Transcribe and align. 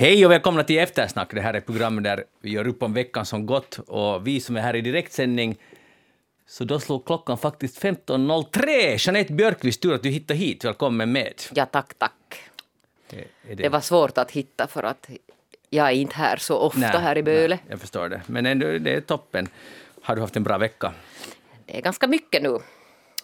Hej 0.00 0.26
och 0.26 0.32
välkomna 0.32 0.64
till 0.64 0.78
Eftersnack. 0.78 1.34
Det 1.34 1.40
här 1.40 1.54
är 1.54 1.60
programmet 1.60 2.04
där 2.04 2.24
vi 2.40 2.50
gör 2.50 2.66
upp 2.66 2.82
om 2.82 2.94
veckan 2.94 3.26
som 3.26 3.46
gått 3.46 3.78
och 3.78 4.26
vi 4.26 4.40
som 4.40 4.56
är 4.56 4.60
här 4.60 4.76
i 4.76 4.80
direktsändning 4.80 5.56
så 6.46 6.64
då 6.64 6.80
slog 6.80 7.06
klockan 7.06 7.38
faktiskt 7.38 7.82
15.03. 7.82 9.06
Jeanette 9.06 9.32
Björkqvist, 9.32 9.82
tur 9.82 9.94
att 9.94 10.02
du 10.02 10.08
hittade 10.08 10.38
hit. 10.38 10.64
Välkommen 10.64 11.12
med. 11.12 11.42
Ja, 11.54 11.66
tack, 11.66 11.94
tack. 11.94 12.42
Det, 13.10 13.24
är 13.50 13.56
Det 13.56 13.68
var 13.68 13.80
svårt 13.80 14.18
att 14.18 14.30
hitta 14.30 14.66
för 14.66 14.82
att 14.82 15.10
jag 15.70 15.86
är 15.86 15.92
inte 15.92 16.16
här 16.16 16.36
så 16.36 16.58
ofta 16.58 16.80
Nej, 16.80 17.00
här 17.00 17.18
i 17.18 17.22
Böle. 17.22 17.54
nej, 17.54 17.64
jag 17.68 17.80
förstår 17.80 18.08
det. 18.08 18.22
Men 18.26 18.46
ändå, 18.46 18.66
det 18.78 18.94
är 18.94 19.00
toppen. 19.00 19.48
Har 20.02 20.14
du 20.16 20.20
haft 20.20 20.36
en 20.36 20.42
bra 20.42 20.58
vecka? 20.58 20.92
Det 21.66 21.78
är 21.78 21.82
ganska 21.82 22.06
mycket 22.06 22.42
nu. 22.42 22.58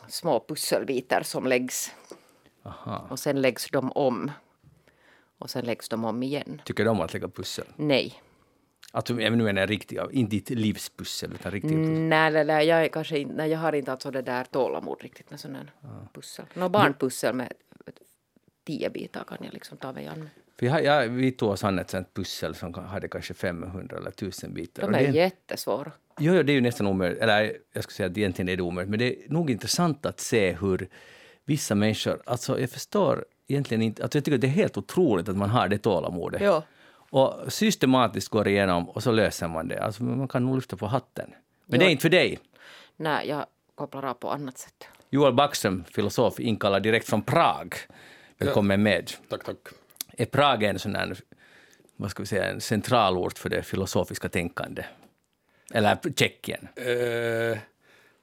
Små 0.08 0.44
pusselbitar 0.48 1.22
som 1.22 1.46
läggs 1.46 1.94
Aha. 2.62 3.06
och 3.10 3.18
sen 3.18 3.40
läggs 3.40 3.70
de 3.70 3.92
om. 3.92 4.30
Och 5.38 5.50
sen 5.50 5.64
läggs 5.64 5.88
de 5.88 6.04
om 6.04 6.22
igen. 6.22 6.62
Tycker 6.64 6.84
du 6.84 6.90
om 6.90 7.00
att 7.00 7.12
lägga 7.12 7.28
pussel? 7.28 7.64
Nej. 7.76 8.14
Att 8.92 9.06
du, 9.06 9.22
jag 9.22 9.32
menar 9.32 9.66
riktiga, 9.66 10.08
inte 10.12 10.36
ditt 10.36 10.50
livspussel, 10.50 11.32
utan 11.32 11.52
riktiga 11.52 11.78
pussel. 11.78 11.92
Nej, 11.92 12.32
nej, 12.32 12.44
nej, 12.44 12.66
jag, 12.66 12.84
är 12.84 12.88
kanske 12.88 13.18
inte, 13.18 13.34
nej, 13.34 13.50
jag 13.50 13.58
har 13.58 13.72
inte 13.72 13.92
alltså 13.92 14.10
det 14.10 14.22
där 14.22 14.44
tålamod 14.44 15.02
riktigt 15.02 15.30
med 15.30 15.40
sådana 15.40 15.68
pussel. 16.14 16.44
Nå 16.54 16.68
barnpussel 16.68 17.34
med 17.34 17.52
tio 18.66 18.90
bitar 18.90 19.24
kan 19.24 19.38
jag 19.40 19.54
liksom 19.54 19.78
ta 19.78 19.92
mig 19.92 20.06
an. 20.06 20.30
För 20.58 20.66
jag, 20.66 20.84
jag, 20.84 21.08
vi 21.08 21.32
tog 21.32 21.50
oss 21.50 21.64
an 21.64 21.78
ett 21.78 21.90
sånt 21.90 22.14
pussel 22.14 22.54
som 22.54 22.74
hade 22.74 23.08
kanske 23.08 23.34
500 23.34 23.96
eller 23.96 24.08
1000 24.08 24.54
bitar. 24.54 24.82
De 24.82 24.94
är 24.94 25.06
det, 25.06 25.18
jättesvåra. 25.18 25.92
Jo, 26.18 26.34
jo, 26.34 26.42
det 26.42 26.52
är 26.52 26.54
ju 26.54 26.60
nästan 26.60 26.86
omöjligt. 26.86 27.22
Eller 27.22 27.56
jag 27.72 27.82
skulle 27.82 27.94
säga 27.94 28.06
att 28.06 28.18
egentligen 28.18 28.48
är 28.48 28.56
det 28.56 28.62
omöjligt. 28.62 28.90
Men 28.90 28.98
det 28.98 29.24
är 29.24 29.28
nog 29.28 29.50
intressant 29.50 30.06
att 30.06 30.20
se 30.20 30.52
hur 30.52 30.88
vissa 31.44 31.74
människor... 31.74 32.22
Alltså 32.26 32.60
jag 32.60 32.70
förstår 32.70 33.24
egentligen 33.48 33.82
inte... 33.82 34.02
Alltså 34.02 34.18
jag 34.18 34.24
tycker 34.24 34.34
att 34.34 34.40
det 34.40 34.46
är 34.46 34.50
helt 34.50 34.76
otroligt 34.76 35.28
att 35.28 35.36
man 35.36 35.50
har 35.50 35.68
det 35.68 35.78
tålamodet. 35.78 36.40
Ja. 36.42 36.62
Och 37.10 37.52
systematiskt 37.52 38.28
går 38.28 38.48
igenom 38.48 38.88
och 38.88 39.02
så 39.02 39.10
löser 39.12 39.48
man 39.48 39.68
det. 39.68 39.78
Alltså 39.82 40.02
man 40.02 40.28
kan 40.28 40.46
nog 40.46 40.54
lyfta 40.54 40.76
på 40.76 40.86
hatten. 40.86 41.30
Men 41.66 41.78
det 41.78 41.84
Ja. 41.84 41.88
är 41.88 41.92
inte 41.92 42.02
för 42.02 42.08
dig. 42.08 42.38
Nej, 42.96 43.28
jag 43.28 43.46
kopplar 43.74 44.04
av 44.04 44.14
på 44.14 44.30
annat 44.30 44.58
sätt. 44.58 44.88
Joel 45.10 45.34
Backström, 45.34 45.84
filosof, 45.90 46.40
inkallad 46.40 46.82
direkt 46.82 47.08
från 47.08 47.22
Prag. 47.22 47.74
Välkommen 48.38 48.82
med. 48.82 49.12
Tack, 49.28 49.44
tack. 49.44 49.56
Är 50.18 50.26
Prag 50.26 50.62
en 50.62 50.78
sån 50.78 50.94
här, 50.94 51.16
vad 51.96 52.10
ska 52.10 52.22
vi 52.22 52.26
säga, 52.26 52.44
en 52.50 52.60
centralort 52.60 53.38
för 53.38 53.48
det 53.48 53.62
filosofiska 53.62 54.28
tänkandet? 54.28 54.84
Eller 55.74 55.98
Tjeckien? 56.16 56.68
Eh, 56.76 57.58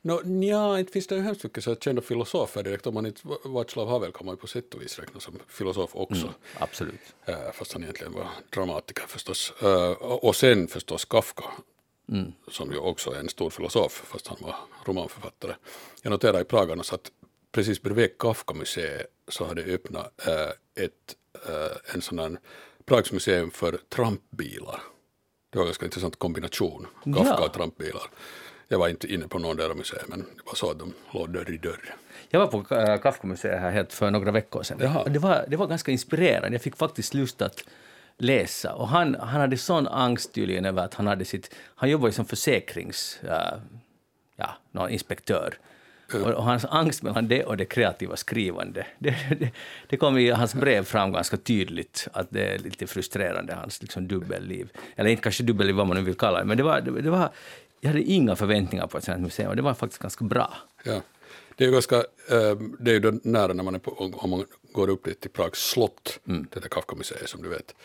no, 0.04 0.22
nja, 0.24 0.80
inte 0.80 0.92
finns 0.92 1.08
det 1.08 1.16
ju 1.16 1.22
hemskt 1.22 1.44
mycket 1.44 1.64
så 1.64 1.76
kända 1.76 2.02
filosofer 2.02 2.64
direkt. 2.64 2.88
Om 2.88 2.94
man 2.94 3.06
inte, 3.06 3.22
Václav 3.46 3.88
Havel 3.90 4.12
kan 4.12 4.26
man 4.26 4.36
ju 4.36 4.40
på 4.40 4.48
sätt 4.48 4.74
och 4.74 4.82
vis 4.82 5.00
räkna 5.00 5.20
som 5.20 5.40
filosof 5.48 5.96
också. 5.96 6.34
Absolut. 6.60 7.00
Eh, 7.26 7.52
fast 7.54 7.74
han 7.74 7.84
egentligen 7.84 8.14
var 8.14 8.28
dramatiker 8.50 9.04
förstås. 9.08 9.54
Eh, 9.62 9.92
och 10.02 10.36
sen 10.36 10.68
förstås 10.68 11.06
Kafka. 11.06 11.44
Som 12.52 12.72
ju 12.72 12.78
också 12.78 13.12
är 13.12 13.20
en 13.20 13.30
stor 13.30 13.50
filosof, 13.50 13.92
fast 14.06 14.28
han 14.28 14.38
var 14.42 14.56
romanförfattare. 14.86 15.56
Jag 16.02 16.12
noterade 16.12 16.42
i 16.42 16.44
Prag 16.46 16.72
annars 16.72 16.94
att 16.94 17.12
precis 17.52 17.82
bredvid 17.82 18.18
Kafka-museet 18.18 19.08
så 19.28 19.46
hade 19.46 19.62
öppnat 19.64 20.28
eh, 20.28 20.84
ett, 20.84 21.16
en 21.94 22.02
sån 22.02 22.20
här 22.20 22.40
Prags 22.86 23.12
museum 23.12 23.52
för 23.52 23.80
trampbilar. 23.90 24.82
Det 25.50 25.58
var 25.58 25.64
en 25.64 25.68
ganska 25.68 25.86
intressant 25.86 26.20
kombination, 26.20 26.88
Kafka 27.04 27.24
Ja. 27.24 27.46
och 27.46 27.54
trampbilar. 27.54 28.04
Jag 28.68 28.80
var 28.80 28.88
inte 28.90 29.14
inne 29.14 29.28
på 29.28 29.40
någon 29.40 29.58
där 29.58 29.74
museer, 29.74 30.04
men 30.08 30.20
det 30.20 30.46
var 30.46 30.56
så 30.56 30.72
att 30.72 30.80
de 30.80 30.94
låg 31.12 31.30
dörr 31.30 31.52
i 31.52 31.58
dörr. 31.58 31.96
Jag 32.30 32.40
var 32.40 32.48
på 32.48 32.76
äh, 32.76 32.98
Kafka-museet 32.98 33.60
här 33.60 33.72
helt 33.72 33.94
för 33.94 34.12
några 34.12 34.32
veckor 34.32 34.64
sedan. 34.64 34.78
Jaha. 34.82 35.04
Det, 35.10 35.20
var, 35.20 35.46
det 35.48 35.58
var 35.58 35.68
ganska 35.68 35.92
inspirerande. 35.92 36.56
Jag 36.56 36.62
fick 36.62 36.78
faktiskt 36.78 37.14
lust 37.14 37.42
att 37.42 37.64
läsa. 38.18 38.74
Och 38.74 38.88
han, 38.88 39.16
han 39.16 39.42
hade 39.42 39.58
sån 39.58 39.88
angst 39.88 40.34
tydligen 40.34 40.66
över 40.66 40.84
att 40.84 40.94
han 40.94 41.08
hade 41.08 41.26
sitt... 41.26 41.56
Han 41.76 41.90
jobbade 41.90 42.14
som 42.14 42.26
försäkrings... 42.26 43.20
äh, 43.24 43.60
ja, 44.36 44.50
någon 44.72 44.90
inspektör. 44.90 45.54
Och, 46.14 46.32
och 46.32 46.44
hans 46.44 46.66
angst 46.66 47.04
mellan 47.04 47.28
det 47.28 47.44
och 47.44 47.58
det 47.58 47.66
kreativa 47.66 48.16
skrivande, 48.16 48.86
det, 49.00 49.16
det, 49.40 49.52
det 49.90 49.98
kom 49.98 50.18
i 50.18 50.30
hans 50.30 50.56
brev 50.56 50.84
fram 50.84 51.12
ganska 51.12 51.38
tydligt 51.38 52.08
att 52.14 52.28
det 52.30 52.54
är 52.54 52.60
lite 52.60 52.88
frustrerande, 52.88 53.56
hans 53.56 53.82
liksom 53.82 54.08
dubbelliv. 54.08 54.70
Eller 54.96 55.10
inte 55.10 55.24
kanske 55.24 55.44
dubbelliv, 55.44 55.76
vad 55.76 55.88
man 55.88 55.98
nu 55.98 56.04
vill 56.04 56.16
kalla 56.16 56.40
det, 56.40 56.46
men 56.46 56.58
det 56.58 56.64
var, 56.64 56.82
det, 56.82 57.02
det 57.02 57.10
var, 57.10 57.30
jag 57.84 57.90
hade 57.90 58.04
inga 58.04 58.36
förväntningar 58.36 58.88
på 58.88 58.98
ett 58.98 59.04
sånt 59.04 59.18
här 59.18 59.24
museum 59.24 59.50
och 59.50 59.56
det 59.56 59.62
var 59.62 59.74
faktiskt 59.74 60.02
ganska 60.02 60.26
bra. 60.26 60.54
Ja. 60.84 61.02
Det 61.56 61.64
är 61.64 61.68
ju 61.68 61.74
ganska, 61.74 61.96
eh, 61.96 62.56
det 62.80 62.92
är 62.92 62.94
ju 62.94 63.20
nära 63.24 63.54
när 63.54 63.64
man 63.64 63.76
är 63.76 63.80
på, 63.80 63.92
om 64.14 64.30
man 64.30 64.46
går 64.72 64.90
upp 64.90 65.06
dit 65.06 65.20
till 65.20 65.30
Prags 65.30 65.70
slott, 65.70 66.20
det 66.24 66.60
där 66.60 66.70
Kafka-museet 66.70 67.30
som 67.30 67.42
du 67.44 67.50
vet, 67.50 67.76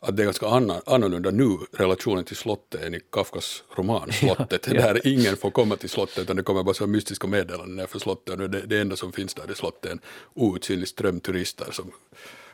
att 0.00 0.16
det 0.16 0.22
är 0.22 0.24
ganska 0.24 0.46
annorlunda 0.86 1.30
nu, 1.30 1.58
relationen 1.72 2.24
till 2.24 2.36
slottet 2.36 2.82
än 2.84 2.94
i 2.94 3.00
Kafkas 3.12 3.64
roman 3.76 4.12
Slottet, 4.12 4.62
där 4.62 5.06
ingen 5.06 5.36
får 5.36 5.50
komma 5.50 5.76
till 5.76 5.88
slottet 5.88 6.18
utan 6.18 6.36
det 6.36 6.42
kommer 6.42 6.62
bara 6.62 6.74
så 6.74 6.86
mystiska 6.86 7.26
meddelanden 7.26 7.76
nerför 7.76 7.98
slottet 7.98 8.40
och 8.40 8.50
det, 8.50 8.60
det 8.60 8.80
enda 8.80 8.96
som 8.96 9.12
finns 9.12 9.34
där 9.34 9.50
i 9.50 9.54
slottet 9.54 9.84
är 9.84 9.90
en 9.90 10.00
outsinlig 10.34 10.88
ström 10.88 11.20
turister 11.20 11.72
som 11.72 11.92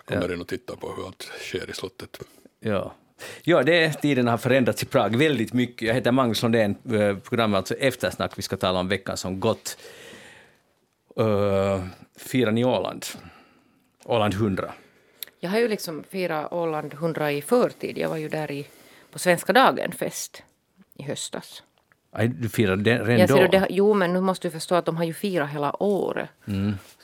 kommer 0.05 0.33
in 0.33 0.41
och 0.41 0.49
tittar 0.49 0.77
på 0.77 0.95
hur 0.97 1.07
allt 1.07 1.23
sker 1.23 1.71
i 1.71 1.73
slottet. 1.73 2.19
Ja. 2.61 2.95
Ja, 3.43 3.63
det, 3.63 3.93
tiden 3.93 4.27
har 4.27 4.39
förändrats 4.39 4.83
i 4.83 4.87
Prag 4.87 5.17
väldigt 5.17 5.53
mycket. 5.53 5.89
Jag 5.89 5.95
heter 5.95 6.13
Magnus 6.13 6.43
Lundén, 6.43 6.77
eh, 6.93 7.17
programmet 7.17 7.59
alltså 7.59 7.75
Eftersnack. 7.75 8.39
Vi 8.39 8.43
ska 8.43 8.57
tala 8.57 8.81
om 8.81 8.89
veckan 8.89 9.17
som 9.17 9.41
gått. 9.41 9.77
Uh, 11.21 11.85
firar 12.17 12.53
ni 12.53 12.65
Åland? 12.65 13.07
Åland 14.05 14.35
100. 14.35 14.73
Jag 15.41 15.51
har 15.51 15.59
ju 15.59 15.69
liksom 15.69 16.05
firat 16.11 16.53
Åland 16.53 16.95
100 16.95 17.33
i 17.33 17.43
förtid. 17.43 17.99
Jag 17.99 18.09
var 18.09 18.17
ju 18.17 18.29
där 18.29 18.51
i, 18.51 18.67
på 19.11 19.19
Svenska 19.19 19.53
dagen-fest 19.53 20.43
i 20.95 21.03
höstas. 21.03 21.63
Aj, 22.15 22.29
du 22.29 22.49
firade 22.49 22.83
den 22.83 23.07
redan 23.07 23.39
då? 23.39 23.47
det, 23.47 23.67
jo, 23.71 23.95
men 23.95 24.13
nu 24.13 24.21
måste 24.21 24.49
du 24.49 24.53
förstå 24.53 24.75
att 24.75 24.85
de 24.85 24.97
har 24.97 25.05
ju 25.05 25.15
firat 25.15 25.51
hela 25.51 25.83
året. 25.83 26.29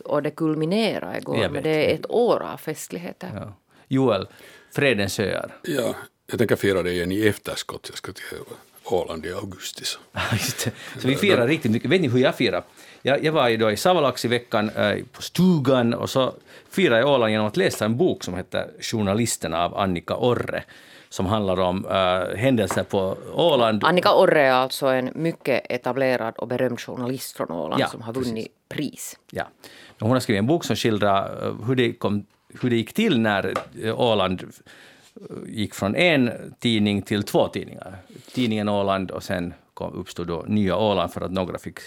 Och 0.04 0.22
det 0.22 0.30
kulminerade 0.30 1.18
igår. 1.18 1.36
Mm. 1.36 1.52
Men 1.52 1.62
det 1.62 1.90
är 1.90 1.94
ett 1.94 2.10
år 2.10 2.42
av 2.42 2.56
festligheter. 2.56 3.30
Ja. 3.34 3.52
Joel, 3.88 4.28
Fredens 4.72 5.20
öar. 5.20 5.56
Ja, 5.62 5.94
jag 6.30 6.38
tänker 6.38 6.56
fira 6.56 6.82
det 6.82 6.92
igen 6.92 7.12
i 7.12 7.26
efterskott, 7.26 7.86
jag 7.88 7.98
ska 7.98 8.12
till 8.12 8.24
Åland 8.84 9.26
i 9.26 9.32
augusti. 9.32 9.84
Så. 9.84 9.98
Så 11.00 11.08
vi 11.08 11.16
firar 11.16 11.46
riktigt 11.46 11.72
mycket. 11.72 11.90
Vet 11.90 12.00
ni 12.00 12.08
hur 12.08 12.18
jag 12.18 12.34
firar? 12.34 12.62
Jag, 13.02 13.24
jag 13.24 13.32
var 13.32 13.48
ju 13.48 13.56
då 13.56 13.70
i 13.70 13.76
Savolax 13.76 14.24
i 14.24 14.28
veckan 14.28 14.70
eh, 14.70 15.04
på 15.12 15.22
stugan 15.22 15.94
och 15.94 16.10
så 16.10 16.34
firade 16.70 17.00
jag 17.00 17.10
Åland 17.10 17.32
genom 17.32 17.46
att 17.46 17.56
läsa 17.56 17.84
en 17.84 17.96
bok 17.96 18.24
som 18.24 18.34
heter 18.34 18.70
Journalisterna 18.80 19.64
av 19.64 19.78
Annika 19.78 20.16
Orre 20.16 20.64
som 21.08 21.26
handlar 21.26 21.60
om 21.60 21.86
eh, 21.86 22.36
händelser 22.36 22.82
på 22.82 23.16
Åland. 23.34 23.84
Annika 23.84 24.14
Orre 24.14 24.42
är 24.42 24.52
alltså 24.52 24.86
en 24.86 25.10
mycket 25.14 25.66
etablerad 25.68 26.34
och 26.36 26.48
berömd 26.48 26.80
journalist 26.80 27.36
från 27.36 27.50
Åland 27.50 27.80
Ja, 27.82 27.86
som 27.86 28.02
har 28.02 28.12
vunnit 28.12 28.52
pris. 28.68 29.18
Ja. 29.30 29.44
Hon 30.00 30.10
har 30.10 30.20
skrivit 30.20 30.38
en 30.38 30.46
bok 30.46 30.64
som 30.64 30.76
skildrar 30.76 31.46
eh, 31.46 31.66
hur 31.66 31.74
det, 31.74 31.92
kom, 31.92 32.26
hur 32.60 32.70
det 32.70 32.76
gick 32.76 32.92
till 32.92 33.20
när 33.20 33.54
eh, 33.82 34.00
Åland 34.00 34.42
eh, 34.42 35.26
gick 35.47 35.75
från 35.75 35.97
en 35.97 36.31
tidning 36.59 37.03
till 37.03 37.22
två 37.22 37.48
tidningar. 37.48 37.97
Tidningen 38.32 38.69
Åland 38.69 39.10
och 39.10 39.22
sen 39.22 39.54
kom, 39.75 39.92
uppstod 39.92 40.26
då 40.26 40.44
Nya 40.48 40.76
Åland 40.76 41.12
för 41.12 41.20
att 41.20 41.32
några 41.32 41.59
fick 41.59 41.78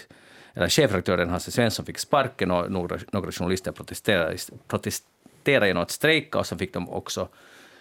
eller 0.54 0.68
chefredaktören 0.68 1.30
Hasse 1.30 1.50
Svensson 1.50 1.86
fick 1.86 1.98
sparken 1.98 2.50
och 2.50 2.72
några, 2.72 2.98
några 3.10 3.32
journalister 3.32 3.72
protesterade, 3.72 4.36
protesterade 4.68 5.66
genom 5.66 5.82
att 5.82 5.90
strejka 5.90 6.38
och 6.38 6.46
så 6.46 6.56
fick 6.56 6.74
de 6.74 6.88
också 6.88 7.28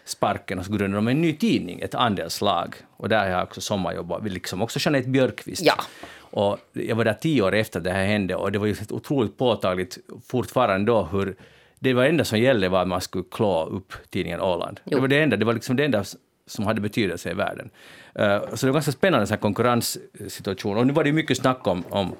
sparken 0.05 0.59
och 0.59 0.65
så 0.65 0.71
grundade 0.71 0.95
de 0.95 1.07
en 1.07 1.21
ny 1.21 1.33
tidning, 1.33 1.79
ett 1.79 1.95
andelslag. 1.95 2.75
Och 2.97 3.09
där 3.09 3.19
har 3.19 3.27
jag 3.27 3.43
också 3.43 3.61
sommarjobbat, 3.61 4.31
liksom 4.31 4.61
också 4.61 4.79
Jeanette 4.81 5.09
Björkqvist. 5.09 5.61
Ja. 5.65 5.73
Och 6.19 6.57
jag 6.73 6.95
var 6.95 7.05
där 7.05 7.13
tio 7.13 7.41
år 7.41 7.55
efter 7.55 7.79
det 7.79 7.91
här 7.91 8.05
hände 8.05 8.35
och 8.35 8.51
det 8.51 8.59
var 8.59 8.67
ju 8.67 8.75
otroligt 8.89 9.37
påtagligt 9.37 9.97
fortfarande 10.27 10.91
då 10.91 11.03
hur 11.03 11.35
det 11.83 11.93
var 11.93 12.05
enda 12.05 12.25
som 12.25 12.39
gällde 12.39 12.69
var 12.69 12.81
att 12.81 12.87
man 12.87 13.01
skulle 13.01 13.23
klå 13.31 13.65
upp 13.65 13.93
tidningen 14.09 14.41
Åland. 14.41 14.79
Jo. 14.85 14.95
Det 14.95 15.01
var 15.01 15.07
det 15.07 15.23
enda, 15.23 15.37
det 15.37 15.45
var 15.45 15.53
liksom 15.53 15.75
det 15.75 15.85
enda 15.85 16.03
som 16.45 16.65
hade 16.65 16.81
betydelse 16.81 17.31
i 17.31 17.33
världen. 17.33 17.69
Eh, 18.15 18.41
så 18.53 18.65
det 18.65 18.71
var 18.71 18.73
ganska 18.73 18.91
spännande 18.91 19.27
så 19.27 19.33
här 19.33 19.41
konkurrenssituation. 19.41 20.77
Och 20.77 20.87
nu 20.87 20.93
var 20.93 21.03
det 21.03 21.11
mycket 21.11 21.37
snack 21.37 21.67
om, 21.67 21.83
om 21.89 22.15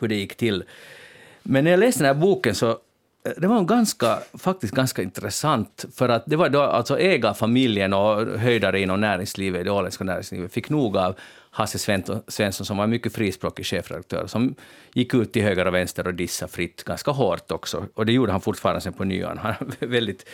hur 0.00 0.08
det 0.08 0.14
gick 0.14 0.36
till. 0.36 0.64
Men 1.42 1.64
när 1.64 1.70
jag 1.70 1.80
läste 1.80 2.04
den 2.04 2.14
här 2.16 2.22
boken 2.22 2.54
så 2.54 2.70
eh, 2.70 2.76
det 3.36 3.46
var 3.46 3.64
ganska, 3.64 4.18
faktiskt 4.38 4.74
ganska 4.74 5.02
intressant, 5.02 5.84
för 5.94 6.08
att 6.08 6.22
det 6.26 6.36
var 6.36 6.48
då 6.48 6.62
alltså 6.62 6.98
ägarfamiljen 6.98 7.92
och 7.92 8.38
höjdare 8.38 8.80
inom 8.80 9.00
näringslivet, 9.00 9.64
det 9.64 9.70
åländska 9.70 10.04
näringslivet, 10.04 10.52
fick 10.52 10.70
nog 10.70 10.96
av 10.96 11.14
Hasse 11.54 11.78
Svensson, 12.28 12.66
som 12.66 12.76
var 12.76 12.84
en 12.84 12.90
mycket 12.90 13.14
frispråkig 13.14 13.66
chefredaktör, 13.66 14.26
som 14.26 14.54
gick 14.92 15.14
ut 15.14 15.32
till 15.32 15.42
höger 15.42 15.66
och 15.66 15.74
vänster 15.74 16.06
och 16.06 16.14
dissade 16.14 16.52
fritt, 16.52 16.84
ganska 16.84 17.10
hårt 17.10 17.50
också. 17.50 17.86
Och 17.94 18.06
det 18.06 18.12
gjorde 18.12 18.32
han 18.32 18.40
fortfarande 18.40 18.80
sen 18.80 18.92
på 18.92 19.04
nyan. 19.04 19.38
Han 19.38 19.54
var 19.60 19.86
väldigt 19.86 20.28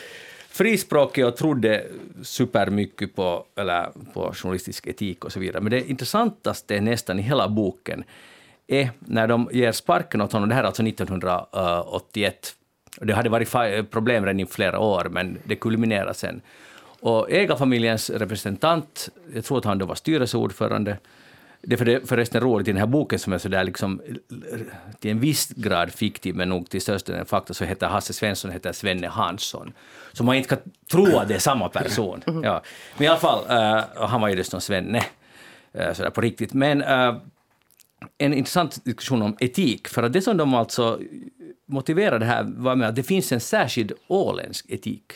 frispråkig 0.48 1.26
och 1.26 1.36
trodde 1.36 1.86
supermycket 2.22 3.16
på, 3.16 3.44
eller 3.56 3.88
på 4.14 4.32
journalistisk 4.34 4.86
etik 4.86 5.24
och 5.24 5.32
så 5.32 5.40
vidare. 5.40 5.62
Men 5.62 5.70
det 5.70 5.90
intressantaste 5.90 6.80
nästan 6.80 7.18
i 7.18 7.22
hela 7.22 7.48
boken 7.48 8.04
är 8.66 8.90
när 8.98 9.26
de 9.26 9.48
ger 9.52 9.72
sparken 9.72 10.20
åt 10.20 10.32
honom, 10.32 10.48
det 10.48 10.54
här 10.54 10.62
är 10.62 10.66
alltså 10.66 10.82
1981, 10.82 12.54
det 13.00 13.14
hade 13.14 13.28
varit 13.28 13.50
problem 13.90 14.24
redan 14.24 14.40
i 14.40 14.46
flera 14.46 14.78
år, 14.78 15.08
men 15.10 15.38
det 15.44 15.56
kulminerar 15.56 16.12
sen. 16.12 16.42
Och 17.00 17.30
ägarfamiljens 17.30 18.10
representant, 18.10 19.08
jag 19.34 19.44
tror 19.44 19.58
att 19.58 19.64
han 19.64 19.78
då 19.78 19.86
var 19.86 19.94
styrelseordförande, 19.94 20.98
det 21.62 21.74
är 21.74 21.76
för 21.76 21.84
det, 21.84 22.08
förresten 22.08 22.40
roligt 22.40 22.68
i 22.68 22.72
den 22.72 22.80
här 22.80 22.86
boken 22.86 23.18
som 23.18 23.32
är 23.32 23.38
så 23.38 23.48
där 23.48 23.64
liksom, 23.64 24.02
till 24.98 25.10
en 25.10 25.20
viss 25.20 25.48
grad 25.48 25.92
fiktiv, 25.92 26.34
men 26.34 26.48
nog 26.48 26.70
till 26.70 26.80
största 26.80 27.12
delen 27.12 27.26
fakta, 27.26 27.54
så 27.54 27.64
heter 27.64 27.86
Hasse 27.86 28.12
Svensson 28.12 28.50
heter 28.50 28.72
Svenne 28.72 29.08
Hansson. 29.08 29.72
Så 30.12 30.24
man 30.24 30.36
inte 30.36 30.48
kan 30.48 30.58
tro 30.90 31.16
att 31.16 31.28
det 31.28 31.34
är 31.34 31.38
samma 31.38 31.68
person. 31.68 32.22
Ja. 32.44 32.62
Men 32.96 33.04
i 33.04 33.08
alla 33.08 33.18
fall, 33.18 33.44
uh, 33.44 34.06
han 34.06 34.20
var 34.20 34.28
ju 34.28 34.34
dessutom 34.34 34.60
Svenne, 34.60 35.02
uh, 35.78 35.92
sådär 35.92 36.10
på 36.10 36.20
riktigt. 36.20 36.52
Men 36.52 36.82
uh, 36.82 37.16
en 38.18 38.34
intressant 38.34 38.84
diskussion 38.84 39.22
om 39.22 39.36
etik, 39.40 39.88
för 39.88 40.02
att 40.02 40.12
det 40.12 40.22
som 40.22 40.36
de 40.36 40.54
alltså 40.54 41.00
motiverade 41.66 42.26
här 42.26 42.42
var 42.56 42.76
med 42.76 42.88
att 42.88 42.96
det 42.96 43.02
finns 43.02 43.32
en 43.32 43.40
särskild 43.40 43.92
åländsk 44.06 44.66
etik. 44.68 45.12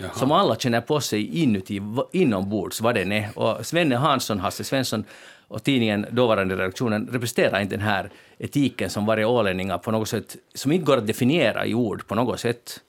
Jaha. 0.00 0.14
som 0.14 0.32
alla 0.32 0.56
känner 0.56 0.80
på 0.80 1.00
sig 1.00 1.42
inuti, 1.42 1.80
inombords, 2.12 2.80
vad 2.80 2.94
den 2.94 3.12
är. 3.12 3.38
Och 3.38 3.66
Svenne 3.66 3.96
Hansson, 3.96 4.38
Hasse 4.38 4.64
Svensson 4.64 5.04
och 5.48 5.62
tidningen, 5.62 6.06
dåvarande 6.10 6.56
redaktionen, 6.56 7.08
representerar 7.12 7.60
inte 7.60 7.76
den 7.76 7.84
här 7.84 8.10
etiken 8.38 8.90
som 8.90 9.06
varje 9.06 9.24
ålänningar 9.24 9.78
på 9.78 9.90
något 9.90 10.08
sätt, 10.08 10.36
som 10.54 10.72
inte 10.72 10.84
går 10.84 10.96
att 10.96 11.06
definiera 11.06 11.66
i 11.66 11.74
ord 11.74 12.06
på 12.06 12.14
något 12.14 12.40
sätt, 12.40 12.80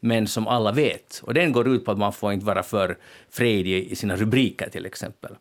men 0.00 0.26
som 0.26 0.48
alla 0.48 0.72
vet. 0.72 1.20
Och 1.24 1.34
den 1.34 1.52
går 1.52 1.68
ut 1.68 1.84
på 1.84 1.90
att 1.90 1.98
man 1.98 2.12
får 2.12 2.32
inte 2.32 2.46
vara 2.46 2.62
för 2.62 2.96
fredig 3.30 3.84
i 3.84 3.96
sina 3.96 4.16
rubriker 4.16 4.68
till 4.70 4.86
exempel. 4.86 5.32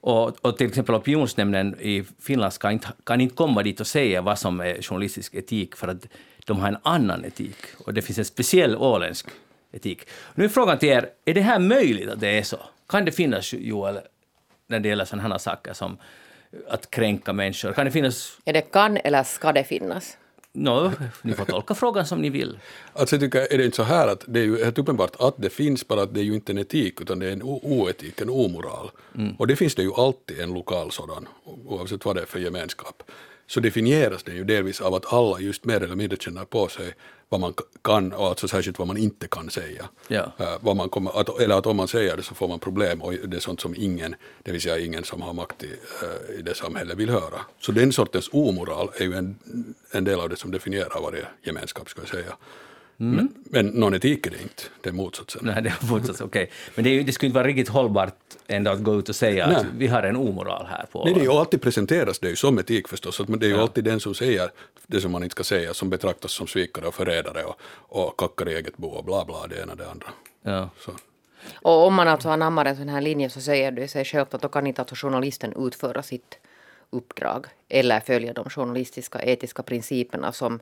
Och, 0.00 0.44
och, 0.44 0.58
till 0.58 0.66
exempel 0.66 0.94
opinionsnämnden 0.94 1.80
i 1.80 2.04
Finland 2.20 2.52
ska 2.52 2.70
inte, 2.70 2.88
kan 3.04 3.20
inte 3.20 3.34
komma 3.34 3.62
dit 3.62 3.80
och 3.80 3.86
säga 3.86 4.22
vad 4.22 4.38
som 4.38 4.60
är 4.60 4.82
journalistisk 4.82 5.34
etik, 5.34 5.76
för 5.76 5.88
att 5.88 6.06
de 6.46 6.60
har 6.60 6.68
en 6.68 6.78
annan 6.82 7.24
etik. 7.24 7.56
Och 7.78 7.94
det 7.94 8.02
finns 8.02 8.18
en 8.18 8.24
speciell 8.24 8.76
åländsk 8.76 9.26
etik. 9.72 10.08
Nu 10.34 10.44
är 10.44 10.48
frågan 10.48 10.78
till 10.78 10.88
er, 10.88 11.08
är 11.24 11.34
det 11.34 11.40
här 11.40 11.58
möjligt 11.58 12.08
att 12.08 12.20
det 12.20 12.38
är 12.38 12.42
så? 12.42 12.58
Kan 12.88 13.04
det 13.04 13.12
finnas, 13.12 13.52
Joel, 13.52 14.00
när 14.66 14.80
det 14.80 14.88
gäller 14.88 15.04
sådana 15.04 15.28
här 15.28 15.38
saker 15.38 15.72
som 15.72 15.98
att 16.68 16.90
kränka 16.90 17.32
människor? 17.32 17.72
Kan 17.72 17.84
det 17.84 17.90
finnas... 17.90 18.38
Är 18.44 18.52
det 18.52 18.60
kan 18.60 18.96
eller 18.96 19.22
ska 19.22 19.52
det 19.52 19.64
finnas? 19.64 20.16
No, 20.52 20.92
ni 21.22 21.34
får 21.34 21.44
tolka 21.44 21.74
frågan 21.74 22.06
som 22.06 22.22
ni 22.22 22.30
vill. 22.30 22.58
Alltså 22.92 23.16
jag 23.16 23.20
tycker, 23.20 23.52
är 23.52 23.58
det 23.58 23.64
inte 23.64 23.76
så 23.76 23.82
här 23.82 24.08
att 24.08 24.24
det 24.26 24.40
är 24.40 24.44
ju 24.44 24.64
helt 24.64 24.78
uppenbart 24.78 25.16
att 25.18 25.34
det 25.36 25.50
finns, 25.50 25.88
bara 25.88 26.02
att 26.02 26.14
det 26.14 26.20
är 26.20 26.24
ju 26.24 26.34
inte 26.34 26.52
en 26.52 26.58
etik, 26.58 27.00
utan 27.00 27.18
det 27.18 27.26
är 27.26 27.32
en 27.32 27.42
oetik, 27.42 28.20
en 28.20 28.30
omoral. 28.30 28.90
Mm. 29.14 29.34
Och 29.38 29.46
det 29.46 29.56
finns 29.56 29.74
det 29.74 29.82
ju 29.82 29.92
alltid 29.92 30.40
en 30.40 30.54
lokal 30.54 30.90
sådan, 30.90 31.28
oavsett 31.64 32.04
vad 32.04 32.16
det 32.16 32.22
är 32.22 32.26
för 32.26 32.38
gemenskap. 32.38 33.02
Så 33.46 33.60
definieras 33.60 34.22
det 34.22 34.32
ju 34.32 34.44
delvis 34.44 34.80
av 34.80 34.94
att 34.94 35.12
alla 35.12 35.40
just 35.40 35.64
mer 35.64 35.82
eller 35.82 35.96
mindre 35.96 36.18
känner 36.18 36.44
på 36.44 36.68
sig 36.68 36.94
vad 37.28 37.40
man 37.40 37.54
kan 37.82 38.12
och 38.12 38.26
alltså 38.26 38.48
särskilt 38.48 38.78
vad 38.78 38.88
man 38.88 38.96
inte 38.96 39.28
kan 39.28 39.50
säga. 39.50 39.88
Ja. 40.08 40.32
Uh, 40.40 40.56
vad 40.60 40.76
man 40.76 40.88
kommer, 40.88 41.20
att, 41.20 41.40
eller 41.40 41.58
att 41.58 41.66
om 41.66 41.76
man 41.76 41.88
säger 41.88 42.16
det 42.16 42.22
så 42.22 42.34
får 42.34 42.48
man 42.48 42.58
problem 42.58 43.02
och 43.02 43.12
det 43.12 43.36
är 43.36 43.40
sånt 43.40 43.60
som 43.60 43.74
ingen, 43.76 44.14
det 44.42 44.52
vill 44.52 44.60
säga 44.60 44.78
ingen 44.78 45.04
som 45.04 45.22
har 45.22 45.32
makt 45.32 45.62
i, 45.62 45.66
uh, 45.66 46.38
i 46.38 46.42
det 46.42 46.54
samhället 46.54 46.98
vill 46.98 47.10
höra. 47.10 47.40
Så 47.60 47.72
den 47.72 47.92
sortens 47.92 48.28
omoral 48.32 48.90
är 48.96 49.04
ju 49.04 49.14
en, 49.14 49.38
en 49.90 50.04
del 50.04 50.20
av 50.20 50.28
det 50.28 50.36
som 50.36 50.50
definierar 50.50 51.00
varje 51.02 51.26
gemenskap, 51.42 51.88
ska 51.88 52.00
jag 52.00 52.08
säga. 52.08 52.36
Mm. 53.00 53.16
Men, 53.16 53.34
men 53.44 53.66
någon 53.66 53.94
etik 53.94 54.26
är 54.26 54.30
det 54.30 54.42
inte, 54.42 54.62
det 54.80 54.88
är 54.88 54.92
motsatsen. 54.92 55.40
Nej, 55.44 55.62
det 55.62 55.68
är 55.68 55.90
motsatsen, 55.90 56.26
okej. 56.26 56.42
Okay. 56.42 56.54
Men 56.74 56.84
det, 56.84 56.90
är, 56.90 57.04
det 57.04 57.12
skulle 57.12 57.26
inte 57.26 57.38
vara 57.38 57.46
riktigt 57.46 57.68
hållbart 57.68 58.14
ändå 58.46 58.70
att 58.70 58.82
gå 58.82 58.98
ut 58.98 59.08
och 59.08 59.16
säga 59.16 59.46
Nej. 59.46 59.56
att 59.56 59.66
vi 59.76 59.86
har 59.86 60.02
en 60.02 60.16
omoral 60.16 60.66
här 60.66 60.86
på... 60.92 61.04
Nej, 61.04 61.14
det 61.14 61.20
är 61.20 61.24
ju 61.24 61.30
alltid 61.30 61.62
presenteras 61.62 62.18
det 62.18 62.28
ju 62.28 62.36
som 62.36 62.58
etik 62.58 62.88
förstås, 62.88 63.20
men 63.28 63.38
det 63.38 63.46
är 63.46 63.48
ju 63.48 63.54
ja. 63.54 63.62
alltid 63.62 63.84
den 63.84 64.00
som 64.00 64.14
säger 64.14 64.50
det 64.86 65.00
som 65.00 65.12
man 65.12 65.22
inte 65.22 65.32
ska 65.32 65.44
säga 65.44 65.74
som 65.74 65.90
betraktas 65.90 66.32
som 66.32 66.46
svikare 66.46 66.86
och 66.86 66.94
förrädare 66.94 67.44
och, 67.44 67.56
och 67.70 68.16
kackar 68.16 68.48
i 68.48 68.54
eget 68.54 68.76
bo 68.76 68.88
och 68.88 69.04
bla 69.04 69.24
bla, 69.24 69.46
det 69.46 69.62
ena 69.62 69.74
det 69.74 69.90
andra. 69.90 70.06
Ja. 70.42 70.70
Så. 70.80 70.92
Och 71.54 71.86
om 71.86 71.94
man 71.94 72.08
alltså 72.08 72.28
anammar 72.28 72.64
en 72.64 72.76
sån 72.76 72.88
här 72.88 73.00
linje 73.00 73.30
så 73.30 73.40
säger 73.40 73.72
det 73.72 73.88
sig 73.88 74.04
självt 74.04 74.34
att 74.34 74.42
då 74.42 74.48
kan 74.48 74.66
inte 74.66 74.82
alltså 74.82 74.94
journalisten 75.06 75.66
utföra 75.66 76.02
sitt 76.02 76.38
uppdrag 76.90 77.46
eller 77.68 78.00
följa 78.00 78.32
de 78.32 78.50
journalistiska 78.50 79.22
etiska 79.22 79.62
principerna 79.62 80.32
som 80.32 80.60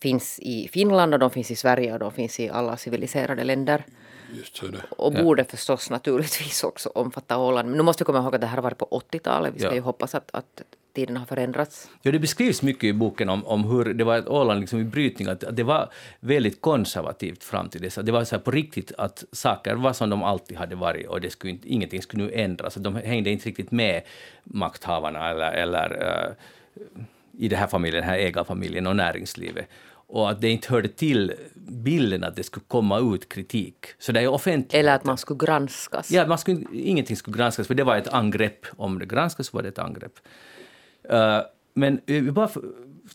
finns 0.00 0.38
i 0.38 0.68
Finland 0.72 1.14
och 1.14 1.20
de 1.20 1.30
finns 1.30 1.50
i 1.50 1.56
Sverige 1.56 1.92
och 1.92 1.98
de 1.98 2.12
finns 2.12 2.40
i 2.40 2.48
alla 2.48 2.76
civiliserade 2.76 3.44
länder. 3.44 3.84
Just 4.32 4.56
så 4.56 4.66
det. 4.66 4.82
Och 4.90 5.12
borde 5.12 5.42
ja. 5.42 5.46
förstås 5.46 5.90
naturligtvis 5.90 6.64
också 6.64 6.88
omfatta 6.94 7.38
Åland. 7.38 7.68
Men 7.68 7.76
nu 7.76 7.82
måste 7.82 8.04
vi 8.04 8.06
komma 8.06 8.18
ihåg 8.18 8.34
att 8.34 8.40
det 8.40 8.46
här 8.46 8.56
har 8.56 8.62
varit 8.62 8.78
på 8.78 9.02
80-talet. 9.12 9.54
Vi 9.54 9.58
ska 9.58 9.68
ja. 9.68 9.74
ju 9.74 9.80
hoppas 9.80 10.14
att, 10.14 10.30
att 10.32 10.62
tiden 10.94 11.16
har 11.16 11.26
förändrats. 11.26 11.90
Ja, 12.02 12.12
det 12.12 12.18
beskrivs 12.18 12.62
mycket 12.62 12.84
i 12.84 12.92
boken 12.92 13.28
om, 13.28 13.46
om 13.46 13.64
hur 13.64 13.94
det 13.94 14.04
var 14.04 14.18
ett 14.18 14.28
Åland 14.28 14.60
liksom 14.60 14.80
i 14.80 14.84
brytning, 14.84 15.28
att, 15.28 15.44
att 15.44 15.56
det 15.56 15.62
var 15.62 15.92
väldigt 16.20 16.60
konservativt 16.60 17.44
fram 17.44 17.68
till 17.68 17.82
dess. 17.82 17.94
Det 17.94 18.12
var 18.12 18.24
så 18.24 18.38
på 18.38 18.50
riktigt 18.50 18.92
att 18.98 19.24
saker 19.32 19.74
var 19.74 19.92
som 19.92 20.10
de 20.10 20.22
alltid 20.22 20.56
hade 20.56 20.76
varit 20.76 21.08
och 21.08 21.20
det 21.20 21.30
skulle 21.30 21.52
inte, 21.52 21.68
ingenting 21.68 22.02
skulle 22.02 22.24
nu 22.24 22.32
ändras. 22.32 22.74
De 22.74 22.96
hängde 22.96 23.30
inte 23.30 23.48
riktigt 23.48 23.70
med 23.70 24.02
makthavarna 24.44 25.30
eller, 25.30 25.52
eller 25.52 26.02
uh, 26.02 26.34
i 27.38 27.48
den 27.48 27.58
här 27.58 27.66
familjen, 27.66 28.02
den 28.02 28.10
här 28.10 28.18
ägarfamiljen 28.18 28.86
och 28.86 28.96
näringslivet. 28.96 29.68
Och 30.12 30.30
att 30.30 30.40
det 30.40 30.48
inte 30.48 30.72
hörde 30.72 30.88
till 30.88 31.32
bilden 31.54 32.24
att 32.24 32.36
det 32.36 32.42
skulle 32.42 32.64
komma 32.68 32.98
ut 33.14 33.28
kritik. 33.28 33.86
Så 33.98 34.12
det 34.12 34.20
är 34.20 34.28
offentligt. 34.28 34.74
Eller 34.74 34.94
att 34.94 35.04
man 35.04 35.18
skulle 35.18 35.38
granskas. 35.38 36.10
Ja, 36.10 36.26
man 36.26 36.38
skulle, 36.38 36.64
ingenting 36.72 37.16
skulle 37.16 37.36
granskas, 37.36 37.66
för 37.66 37.74
det 37.74 37.84
var 37.84 37.96
ett 37.96 38.08
angrepp. 38.08 38.66
Om 38.76 38.98
det 38.98 39.06
granskas 39.06 39.52
var 39.52 39.62
det 39.62 39.68
ett 39.68 39.78
angrepp. 39.78 40.18
Uh, 41.12 41.40
men 41.74 42.00
vi 42.06 42.30
bara 42.30 42.50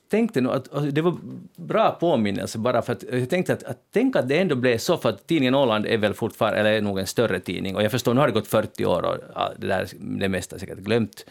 tänkte 0.10 0.42
nog 0.42 0.54
att 0.54 0.74
alltså, 0.74 0.92
det 0.92 1.02
var 1.02 1.18
bra 1.56 1.92
påminnelse 1.92 2.58
bara 2.58 2.82
för 2.82 2.94
att 2.94 3.04
jag 3.12 3.30
tänkte 3.30 3.54
att, 3.54 3.64
att 3.64 3.80
tänk 3.94 4.16
att 4.16 4.30
det 4.30 4.38
ändå 4.38 4.56
blev 4.56 4.78
så 4.78 4.98
för 4.98 5.10
att 5.10 5.28
tidningen 5.28 5.56
Åland 5.56 5.86
är 5.86 5.98
väl 5.98 6.14
fortfarande, 6.14 6.60
eller 6.60 6.72
är 6.72 6.82
nog 6.82 7.00
en 7.00 7.08
större 7.08 7.40
tidning 7.40 7.76
och 7.76 7.84
jag 7.84 7.92
förstår 7.92 8.14
nu 8.14 8.20
har 8.20 8.28
det 8.28 8.34
gått 8.34 8.48
40 8.48 8.86
år 8.86 9.06
och 9.06 9.18
det 9.58 9.68
där 9.68 9.88
det 10.00 10.30
mesta 10.30 10.56
är 10.56 10.60
säkert 10.60 10.78
glömt 10.78 11.26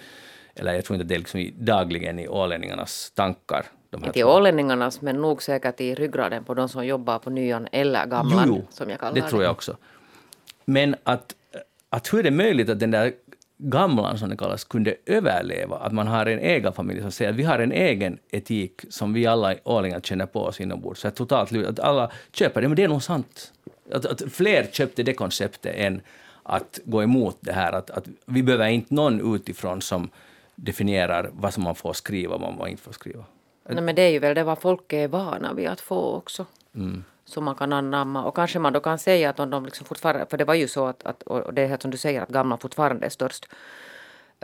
eller 0.55 0.75
jag 0.75 0.85
tror 0.85 0.95
inte 0.95 1.09
det 1.09 1.15
är 1.15 1.19
liksom 1.19 1.51
dagligen 1.59 2.19
i 2.19 2.29
ålänningarnas 2.29 3.13
tankar. 3.15 3.67
Inte 4.05 4.19
i 4.19 4.25
ålänningarnas, 4.25 5.01
men 5.01 5.17
nog 5.17 5.43
säkert 5.43 5.81
i 5.81 5.95
ryggraden 5.95 6.45
på 6.45 6.55
de 6.55 6.69
som 6.69 6.87
jobbar 6.87 7.19
på 7.19 7.31
nyan 7.31 7.69
eller 7.73 8.07
gamlan, 8.07 8.45
jo, 8.47 8.67
som 8.71 8.91
jag 8.91 9.01
kallar 9.01 9.15
det. 9.15 9.21
det 9.21 9.29
tror 9.29 9.43
jag 9.43 9.53
också. 9.53 9.77
Men 10.65 10.97
att, 11.03 11.35
att 11.91 12.13
hur 12.13 12.19
är 12.19 12.23
det 12.23 12.31
möjligt 12.31 12.69
att 12.69 12.81
den 12.81 12.91
där 12.91 13.13
gamlan, 13.59 14.19
som 14.19 14.29
det 14.29 14.37
kallas, 14.37 14.65
kunde 14.65 14.95
överleva? 15.07 15.77
Att 15.77 15.93
man 15.93 16.07
har 16.07 16.27
en 16.27 16.39
ägarfamilj 16.39 17.01
som 17.01 17.13
säger 17.13 17.31
att 17.31 17.37
vi 17.37 17.43
har 17.43 17.59
en 17.59 17.73
egen 17.73 18.19
etik 18.31 18.81
som 18.89 19.13
vi 19.13 19.27
alla 19.27 19.55
ålänningar 19.65 20.01
känner 20.01 20.27
på 20.27 20.45
oss 20.45 20.61
inombords. 20.61 21.01
Så 21.01 21.11
totalt 21.11 21.53
att 21.53 21.81
alla 21.81 22.11
köper 22.33 22.63
det, 22.63 22.69
men 22.69 22.77
det 22.77 22.85
är 22.85 22.89
nog 22.89 23.03
sant. 23.03 23.53
Att, 23.93 24.07
att 24.07 24.23
fler 24.33 24.67
köpte 24.73 25.03
det 25.03 25.15
konceptet 25.15 25.75
än 25.77 26.01
att 26.43 26.81
gå 26.85 27.03
emot 27.03 27.39
det 27.41 27.53
här. 27.53 27.73
Att, 27.73 27.91
att 27.91 28.09
vi 28.27 28.43
behöver 28.43 28.69
inte 28.69 28.95
någon 28.95 29.35
utifrån 29.35 29.83
som 29.83 30.11
definierar 30.55 31.31
vad 31.33 31.55
som 31.55 31.63
man 31.63 31.75
får 31.75 31.93
skriva 31.93 32.35
och 32.35 32.41
vad 32.41 32.55
man 32.59 32.69
inte 32.69 32.83
får 32.83 32.93
skriva. 32.93 33.25
Nej, 33.69 33.83
men 33.83 33.95
det 33.95 34.03
är 34.03 34.11
ju 34.11 34.19
väl 34.19 34.35
det 34.35 34.45
vad 34.45 34.59
folk 34.59 34.93
är 34.93 35.09
vana 35.09 35.53
vid 35.53 35.69
att 35.69 35.81
få 35.81 36.15
också. 36.15 36.47
Mm. 36.75 37.05
Som 37.25 37.45
man 37.45 37.55
kan 37.55 37.73
anamma. 37.73 38.25
Och 38.25 38.37
kanske 38.37 38.59
man 38.59 38.73
då 38.73 38.81
kan 38.81 38.99
säga 38.99 39.31
att 39.31 39.41
om 39.41 39.51
de 39.51 39.65
liksom 39.65 39.87
fortfarande, 39.87 40.27
för 40.27 40.37
det 40.39 40.45
var 40.45 40.55
ju 40.55 40.69
så 40.69 40.87
att, 40.87 41.07
att 41.07 41.23
och 41.23 41.55
det 41.55 41.63
är 41.63 41.67
helt 41.67 41.83
som 41.83 41.91
du 41.91 41.97
säger, 41.97 42.23
att 42.23 42.29
gamla 42.29 42.57
fortfarande 42.57 43.07
är 43.07 43.11
störst. 43.11 43.49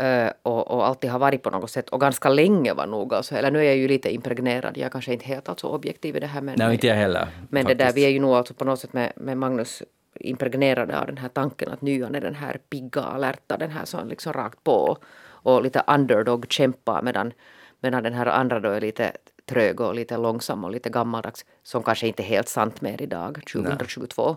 Uh, 0.03 0.31
och, 0.43 0.71
och, 0.71 0.87
alltid 0.87 1.11
har 1.11 1.19
varit 1.19 1.43
på 1.43 1.51
något 1.51 1.71
sätt 1.71 1.89
och 1.89 2.01
ganska 2.01 2.29
länge 2.29 2.75
var 2.75 2.87
nog 2.87 3.15
alltså, 3.15 3.35
eller 3.35 3.51
nu 3.51 3.59
är 3.59 3.63
jag 3.63 3.77
ju 3.77 3.89
lite 3.89 4.15
impregnerad, 4.15 4.77
jag 4.77 4.93
kanske 4.93 5.13
inte 5.13 5.25
helt 5.25 5.49
alltså 5.49 5.67
objektiv 5.67 6.17
i 6.17 6.21
det 6.21 6.27
här 6.27 6.41
men, 6.41 6.55
Nej, 6.59 6.73
inte 6.73 6.87
jag 6.87 6.95
heller. 6.95 7.29
Men 7.49 7.63
faktiskt. 7.63 7.79
det 7.79 7.85
där, 7.85 7.93
vi 7.93 8.05
är 8.05 8.09
ju 8.09 8.21
nog 8.21 8.35
alltså 8.35 8.55
på 8.55 8.65
något 8.65 8.81
sätt 8.81 8.93
med, 8.93 9.13
med 9.17 9.39
Magnus 9.39 9.83
impregnerade 10.15 11.01
av 11.01 11.07
den 11.07 11.19
här 11.19 11.29
tanken 11.29 11.69
att 11.69 11.83
nyan 11.83 12.15
är 12.15 12.21
den 12.21 12.35
här 12.35 12.61
pigga, 12.71 13.03
alerta, 13.03 13.57
den 13.57 13.71
här 13.71 13.85
som 13.85 14.09
liksom 14.09 14.33
rakt 14.33 14.65
på 14.65 14.99
och 15.43 15.63
lite 15.63 15.83
underdog 15.87 16.47
kämpar 16.49 17.03
medan, 17.03 17.33
medan 17.81 18.03
den 18.03 18.15
här 18.15 18.27
andra 18.27 18.61
då 18.61 18.69
är 18.69 18.81
lite 18.81 19.13
trög 19.47 19.81
och 19.81 19.95
lite 19.95 20.17
långsam 20.17 20.65
och 20.65 20.71
lite 20.71 20.91
gammaldags 20.91 21.45
som 21.63 21.83
kanske 21.83 22.07
inte 22.07 22.23
är 22.23 22.25
helt 22.25 22.49
sant 22.49 22.81
mer 22.81 23.03
idag, 23.03 23.43
2022. 23.53 24.27
Nej. 24.27 24.37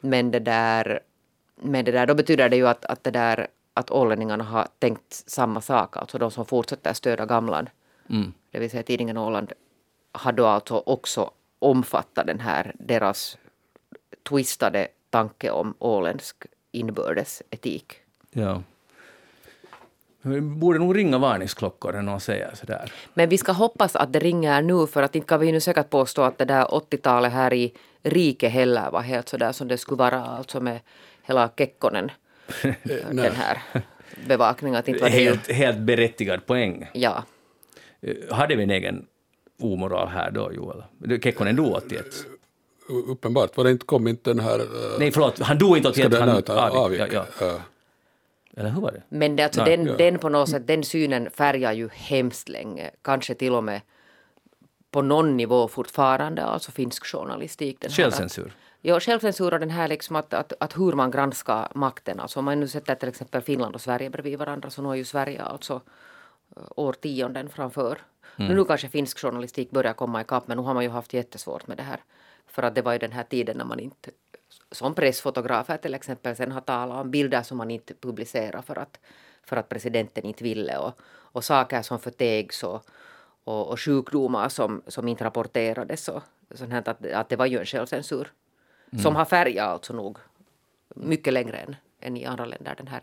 Men 0.00 0.30
det 0.30 0.38
där, 0.38 1.00
men 1.56 1.84
det 1.84 1.92
där, 1.92 2.06
då 2.06 2.14
betyder 2.14 2.48
det 2.48 2.56
ju 2.56 2.68
att, 2.68 2.84
att 2.84 3.04
det 3.04 3.10
där 3.10 3.46
att 3.74 3.90
ålänningarna 3.90 4.44
har 4.44 4.68
tänkt 4.78 5.12
samma 5.26 5.60
sak, 5.60 5.96
alltså 5.96 6.18
de 6.18 6.30
som 6.30 6.46
fortsätter 6.46 6.92
stödja 6.92 7.26
gamlan. 7.26 7.68
Mm. 8.10 8.32
Det 8.50 8.58
vill 8.58 8.70
säga 8.70 8.82
tidningen 8.82 9.16
Åland 9.16 9.52
har 10.12 10.32
då 10.32 10.46
alltså 10.46 10.82
också 10.86 11.30
omfattat 11.58 12.26
den 12.26 12.40
här 12.40 12.74
deras 12.78 13.38
twistade 14.28 14.88
tanke 15.10 15.50
om 15.50 15.74
åländsk 15.78 16.36
inbördes 16.72 17.42
etik. 17.50 17.94
Ja. 18.30 18.62
Vi 20.26 20.40
borde 20.40 20.78
nog 20.78 20.96
ringa 20.96 21.18
varningsklockor 21.18 21.92
när 21.92 22.02
någon 22.02 22.20
säger 22.20 22.50
sådär. 22.54 22.92
Men 23.14 23.28
vi 23.28 23.38
ska 23.38 23.52
hoppas 23.52 23.96
att 23.96 24.12
det 24.12 24.18
ringer 24.18 24.62
nu 24.62 24.86
för 24.86 25.02
att 25.02 25.14
inte 25.14 25.28
kan 25.28 25.40
vi 25.40 25.52
nu 25.52 25.60
säkert 25.60 25.90
påstå 25.90 26.22
att 26.22 26.38
det 26.38 26.44
där 26.44 26.64
80-talet 26.64 27.32
här 27.32 27.52
i 27.54 27.72
riket 28.02 28.52
heller 28.52 28.90
var 28.90 29.00
helt 29.00 29.28
sådär 29.28 29.52
som 29.52 29.68
det 29.68 29.78
skulle 29.78 29.98
vara 29.98 30.24
alltså 30.24 30.60
med 30.60 30.80
hela 31.22 31.50
Kekkonen. 31.58 32.10
den 33.10 33.18
här 33.34 33.62
bevakningen. 34.28 34.78
Att 34.78 34.88
inte 34.88 35.02
var 35.02 35.10
det 35.10 35.16
helt, 35.16 35.52
helt 35.52 35.78
berättigad 35.78 36.46
poäng. 36.46 36.86
Ja. 36.92 37.24
Hade 38.30 38.56
vi 38.56 38.62
en 38.62 38.70
egen 38.70 39.06
omoral 39.60 40.08
här 40.08 40.30
då, 40.30 40.52
Joel? 40.52 40.82
Kekkonen 41.22 41.56
dog 41.56 41.72
81? 41.72 42.04
uppenbart. 42.88 43.56
Var 43.56 43.64
det 43.64 43.70
inte, 43.70 43.86
kom 43.86 44.08
inte 44.08 44.30
den 44.30 44.40
här... 44.40 44.58
eh, 44.60 44.98
Nej, 44.98 45.12
förlåt, 45.12 45.38
han 45.38 45.58
dog 45.58 45.76
inte 45.76 45.88
åt 45.88 45.94
ska 45.94 46.02
hjärt, 46.02 46.12
den 46.12 46.20
han 46.22 46.30
här 46.30 46.40
ta 46.40 46.70
avgick. 46.70 47.00
avgick? 47.00 47.12
Ja, 47.12 47.26
ja. 47.40 47.60
Eller 48.56 48.70
hur 48.70 48.80
var 48.80 48.92
det? 48.92 49.02
Men 49.08 49.36
det, 49.36 49.42
alltså 49.44 49.64
Nej, 49.64 49.76
den, 49.76 49.86
ja. 49.86 49.96
den 49.96 50.18
på 50.18 50.28
något 50.28 50.48
sätt, 50.48 50.66
den 50.66 50.84
synen 50.84 51.30
färgar 51.30 51.72
ju 51.72 51.88
hemskt 51.92 52.48
länge, 52.48 52.90
kanske 53.02 53.34
till 53.34 53.52
och 53.54 53.64
med 53.64 53.80
på 54.90 55.02
någon 55.02 55.36
nivå 55.36 55.68
fortfarande, 55.68 56.42
alltså 56.44 56.72
finsk 56.72 57.06
journalistik. 57.06 57.80
Den 57.80 57.90
här- 57.90 57.96
Självcensur. 57.96 58.52
Ja, 58.80 59.00
självcensur 59.00 59.54
och 59.54 59.60
den 59.60 59.70
här 59.70 59.88
liksom 59.88 60.16
att, 60.16 60.34
att, 60.34 60.52
att 60.60 60.78
hur 60.78 60.92
man 60.92 61.10
granskar 61.10 61.68
makten. 61.74 62.20
Alltså 62.20 62.38
om 62.38 62.44
man 62.44 62.60
nu 62.60 62.68
sätter 62.68 62.94
till 62.94 63.08
exempel 63.08 63.42
Finland 63.42 63.74
och 63.74 63.80
Sverige 63.80 64.10
bredvid 64.10 64.38
varandra 64.38 64.70
så 64.70 64.82
nu 64.82 64.88
har 64.88 64.94
ju 64.94 65.04
Sverige 65.04 65.42
alltså 65.42 65.80
eh, 66.56 66.62
årtionden 66.76 67.48
framför. 67.48 67.98
Nu 68.36 68.64
kanske 68.64 68.88
finsk 68.88 69.18
journalistik 69.18 69.70
börjar 69.70 69.92
komma 69.92 70.20
ikapp 70.20 70.48
men 70.48 70.56
nu 70.56 70.62
har 70.62 70.74
man 70.74 70.82
ju 70.82 70.90
haft 70.90 71.12
jättesvårt 71.14 71.66
med 71.66 71.76
det 71.76 71.82
här. 71.82 72.00
För 72.46 72.62
att 72.62 72.74
det 72.74 72.82
var 72.82 72.92
ju 72.92 72.98
den 72.98 73.12
här 73.12 73.22
tiden 73.22 73.56
när 73.56 73.64
man 73.64 73.80
inte 73.80 74.10
som 74.76 74.94
pressfotografer 74.94 75.76
till 75.76 75.94
exempel 75.94 76.36
sen 76.36 76.52
har 76.52 76.60
talat 76.60 77.00
om 77.00 77.10
bilder 77.10 77.42
som 77.42 77.58
man 77.58 77.70
inte 77.70 77.94
publicerar 77.94 78.62
för 78.62 78.78
att, 78.78 79.00
för 79.44 79.56
att 79.56 79.68
presidenten 79.68 80.24
inte 80.24 80.44
ville 80.44 80.78
och, 80.78 81.00
och 81.32 81.44
saker 81.44 81.82
som 81.82 81.98
förtegs 81.98 82.62
och, 82.62 82.84
och, 83.44 83.68
och 83.70 83.80
sjukdomar 83.80 84.48
som, 84.48 84.82
som 84.86 85.08
inte 85.08 85.24
rapporterades 85.24 86.08
och 86.08 86.22
sånt 86.54 86.72
här, 86.72 86.88
att, 86.88 87.06
att 87.06 87.28
det 87.28 87.36
var 87.36 87.46
ju 87.46 87.58
en 87.58 87.66
självcensur 87.66 88.32
som 89.02 89.16
har 89.16 89.24
färgat 89.24 89.66
alltså 89.68 89.92
nog 89.92 90.18
mycket 90.94 91.32
längre 91.32 91.56
än, 91.56 91.76
än 92.00 92.16
i 92.16 92.24
andra 92.24 92.44
länder 92.44 92.74
den 92.76 92.88
här 92.88 93.00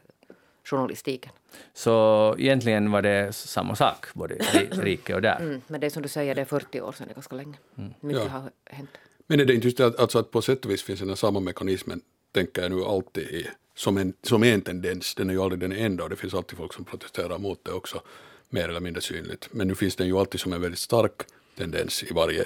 journalistiken. 0.63 1.31
Så 1.73 2.35
egentligen 2.39 2.91
var 2.91 3.01
det 3.01 3.35
samma 3.35 3.75
sak, 3.75 4.05
både 4.13 4.35
i 4.35 4.69
rike 4.71 5.15
och 5.15 5.21
där. 5.21 5.39
Mm, 5.39 5.61
men 5.67 5.81
det 5.81 5.87
är 5.87 5.91
som 5.91 6.01
du 6.03 6.09
säger, 6.09 6.35
det 6.35 6.41
är 6.41 6.45
40 6.45 6.81
år 6.81 6.91
sedan, 6.91 7.07
det 7.07 7.11
är 7.11 7.15
ganska 7.15 7.35
länge. 7.35 7.57
Mycket 7.99 8.23
Ja. 8.23 8.29
har 8.29 8.51
hänt. 8.65 8.89
Men 9.27 9.39
är 9.39 9.45
det 9.45 9.53
inte 9.53 9.67
just 9.67 9.77
det 9.77 9.85
att, 9.85 9.99
alltså 9.99 10.19
att 10.19 10.31
på 10.31 10.41
sätt 10.41 10.65
och 10.65 10.71
vis 10.71 10.83
finns 10.83 10.99
den 10.99 11.09
här 11.09 11.15
samma 11.15 11.39
mekanismen, 11.39 12.01
tänker 12.31 12.61
jag 12.61 12.71
nu 12.71 12.83
alltid 12.83 13.23
i, 13.23 13.47
som, 13.75 13.97
en, 13.97 14.13
som 14.23 14.43
är 14.43 14.53
en 14.53 14.61
tendens, 14.61 15.15
den 15.15 15.29
är 15.29 15.33
ju 15.33 15.41
aldrig 15.41 15.59
den 15.59 15.71
enda 15.71 16.03
och 16.03 16.09
det 16.09 16.15
finns 16.15 16.33
alltid 16.33 16.57
folk 16.57 16.73
som 16.73 16.85
protesterar 16.85 17.37
mot 17.37 17.65
det 17.65 17.71
också, 17.71 18.01
mer 18.49 18.69
eller 18.69 18.79
mindre 18.79 19.01
synligt. 19.01 19.49
Men 19.51 19.67
nu 19.67 19.75
finns 19.75 19.95
den 19.95 20.07
ju 20.07 20.17
alltid 20.17 20.39
som 20.39 20.53
en 20.53 20.61
väldigt 20.61 20.79
stark 20.79 21.21
tendens 21.57 22.03
i 22.03 22.13
varje, 22.13 22.45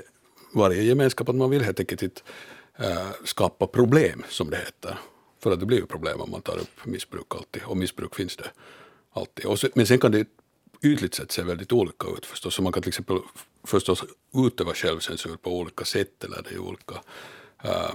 varje 0.53 0.83
gemenskap 0.83 1.29
att 1.29 1.35
man 1.35 1.49
vill 1.49 1.61
helt 1.61 1.79
enkelt 1.79 2.01
inte 2.01 2.21
äh, 2.79 3.07
skapa 3.23 3.67
problem, 3.67 4.23
som 4.29 4.49
det 4.49 4.57
heter. 4.57 4.97
För 5.39 5.51
att 5.51 5.59
det 5.59 5.65
blir 5.65 5.77
ju 5.77 5.85
problem 5.85 6.21
om 6.21 6.31
man 6.31 6.41
tar 6.41 6.57
upp 6.57 6.85
missbruk 6.85 7.35
alltid, 7.35 7.63
och 7.63 7.77
missbruk 7.77 8.15
finns 8.15 8.35
det 8.35 8.51
alltid. 9.13 9.45
Och 9.45 9.59
så, 9.59 9.67
men 9.75 9.87
sen 9.87 9.99
kan 9.99 10.11
det 10.11 10.27
ytligt 10.81 11.15
sett 11.15 11.31
ser 11.31 11.43
väldigt 11.43 11.71
olika 11.71 12.07
ut 12.17 12.25
förstås. 12.25 12.55
Så 12.55 12.61
man 12.61 12.73
kan 12.73 12.83
till 12.83 12.89
exempel 12.89 13.17
förstås 13.63 14.03
utöva 14.33 14.73
självcensur 14.73 15.37
på 15.37 15.59
olika 15.59 15.85
sätt 15.85 16.23
eller 16.23 16.41
det 16.43 16.55
är 16.55 16.59
olika 16.59 16.95
äh, 17.63 17.93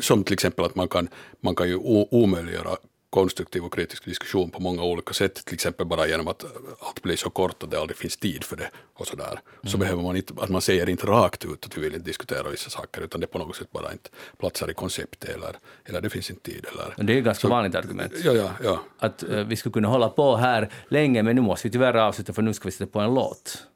som 0.00 0.24
till 0.24 0.34
exempel 0.34 0.64
att 0.64 0.74
man 0.74 0.88
kan, 0.88 1.08
man 1.40 1.54
kan 1.54 1.68
ju 1.68 1.76
omöjliggöra 2.10 2.76
konstruktiv 3.10 3.64
och 3.64 3.74
kritisk 3.74 4.04
diskussion 4.04 4.50
på 4.50 4.60
många 4.62 4.82
olika 4.82 5.12
sätt, 5.14 5.44
till 5.44 5.54
exempel 5.54 5.86
bara 5.86 6.06
genom 6.06 6.28
att 6.28 6.44
allt 6.80 7.02
blir 7.02 7.16
så 7.16 7.30
kort 7.30 7.62
att 7.62 7.70
det 7.70 7.80
aldrig 7.80 7.96
finns 7.96 8.16
tid 8.16 8.44
för 8.44 8.56
det 8.56 8.70
och 8.94 9.06
sådär. 9.06 9.40
Så 9.62 9.78
behöver 9.78 10.02
man 10.02 10.16
inte, 10.16 10.34
att 10.36 10.48
man 10.48 10.60
säger 10.60 10.88
inte 10.88 11.06
rakt 11.06 11.44
ut 11.44 11.66
att 11.66 11.76
vi 11.76 11.80
vill 11.80 11.94
inte 11.94 12.06
diskutera 12.06 12.48
vissa 12.50 12.70
saker, 12.70 13.02
utan 13.02 13.20
det 13.20 13.26
på 13.26 13.38
något 13.38 13.56
sätt 13.56 13.72
bara 13.72 13.92
inte 13.92 14.10
platsar 14.38 14.70
i 14.70 14.74
konceptet 14.74 15.30
eller, 15.30 15.56
eller 15.84 16.00
det 16.00 16.10
finns 16.10 16.30
inte 16.30 16.42
tid 16.50 16.66
eller... 16.72 17.04
Det 17.04 17.12
är 17.12 17.16
ju 17.16 17.22
ganska 17.22 17.48
vanligt 17.48 17.74
argument. 17.74 18.12
Ja, 18.24 18.32
ja, 18.32 18.50
ja. 18.64 18.82
Att 18.98 19.22
eh, 19.22 19.44
vi 19.44 19.56
skulle 19.56 19.72
kunna 19.72 19.88
hålla 19.88 20.08
på 20.08 20.36
här 20.36 20.72
länge, 20.88 21.22
men 21.22 21.36
nu 21.36 21.42
måste 21.42 21.68
vi 21.68 21.72
tyvärr 21.72 21.94
avsluta 21.94 22.32
för 22.32 22.42
nu 22.42 22.54
ska 22.54 22.64
vi 22.64 22.72
sätta 22.72 22.86
på 22.92 23.00
en 23.00 23.14
låt. 23.14 23.66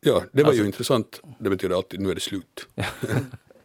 Ja, 0.00 0.22
det 0.32 0.42
var 0.42 0.48
Alltså- 0.48 0.62
ju 0.62 0.66
intressant. 0.66 1.20
Det 1.38 1.50
betyder 1.50 1.76
alltid 1.76 2.00
nu 2.00 2.10
är 2.10 2.14
det 2.14 2.20
slut. 2.20 2.68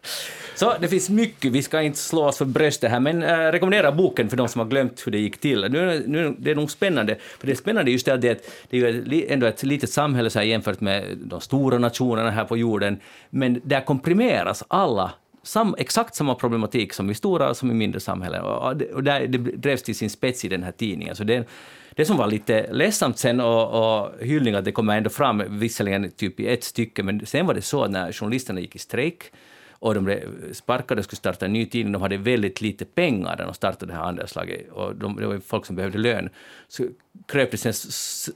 Så 0.60 0.74
det 0.80 0.88
finns 0.88 1.10
mycket, 1.10 1.51
vi 1.51 1.63
ska 1.63 1.82
inte 1.82 1.98
slå 2.00 2.25
oss 2.25 2.38
för 2.38 2.46
bröstet 2.46 2.92
här, 2.92 3.00
men 3.00 3.24
äh, 3.24 3.38
rekommendera 3.51 3.92
boken 3.92 4.30
för 4.30 4.38
de 4.38 4.48
som 4.48 4.60
har 4.60 4.68
glömt 4.68 5.08
hur 5.08 5.12
det 5.12 5.18
gick 5.20 5.38
till. 5.38 5.62
Nu, 5.72 6.04
nu, 6.08 6.36
det 6.39 6.51
är 6.51 6.56
nog 6.56 6.72
spännande, 6.72 7.16
för 7.39 7.48
det 7.48 7.54
är 7.54 7.56
spännande 7.56 7.92
just 7.92 8.06
det 8.06 8.13
att 8.13 8.22
det 8.22 8.30
är, 8.30 8.38
det 8.70 8.78
är 8.78 9.13
ju 9.13 9.25
ändå 9.30 9.46
ett 9.48 9.63
litet 9.63 9.89
samhälle 9.89 10.30
så 10.30 10.39
här 10.39 10.46
jämfört 10.46 10.82
med 10.82 11.18
de 11.18 11.42
stora 11.42 11.78
nationerna 11.78 12.32
här 12.32 12.46
på 12.46 12.58
jorden, 12.58 12.98
men 13.30 13.62
där 13.63 13.82
komprimeras 13.82 14.63
alla 14.68 15.12
sam, 15.44 15.75
exakt 15.78 16.16
samma 16.16 16.36
problematik 16.36 16.94
som 16.94 17.10
i 17.10 17.13
stora 17.16 17.54
som 17.54 17.72
i 17.72 17.74
mindre 17.74 18.00
samhällen. 18.00 18.42
Och, 18.42 18.78
det- 18.78 18.94
och 18.94 19.04
där, 19.04 19.28
det 19.28 19.38
drevs 19.38 19.84
till 19.84 19.96
sin 19.96 20.10
spets 20.10 20.46
i 20.46 20.48
den 20.48 20.63
här 20.63 20.72
tidningen. 20.72 21.16
Så 21.16 21.24
det, 21.24 21.48
det 21.96 22.06
som 22.06 22.18
var 22.18 22.28
lite 22.28 22.74
ledsamt 22.74 23.18
sen 23.18 23.39
och, 23.39 24.00
och 24.01 24.12
hyllning 24.22 24.56
att 24.56 24.66
det 24.66 24.72
kommer 24.72 24.98
ändå 24.98 25.10
fram, 25.10 25.44
visserligen 25.50 26.12
typ 26.12 26.39
i 26.39 26.48
ett 26.48 26.63
stycke, 26.63 27.04
men 27.04 27.25
sen 27.25 27.46
var 27.46 27.54
det 27.54 27.62
så 27.62 27.84
att 27.84 27.92
när 27.92 28.12
journalisterna 28.12 28.60
gick 28.60 28.75
i 28.75 28.80
strejk 28.80 29.32
och 29.79 29.93
de 29.93 30.03
blev 30.03 30.53
sparkade 30.53 31.00
och 31.00 31.05
skulle 31.05 31.17
starta 31.17 31.45
en 31.45 31.53
ny 31.53 31.65
tidning. 31.65 31.93
De 31.93 32.01
hade 32.01 32.17
väldigt 32.17 32.62
lite 32.62 32.86
pengar 32.86 33.36
när 33.38 33.45
de 33.45 33.53
startade 33.53 33.91
det 33.91 33.98
här 33.98 34.03
andelslaget 34.03 34.71
och 34.71 34.95
de, 34.95 35.15
det 35.15 35.27
var 35.27 35.33
ju 35.33 35.41
folk 35.41 35.65
som 35.65 35.75
behövde 35.75 35.98
lön. 35.98 36.29
Så 36.67 36.83
kröp 37.27 37.51
det 37.51 37.57
sen 37.57 37.74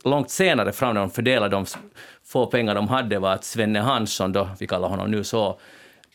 långt 0.04 0.30
senare 0.30 0.72
fram 0.72 0.94
när 0.94 1.02
de 1.02 1.10
fördelade 1.10 1.56
de 1.56 1.66
få 2.24 2.46
pengar 2.46 2.76
de 2.76 2.88
hade 2.88 3.20
var 3.20 3.34
att 3.34 3.44
Svenne 3.44 3.80
Hansson, 3.80 4.32
då, 4.32 4.50
vi 4.60 4.68
kallar 4.68 4.88
honom 4.88 5.12
nu 5.12 5.24
så, 5.24 5.60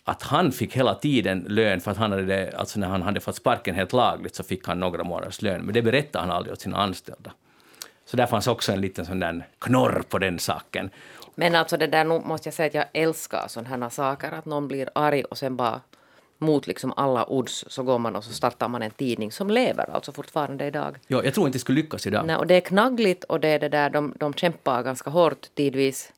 att 0.05 0.23
han 0.23 0.53
fick 0.53 0.77
hela 0.77 0.95
tiden 0.95 1.45
lön 1.49 1.81
för 1.81 1.91
att 1.91 1.97
han 1.97 2.11
hade 2.11 2.25
det, 2.25 2.53
alltså 2.57 2.81
när 2.81 2.89
han 2.89 3.03
hade 3.03 3.21
fått 3.21 3.37
sparken 3.37 3.75
helt 3.75 3.93
lagligt 3.93 4.35
så 4.35 4.43
fick 4.43 4.67
han 4.67 4.81
några 4.81 5.05
månaders 5.05 5.43
lön, 5.43 5.63
men 5.63 5.75
det 5.75 5.83
berättade 5.83 6.25
han 6.27 6.37
aldrig 6.37 6.53
åt 6.53 6.61
sina 6.61 6.77
anställda. 6.77 7.33
Så 8.05 8.17
där 8.17 8.27
fanns 8.27 8.47
också 8.47 8.73
en 8.73 8.81
liten 8.81 9.07
sån 9.07 9.21
där 9.21 9.47
knorr 9.59 10.03
på 10.09 10.19
den 10.19 10.39
saken. 10.39 10.91
Men 11.39 11.55
alltså 11.55 11.77
det 11.77 11.87
där, 11.87 12.05
nu 12.05 12.21
måste 12.25 12.47
jag 12.47 12.55
säga 12.55 12.67
att 12.67 12.75
jag 12.75 13.03
älskar 13.03 13.45
sådana 13.49 13.85
här 13.85 13.91
saker, 13.91 14.33
att 14.33 14.45
någon 14.45 14.69
blir 14.69 14.89
arg 14.95 15.25
och 15.25 15.39
sen 15.39 15.57
bara 15.57 15.81
mot 16.39 16.67
liksom 16.67 16.93
alla 16.97 17.31
odds 17.31 17.65
så 17.69 17.83
går 17.83 17.99
man 17.99 18.17
och 18.17 18.25
så 18.25 18.33
startar 18.33 18.69
man 18.69 18.83
en 18.83 18.91
tidning 18.91 19.33
som 19.33 19.51
lever 19.51 19.91
alltså 19.91 20.13
fortfarande 20.13 20.67
idag. 20.67 20.99
Ja, 21.07 21.25
jag 21.25 21.35
tror 21.35 21.47
inte 21.47 21.57
det 21.57 21.61
skulle 21.61 21.81
lyckas 21.81 22.07
idag. 22.07 22.27
Nej, 22.27 22.37
och 22.37 22.47
det 22.47 22.55
är 22.55 22.61
knaggligt 22.61 23.25
och 23.25 23.41
det 23.41 23.49
är 23.49 23.59
det 23.59 23.69
där, 23.69 23.91
de, 23.91 24.15
de 24.17 24.35
kämpar 24.35 24.83
ganska 24.83 25.11
hårt 25.11 25.55
tidvis. 25.55 26.13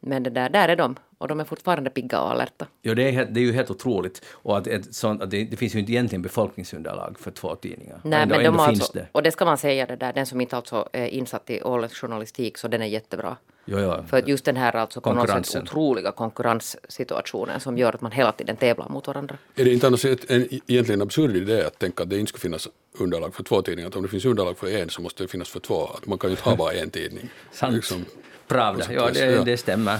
Men 0.00 0.22
det 0.22 0.30
där, 0.30 0.48
där 0.48 0.68
är 0.68 0.76
de 0.76 0.96
och 1.18 1.28
de 1.28 1.40
är 1.40 1.44
fortfarande 1.44 1.90
pigga 1.90 2.20
och 2.20 2.30
alerta. 2.30 2.66
Ja, 2.82 2.94
det 2.94 3.14
är, 3.14 3.24
det 3.24 3.40
är 3.40 3.44
ju 3.44 3.52
helt 3.52 3.70
otroligt. 3.70 4.24
Och 4.30 4.58
att, 4.58 4.66
ett 4.66 4.94
sånt, 4.94 5.22
att 5.22 5.30
det, 5.30 5.44
det 5.44 5.56
finns 5.56 5.74
ju 5.74 5.78
inte 5.78 5.92
egentligen 5.92 6.22
befolkningsunderlag 6.22 7.18
för 7.18 7.30
två 7.30 7.54
tidningar. 7.54 8.00
Nej, 8.04 8.22
ändå, 8.22 8.34
men 8.34 8.44
de 8.44 8.48
ändå 8.48 8.64
finns 8.64 8.80
alltså, 8.80 8.92
det. 8.92 9.06
och 9.12 9.22
det 9.22 9.30
ska 9.30 9.44
man 9.44 9.58
säga 9.58 9.86
det 9.86 9.96
där, 9.96 10.12
den 10.12 10.26
som 10.26 10.40
inte 10.40 10.56
alltså 10.56 10.88
är 10.92 11.06
insatt 11.06 11.50
i 11.50 11.62
årets 11.62 11.94
journalistik 11.94 12.58
så 12.58 12.68
den 12.68 12.82
är 12.82 12.86
jättebra. 12.86 13.36
Jo, 13.64 13.78
jo. 13.78 14.04
För 14.08 14.18
att 14.18 14.28
just 14.28 14.44
den 14.44 14.56
här 14.56 14.76
alltså 14.76 15.00
Konkurrensen. 15.00 15.62
otroliga 15.62 16.12
konkurrenssituationen 16.12 17.60
som 17.60 17.78
gör 17.78 17.92
att 17.92 18.00
man 18.00 18.12
hela 18.12 18.32
tiden 18.32 18.56
tävlar 18.56 18.88
mot 18.88 19.06
varandra. 19.06 19.36
Är 19.54 19.64
det 19.64 19.72
inte 19.72 19.86
annars 19.86 20.04
ett, 20.04 20.30
en 20.30 20.48
egentligen 20.66 21.02
absurd 21.02 21.36
idé 21.36 21.64
att 21.64 21.78
tänka 21.78 22.02
att 22.02 22.10
det 22.10 22.18
inte 22.18 22.28
ska 22.28 22.38
finnas 22.38 22.68
underlag 22.98 23.34
för 23.34 23.42
två 23.42 23.62
tidningar? 23.62 23.88
Att 23.88 23.96
om 23.96 24.02
det 24.02 24.08
finns 24.08 24.24
underlag 24.24 24.58
för 24.58 24.66
en 24.66 24.90
så 24.90 25.02
måste 25.02 25.24
det 25.24 25.28
finnas 25.28 25.48
för 25.48 25.60
två. 25.60 25.84
Att 25.84 26.06
man 26.06 26.18
kan 26.18 26.30
ju 26.30 26.36
inte 26.36 26.48
ha 26.48 26.56
bara 26.56 26.72
en 26.72 26.90
tidning. 26.90 27.28
Sant. 27.52 27.74
Liksom, 27.74 28.04
Pravda. 28.48 28.84
på 28.84 28.92
Ja, 28.92 29.10
det, 29.12 29.18
ja. 29.32 29.42
det 29.44 29.56
stämmer. 29.56 29.98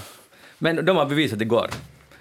Men 0.59 0.85
de 0.85 0.97
har 0.97 1.07
bevisat 1.07 1.33
att 1.33 1.39
det 1.39 1.45
går. 1.45 1.71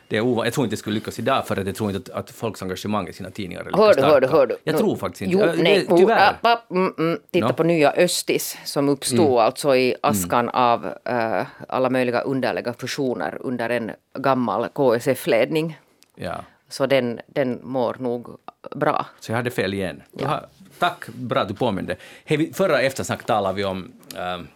Det 0.09 0.17
är 0.17 0.21
ova- 0.21 0.43
jag 0.45 0.53
tror 0.53 0.65
inte 0.65 0.73
det 0.73 0.79
skulle 0.79 0.93
lyckas 0.93 1.19
idag, 1.19 1.47
för 1.47 1.59
att 1.59 1.67
jag 1.67 1.75
tror 1.75 1.91
inte 1.91 2.11
att, 2.13 2.19
att 2.19 2.31
folks 2.31 2.61
engagemang 2.61 3.07
i 3.07 3.13
sina 3.13 3.29
tidningar 3.31 3.61
är 3.61 3.65
lika 3.65 3.77
Hör 3.77 3.93
du, 3.93 4.01
hör 4.01 4.21
du, 4.21 4.27
hör 4.27 4.47
du. 4.47 4.57
Jag 4.63 4.77
tror 4.77 4.95
faktiskt 4.95 5.21
inte. 5.21 5.33
Jo, 5.37 5.43
Äh, 5.43 5.55
nej, 5.63 5.85
det, 5.89 5.97
tyvärr. 5.97 6.29
app, 6.29 6.45
app, 6.45 6.71
mm, 6.71 6.93
mm. 6.97 7.19
Titta 7.31 7.47
Nå. 7.47 7.53
på 7.53 7.63
nya 7.63 7.91
Östis 7.93 8.57
som 8.65 8.89
uppstod 8.89 9.39
alltså 9.39 9.75
i 9.75 9.95
askan 10.01 10.49
av 10.49 10.85
eh, 11.05 11.45
alla 11.67 11.89
möjliga 11.89 12.21
underliga 12.21 12.73
fusioner 12.73 13.37
under 13.41 13.69
en 13.69 13.91
gammal 14.19 14.67
KSF-ledning. 14.73 15.79
Ja. 16.15 16.35
Så 16.69 16.85
den, 16.85 17.19
den 17.27 17.59
mår 17.63 17.95
nog 17.99 18.27
bra. 18.75 19.05
Så 19.19 19.31
jag 19.31 19.37
hade 19.37 19.51
fel 19.51 19.73
igen. 19.73 20.03
Jag 20.11 20.27
har, 20.27 20.45
tack, 20.79 21.07
bra 21.07 21.41
att 21.41 21.47
du 21.47 21.53
påminde. 21.53 21.95
Hey, 22.25 22.53
förra 22.53 22.81
eftersnack 22.81 23.23
talade 23.25 23.55
vi 23.55 23.63
om 23.65 23.91
ähm, 24.17 24.47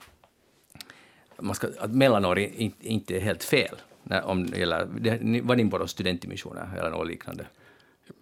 man 1.41 1.55
ska, 1.55 1.67
att 1.79 1.91
mellanår 1.91 2.39
in- 2.39 2.73
inte 2.79 3.15
är 3.15 3.19
helt 3.19 3.43
fel. 3.43 3.75
När, 4.03 4.25
om 4.25 4.49
det 4.49 4.59
gäller, 4.59 4.87
det, 4.99 5.41
var 5.41 5.55
ni 5.55 5.69
på 5.69 5.87
studentdimensioner 5.87 6.69
eller 6.77 6.89
något 6.89 7.07
liknande? 7.07 7.45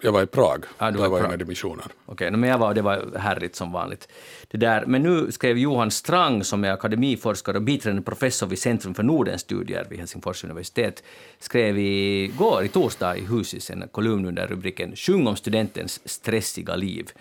Jag 0.02 0.12
var 0.12 0.24
i 0.24 0.26
Prag. 0.26 0.66
Ah, 0.78 0.92
du 0.92 0.98
var 0.98 1.04
Där 1.04 1.08
i 1.08 1.12
var 1.12 1.20
jag 1.20 1.30
med 1.30 1.40
dimensioner. 1.40 1.86
Okej, 2.06 2.32
no, 2.32 2.38
men 2.38 2.50
jag 2.50 2.58
var, 2.58 2.74
det 2.74 2.82
var 2.82 3.18
härligt 3.18 3.56
som 3.56 3.72
vanligt. 3.72 4.08
Det 4.48 4.58
där. 4.58 4.86
Men 4.86 5.04
nu 5.04 5.32
skrev 5.32 5.58
Johan 5.58 5.92
Strang, 5.92 6.44
som 6.44 6.64
är 6.64 6.72
akademiforskare 6.72 7.58
och 7.58 7.64
biträdande 7.64 8.02
professor 8.02 8.48
vid 8.48 8.60
Centrum 8.60 8.94
för 8.94 9.04
Nordenstudier 9.04 9.88
vid 9.90 10.00
Helsingfors 10.00 10.44
universitet, 10.44 11.04
skrev 11.40 11.80
igår, 11.80 12.64
i 12.64 12.68
torsdag, 12.68 13.18
i 13.18 13.26
Husis 13.26 13.70
en 13.70 13.88
kolumn 13.92 14.26
under 14.26 14.48
rubriken 14.48 14.96
”Sjung 14.96 15.28
om 15.28 15.36
studentens 15.36 16.10
stressiga 16.10 16.76
liv”. 16.76 17.12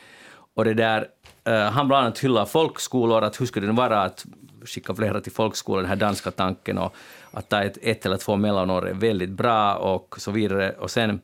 Och 0.54 0.64
det 0.64 0.74
där, 0.74 1.06
eh, 1.44 1.60
han 1.60 1.88
bland 1.88 2.06
annat 2.06 2.18
hyllar 2.18 2.46
folkskolor, 2.46 3.24
att 3.24 3.40
hur 3.40 3.46
skulle 3.46 3.66
det 3.66 3.72
vara 3.72 4.02
att 4.02 4.26
skicka 4.68 4.94
flera 4.94 5.20
till 5.20 5.32
folkskolan, 5.32 5.82
den 5.82 5.88
här 5.88 5.96
danska 5.96 6.30
tanken, 6.30 6.78
och 6.78 6.94
att 7.30 7.48
ta 7.48 7.62
ett, 7.62 7.78
ett 7.82 8.06
eller 8.06 8.16
två 8.16 8.36
mellanår 8.36 8.88
är 8.88 8.94
väldigt 8.94 9.30
bra 9.30 9.74
och 9.74 10.14
så 10.18 10.30
vidare. 10.30 10.70
Och 10.78 10.90
sen 10.90 11.20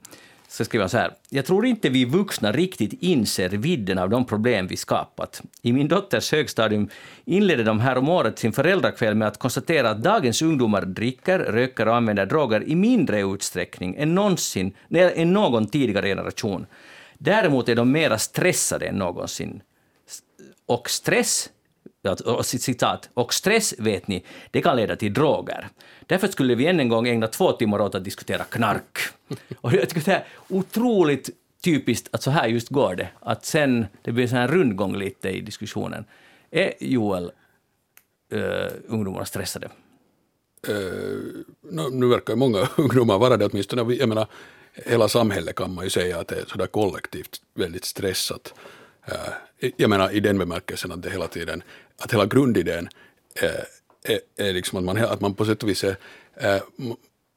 så 0.48 0.64
skriver 0.64 0.82
han 0.82 0.90
så 0.90 0.98
här. 0.98 1.10
Jag 1.28 1.46
tror 1.46 1.66
inte 1.66 1.88
vi 1.88 2.04
vuxna 2.04 2.52
riktigt 2.52 3.02
inser 3.02 3.48
vidden 3.48 3.98
av 3.98 4.10
de 4.10 4.24
problem 4.24 4.66
vi 4.66 4.76
skapat. 4.76 5.42
I 5.62 5.72
min 5.72 5.88
dotters 5.88 6.32
högstadium 6.32 6.88
inledde 7.24 7.64
de 7.64 7.80
här 7.80 7.98
om 7.98 8.08
året 8.08 8.38
sin 8.38 8.52
föräldrakväll 8.52 9.14
med 9.14 9.28
att 9.28 9.38
konstatera 9.38 9.90
att 9.90 10.02
dagens 10.02 10.42
ungdomar 10.42 10.82
dricker, 10.82 11.38
röker 11.38 11.88
och 11.88 11.96
använder 11.96 12.26
droger 12.26 12.68
i 12.68 12.74
mindre 12.74 13.20
utsträckning 13.20 13.96
än, 13.98 14.14
någonsin, 14.14 14.74
än 14.90 15.32
någon 15.32 15.66
tidigare 15.66 16.08
generation. 16.08 16.66
Däremot 17.18 17.68
är 17.68 17.74
de 17.74 17.92
mera 17.92 18.18
stressade 18.18 18.86
än 18.86 18.96
någonsin. 18.96 19.62
Och 20.66 20.90
stress 20.90 21.50
citat, 22.42 23.10
och 23.14 23.34
stress 23.34 23.74
vet 23.78 24.08
ni, 24.08 24.24
det 24.50 24.62
kan 24.62 24.76
leda 24.76 24.96
till 24.96 25.14
droger. 25.14 25.68
Därför 26.06 26.28
skulle 26.28 26.54
vi 26.54 26.66
än 26.66 26.80
en 26.80 26.88
gång 26.88 27.08
ägna 27.08 27.26
två 27.26 27.52
timmar 27.52 27.80
åt 27.80 27.94
att 27.94 28.04
diskutera 28.04 28.44
knark. 28.44 28.98
Och 29.60 29.72
jag 29.72 29.88
tycker 29.88 30.04
det 30.04 30.16
är 30.16 30.24
otroligt 30.48 31.30
typiskt 31.64 32.08
att 32.12 32.22
så 32.22 32.30
här 32.30 32.48
just 32.48 32.68
går 32.68 32.94
det, 32.94 33.08
att 33.20 33.44
sen 33.44 33.86
det 34.02 34.12
blir 34.12 34.26
så 34.26 34.36
här 34.36 34.48
rundgång 34.48 34.96
lite 34.96 35.28
i 35.28 35.40
diskussionen. 35.40 36.04
Är 36.50 36.74
Joel 36.80 37.32
uh, 38.32 38.66
ungdomarna 38.86 39.24
stressade? 39.24 39.70
Uh, 40.68 41.44
nu 41.92 42.06
verkar 42.08 42.36
många 42.36 42.68
ungdomar 42.76 43.18
vara 43.18 43.36
det 43.36 43.46
åtminstone. 43.46 43.94
Jag 43.94 44.08
menar, 44.08 44.26
hela 44.72 45.08
samhället 45.08 45.54
kan 45.54 45.74
man 45.74 45.84
ju 45.84 45.90
säga 45.90 46.20
att 46.20 46.28
det 46.28 46.36
är 46.40 46.44
sådär 46.46 46.66
kollektivt 46.66 47.42
väldigt 47.54 47.84
stressat. 47.84 48.54
Uh, 49.08 49.70
jag 49.76 49.90
menar 49.90 50.10
i 50.10 50.20
den 50.20 50.38
bemärkelsen 50.38 50.92
att 50.92 51.02
det 51.02 51.10
hela 51.10 51.28
tiden, 51.28 51.62
att 51.98 52.12
hela 52.12 52.26
grundidén 52.26 52.88
uh, 53.42 53.48
är, 54.04 54.20
är 54.36 54.52
liksom 54.52 54.78
att 54.78 54.84
man, 54.84 54.96
att 54.96 55.20
man 55.20 55.34
på 55.34 55.44
sätt 55.44 55.62
och 55.62 55.68
vis 55.68 55.84
är, 55.84 55.96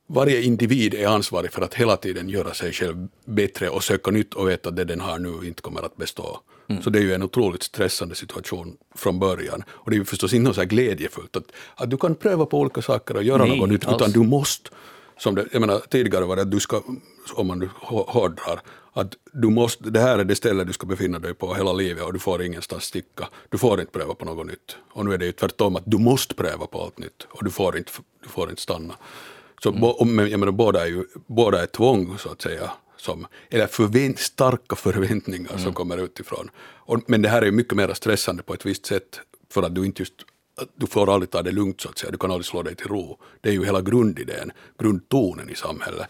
varje 0.08 0.42
individ 0.42 0.94
är 0.94 1.08
ansvarig 1.08 1.52
för 1.52 1.62
att 1.62 1.74
hela 1.74 1.98
tiden 1.98 2.30
göra 2.30 2.54
sig 2.54 2.74
själv 2.74 3.08
bättre 3.26 3.70
och 3.70 3.84
söka 3.84 4.12
nytt 4.12 4.34
och 4.34 4.50
veta 4.50 4.70
att 4.70 4.76
det 4.76 4.84
den 4.84 5.02
har 5.02 5.20
nu 5.20 5.48
inte 5.48 5.62
kommer 5.62 5.84
att 5.84 5.98
bestå. 5.98 6.40
Mm. 6.70 6.84
Så 6.84 6.90
det 6.90 7.00
är 7.00 7.04
ju 7.04 7.14
en 7.14 7.24
otroligt 7.24 7.64
stressande 7.64 8.16
situation 8.16 8.78
från 8.96 9.20
början. 9.20 9.64
Och 9.70 9.92
det 9.92 9.96
är 9.96 10.00
ju 10.00 10.06
förstås 10.06 10.34
inte 10.34 10.54
så 10.54 10.62
här 10.62 10.68
glädjefullt 10.68 11.36
att, 11.36 11.52
att 11.76 11.90
du 11.90 11.98
kan 11.98 12.16
pröva 12.16 12.46
på 12.46 12.60
olika 12.60 12.82
saker 12.82 13.16
och 13.16 13.24
göra 13.24 13.46
Nej, 13.46 13.60
något 13.60 13.70
nytt, 13.70 13.84
utan 13.84 14.12
du 14.12 14.20
måste. 14.20 14.70
Som 15.18 15.36
det, 15.36 15.48
jag 15.52 15.60
menar, 15.60 15.80
tidigare 15.90 16.26
var 16.26 16.36
det 16.36 16.42
att 16.42 16.52
du 16.52 16.60
ska, 16.60 16.84
om 17.34 17.48
man 17.48 17.70
hårdrar, 17.86 18.62
att 18.94 19.14
du 19.32 19.50
måste, 19.50 19.90
det 19.90 20.00
här 20.00 20.20
är 20.20 20.24
det 20.24 20.36
ställe 20.36 20.64
du 20.64 20.74
ska 20.74 20.88
befinna 20.88 21.20
dig 21.20 21.34
på 21.34 21.54
hela 21.54 21.74
livet 21.74 22.04
och 22.04 22.14
du 22.14 22.20
får 22.20 22.44
ingenstans 22.44 22.84
sticka. 22.84 23.28
Du 23.50 23.58
får 23.58 23.80
inte 23.80 23.92
pröva 23.92 24.14
på 24.14 24.26
något 24.26 24.48
nytt. 24.48 24.78
Och 24.92 25.06
nu 25.06 25.14
är 25.14 25.18
det 25.18 25.26
ju 25.26 25.32
tvärtom 25.32 25.76
att 25.76 25.84
du 25.86 25.98
måste 25.98 26.36
pröva 26.36 26.68
på 26.68 26.84
allt 26.84 27.00
nytt 27.00 27.28
och 27.30 27.44
du 27.44 27.52
får 27.52 27.78
inte, 27.78 27.92
du 28.24 28.30
får 28.30 28.50
inte 28.50 28.62
stanna. 28.62 28.96
Så 29.64 29.70
mm. 29.70 30.32
jag 30.32 30.40
menar, 30.40 30.52
båda, 30.52 30.82
är 30.82 30.88
ju, 30.88 31.04
båda 31.28 31.62
är 31.62 31.66
tvång, 31.66 32.18
så 32.18 32.30
att 32.30 32.42
säga, 32.42 32.72
som, 32.98 33.28
eller 33.50 33.68
förvänt, 33.68 34.20
starka 34.20 34.76
förväntningar 34.76 35.50
mm. 35.50 35.64
som 35.64 35.74
kommer 35.74 35.98
utifrån. 35.98 36.50
Och, 36.60 37.00
men 37.08 37.22
det 37.22 37.30
här 37.30 37.42
är 37.42 37.46
ju 37.46 37.52
mycket 37.52 37.74
mer 37.74 37.94
stressande 37.94 38.44
på 38.44 38.54
ett 38.54 38.66
visst 38.66 38.86
sätt, 38.86 39.20
för 39.54 39.64
att 39.64 39.76
du 39.76 39.86
inte 39.86 40.02
just 40.02 40.14
du 40.76 40.88
får 40.88 41.14
aldrig 41.14 41.30
ta 41.30 41.42
det 41.44 41.52
lugnt 41.52 41.82
så 41.82 41.90
att 41.90 41.98
säga, 41.98 42.12
du 42.12 42.18
kan 42.18 42.32
aldrig 42.32 42.46
slå 42.46 42.64
dig 42.64 42.76
till 42.76 42.88
ro. 42.88 43.18
Det 43.42 43.50
är 43.50 43.54
ju 43.54 43.66
hela 43.66 43.82
grundidén, 43.82 44.52
grundtonen 44.78 45.50
i 45.50 45.56
samhället 45.56 46.08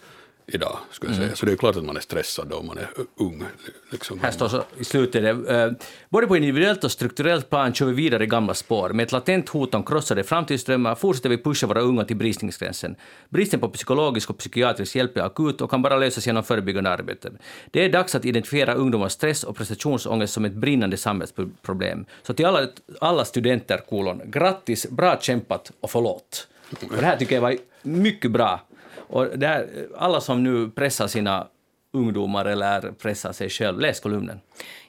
idag. 0.47 0.77
Skulle 0.91 1.11
jag 1.11 1.15
säga. 1.15 1.25
Mm. 1.25 1.35
Så 1.35 1.45
det 1.45 1.51
är 1.51 1.55
klart 1.55 1.75
att 1.75 1.83
man 1.83 1.97
är 1.97 2.01
stressad 2.01 2.53
om 2.53 2.67
man 2.67 2.77
är 2.77 2.89
ung. 3.15 3.43
Liksom. 3.89 4.19
Här 4.19 4.31
står 4.31 4.47
så 4.47 4.63
i 4.79 4.83
slutet, 4.83 5.49
eh, 5.49 5.71
både 6.09 6.27
på 6.27 6.37
individuellt 6.37 6.83
och 6.83 6.91
strukturellt 6.91 7.49
plan 7.49 7.73
kör 7.73 7.85
vi 7.85 7.93
vidare 7.93 8.23
i 8.23 8.27
gamla 8.27 8.53
spår. 8.53 8.89
Med 8.89 9.03
ett 9.03 9.11
latent 9.11 9.49
hot 9.49 9.75
om 9.75 9.83
krossade 9.83 10.23
framtidsdrömmar 10.23 10.95
fortsätter 10.95 11.29
vi 11.29 11.37
pusha 11.37 11.67
våra 11.67 11.81
unga 11.81 12.05
till 12.05 12.15
bristningsgränsen. 12.15 12.95
Bristen 13.29 13.59
på 13.59 13.69
psykologisk 13.69 14.29
och 14.29 14.37
psykiatrisk 14.37 14.95
hjälp 14.95 15.17
är 15.17 15.21
akut 15.21 15.61
och 15.61 15.69
kan 15.69 15.81
bara 15.81 15.97
lösas 15.97 16.27
genom 16.27 16.43
förebyggande 16.43 16.89
arbete. 16.89 17.31
Det 17.71 17.85
är 17.85 17.89
dags 17.89 18.15
att 18.15 18.25
identifiera 18.25 18.73
ungdomars 18.73 19.11
stress 19.11 19.43
och 19.43 19.55
prestationsångest 19.55 20.33
som 20.33 20.45
ett 20.45 20.53
brinnande 20.53 20.97
samhällsproblem. 20.97 22.05
Så 22.23 22.33
till 22.33 22.45
alla, 22.45 22.67
alla 23.01 23.25
studenter, 23.25 23.77
kolon, 23.89 24.21
grattis, 24.25 24.89
bra 24.89 25.19
kämpat 25.21 25.71
och 25.79 25.91
förlåt. 25.91 26.47
Och 26.81 26.97
det 26.99 27.05
här 27.05 27.17
tycker 27.17 27.35
jag 27.35 27.41
var 27.41 27.57
mycket 27.81 28.31
bra 28.31 28.66
och 29.07 29.39
där, 29.39 29.87
alla 29.97 30.21
som 30.21 30.43
nu 30.43 30.69
pressar 30.69 31.07
sina 31.07 31.47
ungdomar 31.93 32.45
eller 32.45 32.91
pressar 32.91 33.31
sig 33.31 33.49
själv, 33.49 33.79
läs 33.79 33.99
kolumnen. 33.99 34.39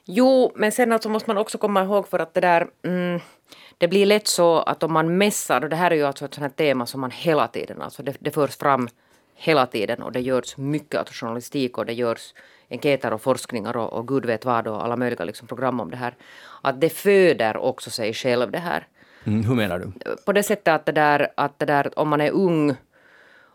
Jo, 0.05 0.51
men 0.55 0.71
sen 0.71 0.91
alltså 0.91 1.09
måste 1.09 1.29
man 1.29 1.37
också 1.37 1.57
komma 1.57 1.83
ihåg 1.83 2.07
för 2.07 2.19
att 2.19 2.33
det 2.33 2.41
där 2.41 2.67
mm, 2.83 3.19
det 3.77 3.87
blir 3.87 4.05
lätt 4.05 4.27
så 4.27 4.59
att 4.59 4.83
om 4.83 4.93
man 4.93 5.17
mässar, 5.17 5.63
och 5.63 5.69
det 5.69 5.75
här 5.75 5.91
är 5.91 5.95
ju 5.95 6.03
alltså 6.03 6.25
ett 6.25 6.33
sånt 6.33 6.43
här 6.43 6.65
tema 6.65 6.85
som 6.85 7.01
man 7.01 7.11
hela 7.11 7.47
tiden, 7.47 7.81
alltså 7.81 8.03
det, 8.03 8.15
det 8.19 8.31
förs 8.31 8.57
fram 8.57 8.87
hela 9.35 9.65
tiden 9.65 10.03
och 10.03 10.11
det 10.11 10.21
görs 10.21 10.57
mycket 10.57 10.99
alltså 10.99 11.13
journalistik 11.25 11.77
och 11.77 11.85
det 11.85 11.93
görs 11.93 12.33
enkäter 12.69 13.13
och 13.13 13.21
forskningar 13.21 13.77
och, 13.77 13.93
och 13.93 14.07
gud 14.07 14.25
vet 14.25 14.45
vad 14.45 14.67
och 14.67 14.83
alla 14.83 14.95
möjliga 14.95 15.25
liksom 15.25 15.47
program 15.47 15.79
om 15.79 15.91
det 15.91 15.97
här. 15.97 16.15
Att 16.61 16.81
det 16.81 16.89
föder 16.89 17.57
också 17.57 17.89
sig 17.89 18.13
själv 18.13 18.51
det 18.51 18.59
här. 18.59 18.87
Mm, 19.23 19.43
hur 19.43 19.55
menar 19.55 19.79
du? 19.79 20.15
På 20.25 20.33
det 20.33 20.43
sättet 20.43 20.67
att 20.67 20.85
det 20.85 20.91
där, 20.91 21.27
att 21.35 21.59
det 21.59 21.65
där 21.65 21.99
om 21.99 22.09
man 22.09 22.21
är 22.21 22.31
ung 22.31 22.75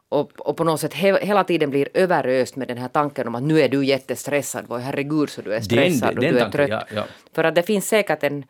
och, 0.09 0.33
och 0.41 0.57
på 0.57 0.65
något 0.65 0.81
sätt 0.81 0.95
he, 0.95 1.19
hela 1.25 1.45
tiden 1.45 1.71
blir 1.71 1.89
överöst 1.95 2.57
med 2.57 2.69
den 2.69 2.79
här 2.79 2.89
tanken 2.89 3.29
om 3.29 3.35
att 3.35 3.43
nu 3.43 3.61
är 3.61 3.69
du 3.69 3.85
jättestressad, 3.85 4.67
Voi, 4.69 4.81
herregud 4.81 5.31
så 5.31 5.43
du 5.43 5.55
är 5.55 5.61
stressad 5.61 6.09
den, 6.09 6.19
och 6.19 6.25
den 6.25 6.35
du 6.35 6.41
är 6.41 6.51
trött. 6.51 6.71
Ja, 6.71 6.85
ja. 6.95 7.05
För 7.33 7.45
att 7.45 7.55
det 7.55 7.63
finns 7.63 7.89
säkert 7.89 8.23
en, 8.23 8.45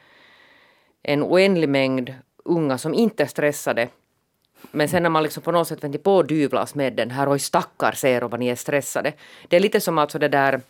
en 1.02 1.22
oändlig 1.22 1.68
mängd 1.68 2.14
unga 2.44 2.78
som 2.78 2.94
inte 2.94 3.22
är 3.22 3.26
stressade 3.26 3.88
men 4.70 4.88
sen 4.88 5.02
när 5.02 5.10
man 5.10 5.22
liksom 5.22 5.42
på 5.42 5.52
något 5.52 5.68
sätt 5.68 5.84
vänder 5.84 5.98
på 5.98 6.22
dyvlas 6.22 6.74
med 6.74 6.92
den 6.92 7.10
här, 7.10 7.32
oj 7.32 7.38
stackars 7.38 8.04
er 8.04 8.22
vad 8.22 8.40
ni 8.40 8.48
är 8.48 8.56
stressade. 8.56 9.12
Det 9.48 9.56
är 9.56 9.60
lite 9.60 9.80
som 9.80 9.98
alltså 9.98 10.18
det 10.18 10.28
där 10.28 10.60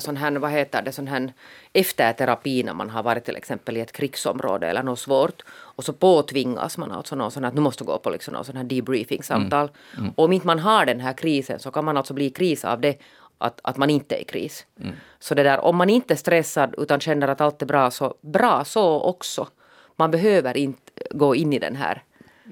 sån 0.00 0.16
här, 0.16 0.32
vad 0.32 0.50
heter 0.50 0.82
det, 0.82 0.92
sån 0.92 1.08
här 1.08 1.32
efterterapi 1.72 2.62
när 2.62 2.74
man 2.74 2.90
har 2.90 3.02
varit 3.02 3.24
till 3.24 3.36
exempel 3.36 3.76
i 3.76 3.80
ett 3.80 3.92
krigsområde 3.92 4.66
eller 4.66 4.82
något 4.82 4.98
svårt 4.98 5.42
och 5.48 5.84
så 5.84 5.92
påtvingas 5.92 6.78
man 6.78 6.92
alltså 6.92 7.16
någon 7.16 7.30
sån 7.30 7.44
att 7.44 7.54
nu 7.54 7.60
måste 7.60 7.84
gå 7.84 7.98
på 7.98 8.10
liksom 8.10 8.34
någon 8.34 8.44
sån 8.44 8.56
här 8.56 8.64
debriefing-samtal. 8.64 9.68
Mm. 9.68 10.04
Mm. 10.04 10.12
Och 10.16 10.24
om 10.24 10.32
inte 10.32 10.46
man 10.46 10.58
har 10.58 10.86
den 10.86 11.00
här 11.00 11.12
krisen 11.12 11.58
så 11.58 11.70
kan 11.70 11.84
man 11.84 11.96
alltså 11.96 12.14
bli 12.14 12.24
i 12.24 12.30
kris 12.30 12.64
av 12.64 12.80
det 12.80 12.98
att, 13.38 13.60
att 13.62 13.76
man 13.76 13.90
inte 13.90 14.16
är 14.16 14.20
i 14.20 14.24
kris. 14.24 14.66
Mm. 14.80 14.94
Så 15.18 15.34
det 15.34 15.42
där, 15.42 15.60
om 15.60 15.76
man 15.76 15.90
inte 15.90 16.14
är 16.14 16.18
stressad 16.18 16.74
utan 16.78 17.00
känner 17.00 17.28
att 17.28 17.40
allt 17.40 17.62
är 17.62 17.66
bra 17.66 17.90
så 17.90 18.14
bra 18.20 18.64
så 18.64 19.00
också. 19.00 19.48
Man 19.96 20.10
behöver 20.10 20.56
inte 20.56 20.92
gå 21.10 21.34
in 21.34 21.52
i 21.52 21.58
den 21.58 21.76
här 21.76 22.02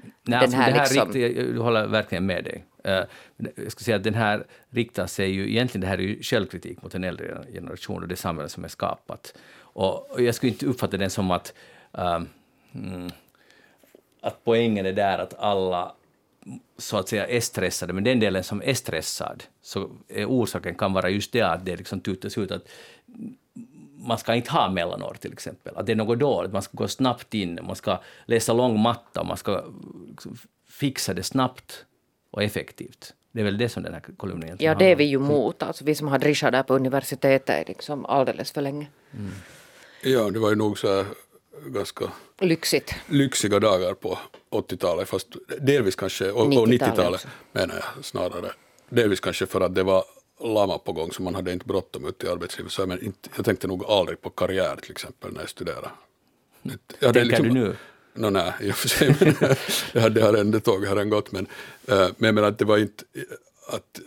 Nej, 0.01 0.11
den 0.23 0.39
alltså 0.39 0.57
här, 0.57 0.71
det 0.71 0.79
här 0.79 0.89
liksom... 0.89 1.11
riktigt, 1.11 1.55
jag 1.55 1.63
håller 1.63 1.87
verkligen 1.87 2.25
med 2.25 2.43
dig. 2.43 2.65
Eh, 2.87 3.03
jag 3.55 3.71
ska 3.71 3.83
säga 3.83 3.97
att 3.97 4.03
den 4.03 4.13
här 4.13 4.45
riktar 4.69 5.07
sig 5.07 5.29
ju, 5.29 5.49
egentligen 5.49 5.81
det 5.81 5.87
här 5.87 5.97
är 5.97 6.01
ju 6.01 6.23
självkritik 6.23 6.81
mot 6.81 6.95
en 6.95 7.03
äldre 7.03 7.45
generation 7.53 8.01
och 8.01 8.07
det 8.07 8.15
samhälle 8.15 8.49
som 8.49 8.63
är 8.63 8.67
skapat. 8.67 9.33
Och, 9.59 10.11
och 10.11 10.21
jag 10.21 10.35
skulle 10.35 10.51
inte 10.51 10.65
uppfatta 10.65 10.97
den 10.97 11.09
som 11.09 11.31
att, 11.31 11.53
um, 11.91 13.11
att 14.21 14.43
poängen 14.43 14.85
är 14.85 14.93
där 14.93 15.17
att 15.17 15.33
alla 15.39 15.95
så 16.77 16.97
att 16.97 17.09
säga 17.09 17.27
är 17.27 17.39
stressade, 17.39 17.93
men 17.93 18.03
den 18.03 18.19
delen 18.19 18.43
som 18.43 18.61
är 18.65 18.73
stressad, 18.73 19.43
så 19.61 19.89
är 20.07 20.25
orsaken 20.25 20.75
kan 20.75 20.93
vara 20.93 21.09
just 21.09 21.31
det 21.31 21.41
att 21.41 21.65
det 21.65 21.75
liksom 21.75 21.99
tutas 21.99 22.37
ut 22.37 22.51
att 22.51 22.69
man 23.97 24.17
ska 24.17 24.35
inte 24.35 24.51
ha 24.51 24.69
mellanår 24.69 25.17
till 25.19 25.33
exempel, 25.33 25.77
att 25.77 25.85
det 25.85 25.91
är 25.91 25.95
något 25.95 26.19
dåligt, 26.19 26.53
man 26.53 26.61
ska 26.61 26.77
gå 26.77 26.87
snabbt 26.87 27.33
in, 27.33 27.59
man 27.63 27.75
ska 27.75 27.99
läsa 28.25 28.53
lång 28.53 28.79
matta, 28.79 29.23
man 29.23 29.37
ska 29.37 29.63
liksom 30.09 30.37
fixa 30.69 31.13
det 31.13 31.23
snabbt 31.23 31.85
och 32.31 32.43
effektivt. 32.43 33.13
Det 33.31 33.39
är 33.39 33.43
väl 33.45 33.57
det 33.57 33.69
som 33.69 33.83
den 33.83 33.93
här 33.93 34.01
kolumnen 34.17 34.43
egentligen 34.43 34.73
Ja, 34.73 34.79
det 34.79 34.85
är 34.85 34.95
vi 34.95 35.03
ju 35.03 35.19
mot, 35.19 35.63
alltså 35.63 35.85
vi 35.85 35.95
som 35.95 36.07
har 36.07 36.19
drischat 36.19 36.51
där 36.51 36.63
på 36.63 36.75
universitetet 36.75 37.67
liksom 37.67 38.05
alldeles 38.05 38.51
för 38.51 38.61
länge. 38.61 38.87
Mm. 39.13 39.31
Ja, 40.03 40.29
det 40.29 40.39
var 40.39 40.49
ju 40.49 40.55
nog 40.55 40.79
så 40.79 40.95
här 40.95 41.05
ganska 41.65 42.11
Lyxigt. 42.39 42.95
lyxiga 43.09 43.59
dagar 43.59 43.93
på 43.93 44.17
80-talet, 44.51 45.09
fast 45.09 45.27
delvis 45.59 45.95
kanske, 45.95 46.31
och 46.31 46.47
90-talet 46.47 47.25
90 47.25 47.29
menar 47.51 47.75
jag 47.75 48.05
snarare. 48.05 48.51
Delvis 48.89 49.19
kanske 49.19 49.45
för 49.45 49.61
att 49.61 49.75
det 49.75 49.83
var 49.83 50.03
lama 50.39 50.77
på 50.77 50.91
gång 50.91 51.11
så 51.11 51.21
man 51.21 51.35
hade 51.35 51.53
inte 51.53 51.65
bråttom 51.65 52.05
ut 52.05 52.23
i 52.23 52.27
arbetslivet. 52.27 52.71
Så 52.71 52.81
jag, 52.81 53.03
inte, 53.03 53.29
jag 53.35 53.45
tänkte 53.45 53.67
nog 53.67 53.85
aldrig 53.85 54.21
på 54.21 54.29
karriär 54.29 54.75
till 54.75 54.91
exempel 54.91 55.33
när 55.33 55.39
jag 55.39 55.49
studerade. 55.49 55.89
Jag 56.61 57.13
Tänker 57.13 57.25
liksom, 57.25 57.47
du 57.47 57.53
nu? 57.53 57.75
No, 58.17 58.29
nej, 58.29 58.53
i 58.61 58.71
och 58.71 58.75
för 58.75 58.89
sig. 58.89 59.15
det 59.93 59.99
hade 59.99 60.21
redan, 60.21 60.51
det 60.51 60.59
tåget 60.59 60.89
hade 60.89 61.05
gått. 61.05 61.31
Men, 61.31 61.47
uh, 61.91 61.95
men 62.17 62.27
jag 62.27 62.35
menar 62.35 62.47
att 62.47 62.57
det 62.57 62.65
var 62.65 62.77
inte 62.77 63.03
att 63.69 63.99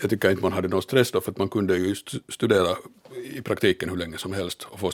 jag 0.00 0.10
tycker 0.10 0.30
inte 0.30 0.42
man 0.42 0.52
hade 0.52 0.68
någon 0.68 0.82
stress 0.82 1.10
då 1.10 1.20
för 1.20 1.30
att 1.30 1.38
man 1.38 1.48
kunde 1.48 1.76
ju 1.76 1.94
studera 2.28 2.76
i 3.32 3.42
praktiken 3.42 3.88
hur 3.88 3.96
länge 3.96 4.18
som 4.18 4.32
helst 4.32 4.66
och 4.70 4.80
få 4.80 4.90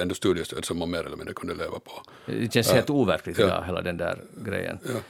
ändå 0.00 0.14
studiestöd 0.14 0.64
som 0.64 0.78
man 0.78 0.90
mer 0.90 1.06
eller 1.06 1.16
mindre 1.16 1.34
kunde 1.34 1.54
leva 1.54 1.78
på. 1.78 2.02
Det 2.26 2.52
känns 2.52 2.72
helt 2.72 2.90
overkligt 2.90 3.38
ja. 3.38 3.44
idag, 3.44 3.64
hela 3.66 3.82
den 3.82 3.96
där 3.96 4.18
grejen. 4.44 4.78
Ja. 4.82 5.00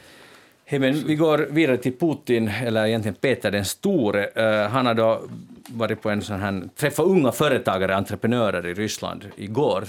Hey, 0.64 0.78
men 0.78 1.06
vi 1.06 1.14
går 1.14 1.38
vidare 1.38 1.76
till 1.76 1.98
Putin, 1.98 2.48
eller 2.48 2.86
egentligen 2.86 3.14
Peter 3.14 3.50
den 3.50 3.64
store. 3.64 4.30
Uh, 4.36 4.68
han 4.68 4.86
har 4.86 4.94
då 4.94 5.22
varit 5.68 6.02
på 6.02 6.10
en 6.10 6.22
sån 6.22 6.40
här, 6.40 6.68
träffa 6.76 7.02
unga 7.02 7.32
företagare, 7.32 7.96
entreprenörer 7.96 8.66
i 8.66 8.74
Ryssland 8.74 9.24
igår. 9.36 9.84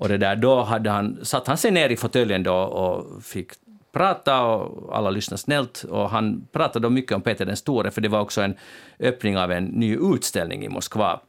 Och 0.00 0.08
det 0.08 0.18
där, 0.18 0.36
då 0.36 0.62
hade 0.62 0.90
han, 0.90 1.18
satt 1.22 1.46
han 1.46 1.56
sig 1.56 1.70
ner 1.70 1.88
i 1.88 1.96
fåtöljen 1.96 2.42
då 2.42 2.54
och 2.54 3.24
fick 3.24 3.52
prata 3.92 4.42
och 4.42 4.96
alla 4.96 5.10
lyssnade 5.10 5.38
snällt. 5.38 5.84
Och 5.84 6.10
han 6.10 6.46
pratade 6.52 6.86
då 6.86 6.90
mycket 6.90 7.12
om 7.12 7.22
Peter 7.22 7.46
den 7.46 7.56
store, 7.56 7.90
för 7.90 8.00
det 8.00 8.08
var 8.08 8.20
också 8.20 8.42
en 8.42 8.54
öppning 9.00 9.38
av 9.38 9.52
en 9.52 9.64
ny 9.64 9.96
utställning 9.96 10.64
i 10.64 10.68
Moskva. 10.68 11.20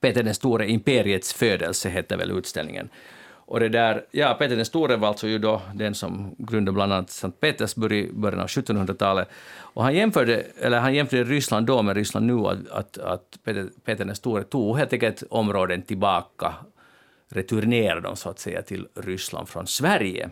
Peter 0.00 0.22
den 0.22 0.34
store, 0.34 0.68
Imperiets 0.68 1.32
födelse, 1.32 1.88
hette 1.88 2.16
väl 2.16 2.30
utställningen. 2.30 2.88
Och 3.30 3.60
det 3.60 3.68
där, 3.68 4.04
ja, 4.10 4.34
Peter 4.38 4.56
den 4.56 4.64
store 4.64 4.96
var 4.96 5.08
alltså 5.08 5.28
ju 5.28 5.38
då 5.38 5.62
den 5.74 5.94
som 5.94 6.34
grundade 6.38 6.74
bland 6.74 6.92
annat 6.92 7.10
Sankt 7.10 7.40
Petersburg 7.40 7.92
i 7.92 8.12
början 8.12 8.40
av 8.40 8.46
1700-talet. 8.46 9.28
Och 9.58 9.82
han 9.82 9.94
jämförde, 9.94 10.44
eller 10.60 10.78
han 10.78 10.94
jämförde 10.94 11.24
Ryssland 11.24 11.66
då 11.66 11.82
med 11.82 11.96
Ryssland 11.96 12.26
nu, 12.26 12.46
att, 12.46 12.68
att, 12.68 12.98
att 12.98 13.38
Peter, 13.44 13.68
Peter 13.84 14.04
den 14.04 14.16
store 14.16 14.42
tog 14.42 14.78
helt 14.78 14.92
enkelt 14.92 15.22
områden 15.30 15.82
tillbaka, 15.82 16.54
returnerade 17.28 18.00
dem 18.00 18.16
så 18.16 18.28
att 18.28 18.38
säga 18.38 18.62
till 18.62 18.88
Ryssland 18.94 19.48
från 19.48 19.66
Sverige. 19.66 20.30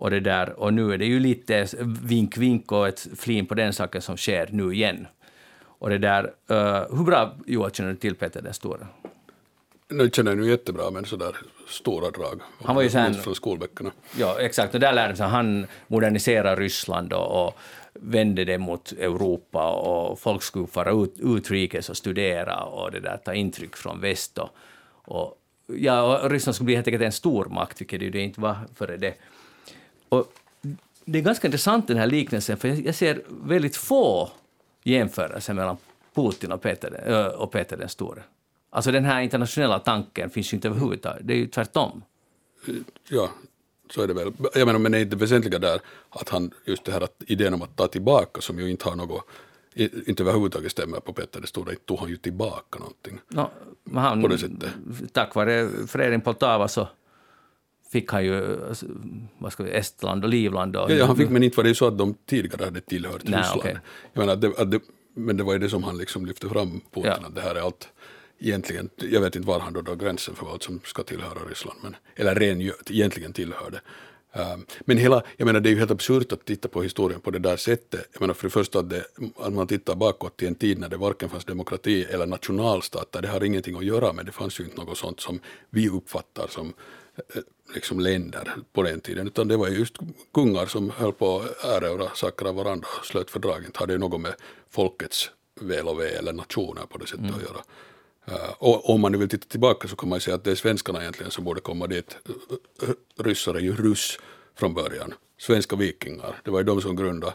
Och, 0.00 0.10
det 0.10 0.20
där, 0.20 0.60
och 0.60 0.74
nu 0.74 0.92
är 0.92 0.98
det 0.98 1.06
ju 1.06 1.20
lite 1.20 1.66
vink-vink 2.02 2.72
och 2.72 2.88
ett 2.88 3.06
flin 3.16 3.46
på 3.46 3.54
den 3.54 3.72
saken 3.72 4.02
som 4.02 4.16
sker 4.16 4.48
nu 4.52 4.74
igen. 4.74 5.06
Och 5.62 5.90
det 5.90 5.98
där, 5.98 6.24
uh, 6.24 6.96
hur 6.96 7.04
bra 7.04 7.36
Johan 7.46 7.70
känner 7.70 7.90
du 7.90 7.96
till 7.96 8.14
Peter 8.14 8.42
den 8.42 8.54
store? 8.54 8.86
Nu 9.88 10.10
känner 10.10 10.30
jag 10.30 10.38
nu 10.38 10.50
jättebra, 10.50 10.90
men 10.90 11.04
sådär 11.04 11.36
stora 11.68 12.10
drag. 12.10 12.40
Han 12.64 12.76
var 12.76 12.82
ju 12.82 12.90
sen, 12.90 13.14
från 13.14 13.34
skolböckerna. 13.34 13.90
Ja, 14.18 14.40
exakt. 14.40 14.74
Och 14.74 14.80
där 14.80 14.92
lärde 14.92 15.16
sig 15.16 15.26
han 15.26 15.66
modernisera 15.86 16.56
Ryssland 16.56 17.12
och, 17.12 17.46
och 17.46 17.58
vände 17.92 18.44
det 18.44 18.58
mot 18.58 18.92
Europa 18.92 19.70
och 19.72 20.20
folk 20.20 20.42
skulle 20.42 20.66
fara 20.66 20.90
ut, 20.90 21.14
utrikes 21.18 21.90
och 21.90 21.96
studera 21.96 22.62
och 22.62 22.90
det 22.90 23.00
där, 23.00 23.16
ta 23.16 23.34
intryck 23.34 23.76
från 23.76 24.00
väst. 24.00 24.38
Och, 24.38 24.48
och, 25.04 25.39
ja, 25.76 26.20
Ryssland 26.24 26.54
skulle 26.54 26.64
bli 26.64 26.74
helt 26.74 26.86
enkelt 26.86 27.04
en 27.04 27.12
stormakt, 27.12 27.80
vilket 27.80 28.00
det 28.00 28.06
ju 28.06 28.20
inte 28.20 28.40
var 28.40 28.56
före 28.74 28.96
det. 28.96 29.14
Och 30.08 30.32
det 31.04 31.18
är 31.18 31.22
ganska 31.22 31.48
intressant 31.48 31.88
den 31.88 31.96
här 31.96 32.06
liknelsen, 32.06 32.56
för 32.56 32.68
jag 32.68 32.94
ser 32.94 33.22
väldigt 33.28 33.76
få 33.76 34.30
jämförelser 34.82 35.54
mellan 35.54 35.76
Putin 36.14 36.52
och 36.52 36.62
Peter, 36.62 37.40
och 37.40 37.52
Peter 37.52 37.76
den 37.76 37.88
store. 37.88 38.22
Alltså 38.70 38.92
den 38.92 39.04
här 39.04 39.20
internationella 39.20 39.78
tanken 39.78 40.30
finns 40.30 40.52
ju 40.52 40.54
inte 40.54 40.68
överhuvudtaget, 40.68 41.26
det 41.26 41.32
är 41.32 41.36
ju 41.36 41.46
tvärtom. 41.46 42.02
Ja, 43.08 43.30
så 43.90 44.02
är 44.02 44.06
det 44.06 44.14
väl. 44.14 44.32
Jag 44.54 44.66
menar, 44.66 44.78
men 44.78 44.94
är 44.94 44.98
inte 44.98 45.16
väsentliga 45.16 45.58
där 45.58 45.80
att 46.10 46.28
han, 46.28 46.50
just 46.64 46.84
det 46.84 46.92
här 46.92 47.00
att 47.00 47.22
idén 47.26 47.54
om 47.54 47.62
att 47.62 47.76
ta 47.76 47.86
tillbaka 47.86 48.40
som 48.40 48.58
ju 48.58 48.70
inte 48.70 48.88
har 48.88 48.96
något 48.96 49.26
inte 50.06 50.22
överhuvudtaget 50.22 50.72
stämmer 50.72 51.00
på 51.00 51.12
Petter 51.12 51.40
det 51.40 51.46
Stora, 51.46 51.70
inte 51.70 51.84
tog 51.84 51.98
han 51.98 52.08
ju 52.08 52.16
tillbaka 52.16 52.78
någonting. 52.78 53.20
No, 53.28 53.50
han, 53.94 54.22
på 54.22 54.28
det 54.28 54.38
sättet. 54.38 54.70
Tack 55.12 55.34
vare 55.34 55.68
freden 55.86 56.20
Poltava 56.20 56.68
så 56.68 56.88
fick 57.92 58.12
han 58.12 58.24
ju 58.24 58.68
alltså, 58.68 58.86
vad 59.38 59.52
ska 59.52 59.62
vi, 59.62 59.70
Estland 59.70 60.24
och 60.24 60.30
Livland. 60.30 60.76
Och, 60.76 60.90
ja, 60.90 60.94
ja, 60.94 61.06
han 61.06 61.16
fick, 61.16 61.30
men 61.30 61.42
inte 61.42 61.56
var 61.56 61.64
det 61.64 61.68
ju 61.68 61.74
så 61.74 61.86
att 61.86 61.98
de 61.98 62.14
tidigare 62.26 62.64
hade 62.64 62.80
tillhört 62.80 63.22
Nej, 63.24 63.40
Ryssland. 63.40 63.60
Okay. 63.60 63.76
Jag 64.12 64.20
menar, 64.20 64.36
det, 64.36 64.64
det, 64.64 64.80
men 65.14 65.36
det 65.36 65.42
var 65.42 65.52
ju 65.52 65.58
det 65.58 65.68
som 65.68 65.82
han 65.82 65.98
liksom 65.98 66.26
lyfte 66.26 66.48
fram, 66.48 66.70
Putin, 66.70 67.12
ja. 67.20 67.26
att 67.26 67.34
det 67.34 67.40
här 67.40 67.54
är 67.54 67.60
allt 67.60 67.88
egentligen, 68.38 68.90
jag 68.96 69.20
vet 69.20 69.36
inte 69.36 69.48
var 69.48 69.60
han 69.60 69.72
då 69.72 69.80
drar 69.80 69.94
gränsen 69.94 70.34
för 70.34 70.46
vad 70.46 70.62
som 70.62 70.80
ska 70.84 71.02
tillhöra 71.02 71.38
Ryssland, 71.48 71.78
men, 71.82 71.96
eller 72.16 72.34
ren, 72.34 72.72
egentligen 72.90 73.32
tillhör 73.32 73.70
det. 73.70 73.80
Um, 74.32 74.66
men 74.80 74.98
hela, 74.98 75.22
jag 75.36 75.46
menar 75.46 75.60
det 75.60 75.68
är 75.68 75.70
ju 75.70 75.78
helt 75.78 75.90
absurt 75.90 76.32
att 76.32 76.44
titta 76.44 76.68
på 76.68 76.82
historien 76.82 77.20
på 77.20 77.30
det 77.30 77.38
där 77.38 77.56
sättet. 77.56 78.08
Jag 78.12 78.20
menar 78.20 78.34
för 78.34 78.46
det 78.46 78.50
första 78.50 78.78
att, 78.78 78.90
det, 78.90 79.04
att 79.36 79.52
man 79.52 79.66
tittar 79.66 79.94
bakåt 79.94 80.36
till 80.36 80.48
en 80.48 80.54
tid 80.54 80.78
när 80.78 80.88
det 80.88 80.96
varken 80.96 81.28
fanns 81.28 81.44
demokrati 81.44 82.04
eller 82.04 82.26
nationalstater, 82.26 83.22
det 83.22 83.28
har 83.28 83.44
ingenting 83.44 83.76
att 83.76 83.84
göra 83.84 84.12
med, 84.12 84.26
det 84.26 84.32
fanns 84.32 84.60
ju 84.60 84.64
inte 84.64 84.76
något 84.76 84.98
sånt 84.98 85.20
som 85.20 85.40
vi 85.70 85.88
uppfattar 85.88 86.46
som 86.46 86.72
eh, 87.16 87.42
liksom 87.74 88.00
länder 88.00 88.54
på 88.72 88.82
den 88.82 89.00
tiden, 89.00 89.26
utan 89.26 89.48
det 89.48 89.56
var 89.56 89.68
just 89.68 89.96
kungar 90.34 90.66
som 90.66 90.90
höll 90.90 91.12
på 91.12 91.38
att 91.40 91.64
erövra 91.64 92.08
saker 92.14 92.46
av 92.46 92.54
varandra 92.54 92.88
och 93.00 93.06
slöt 93.06 93.30
fördrag. 93.30 93.64
Inte 93.64 93.78
hade 93.78 93.98
något 93.98 94.20
med 94.20 94.34
folkets 94.70 95.30
väl 95.60 95.88
och 95.88 96.00
ve 96.00 96.08
eller 96.08 96.32
nationer 96.32 96.82
på 96.88 96.98
det 96.98 97.06
sättet 97.06 97.24
mm. 97.24 97.34
att 97.34 97.42
göra. 97.42 97.60
Och 98.58 98.90
om 98.90 99.00
man 99.00 99.12
nu 99.12 99.18
vill 99.18 99.28
titta 99.28 99.46
tillbaka 99.48 99.88
så 99.88 99.96
kan 99.96 100.08
man 100.08 100.20
säga 100.20 100.34
att 100.34 100.44
det 100.44 100.50
är 100.50 100.54
svenskarna 100.54 101.00
egentligen 101.00 101.30
som 101.30 101.44
borde 101.44 101.60
komma 101.60 101.86
dit. 101.86 102.16
Ryssar 103.18 103.54
är 103.54 103.60
ju 103.60 103.76
ryss 103.76 104.18
från 104.54 104.74
början, 104.74 105.14
svenska 105.38 105.76
vikingar, 105.76 106.40
det 106.44 106.50
var 106.50 106.58
ju 106.58 106.64
de 106.64 106.80
som 106.80 106.96
grundade 106.96 107.32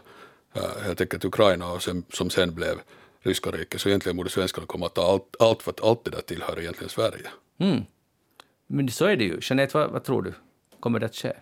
helt 0.84 1.00
enkelt 1.00 1.24
Ukraina 1.24 1.72
och 1.72 1.82
sen, 1.82 2.04
som 2.12 2.30
sen 2.30 2.54
blev 2.54 2.80
ryska 3.20 3.50
riket, 3.50 3.80
så 3.80 3.88
egentligen 3.88 4.16
borde 4.16 4.30
svenskarna 4.30 4.66
komma 4.66 4.86
att 4.86 4.94
ta 4.94 5.12
allt, 5.12 5.36
allt 5.38 5.62
för 5.62 5.70
att 5.70 5.84
allt 5.84 6.04
det 6.04 6.10
där 6.10 6.20
tillhör 6.20 6.60
egentligen 6.60 6.90
Sverige. 6.90 7.28
Mm. 7.58 7.82
Men 8.66 8.88
så 8.88 9.04
är 9.04 9.16
det 9.16 9.24
ju. 9.24 9.38
Jeanette, 9.42 9.78
vad, 9.78 9.90
vad 9.90 10.04
tror 10.04 10.22
du? 10.22 10.34
Kommer 10.80 10.98
det 10.98 11.06
att 11.06 11.14
ske? 11.14 11.32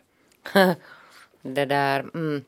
det 1.42 1.64
där... 1.64 2.00
Mm. 2.14 2.44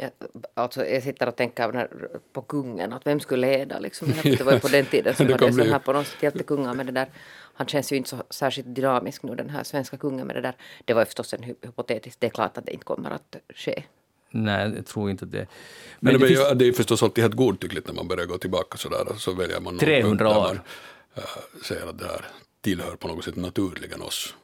Jag, 0.00 0.10
alltså 0.54 0.86
jag 0.86 1.02
sitter 1.02 1.28
och 1.28 1.36
tänker 1.36 1.88
på 2.32 2.42
kungen, 2.42 2.92
att 2.92 3.06
vem 3.06 3.20
skulle 3.20 3.58
leda 3.58 3.78
liksom. 3.78 4.12
Det 4.22 4.40
var 4.40 4.52
ju 4.52 4.60
på 4.60 4.68
den 4.68 4.86
tiden 4.86 5.14
som 5.14 5.26
hade 5.32 5.52
sån 5.52 5.70
här 5.70 5.78
på 5.78 5.92
något 5.92 6.06
sätt 6.06 6.22
hjältekungar 6.22 6.74
med 6.74 6.86
det 6.86 6.92
där. 6.92 7.08
Han 7.54 7.66
känns 7.66 7.92
ju 7.92 7.96
inte 7.96 8.08
så 8.08 8.16
särskilt 8.30 8.74
dynamisk 8.74 9.22
nu 9.22 9.34
den 9.34 9.50
här 9.50 9.64
svenska 9.64 9.96
kungen 9.96 10.26
med 10.26 10.36
det 10.36 10.40
där. 10.40 10.54
Det 10.84 10.94
var 10.94 11.02
ju 11.02 11.06
förstås 11.06 11.34
en 11.34 11.42
hypotetisk, 11.42 12.20
det 12.20 12.26
är 12.26 12.30
klart 12.30 12.58
att 12.58 12.66
det 12.66 12.72
inte 12.72 12.84
kommer 12.84 13.10
att 13.10 13.36
ske. 13.54 13.82
Nej, 14.30 14.72
jag 14.76 14.86
tror 14.86 15.10
inte 15.10 15.26
det. 15.26 15.38
Men, 15.38 15.46
Men 16.00 16.12
det, 16.12 16.18
det, 16.18 16.34
finns... 16.34 16.58
det 16.58 16.68
är 16.68 16.72
förstås 16.72 17.02
alltid 17.02 17.24
helt 17.24 17.34
godtyckligt 17.34 17.86
när 17.86 17.94
man 17.94 18.08
börjar 18.08 18.26
gå 18.26 18.38
tillbaka 18.38 18.78
sådär, 18.78 19.06
så 19.16 19.32
väljer 19.32 19.60
man 19.60 19.78
300 19.78 20.28
år. 20.28 20.34
Man, 20.34 20.60
äh, 21.14 21.22
säger 21.64 21.86
att 21.86 21.98
det 21.98 22.06
här 22.06 22.24
tillhör 22.60 22.96
på 22.96 23.08
något 23.08 23.24
sätt 23.24 23.36
naturligen 23.36 24.02
oss. 24.02 24.34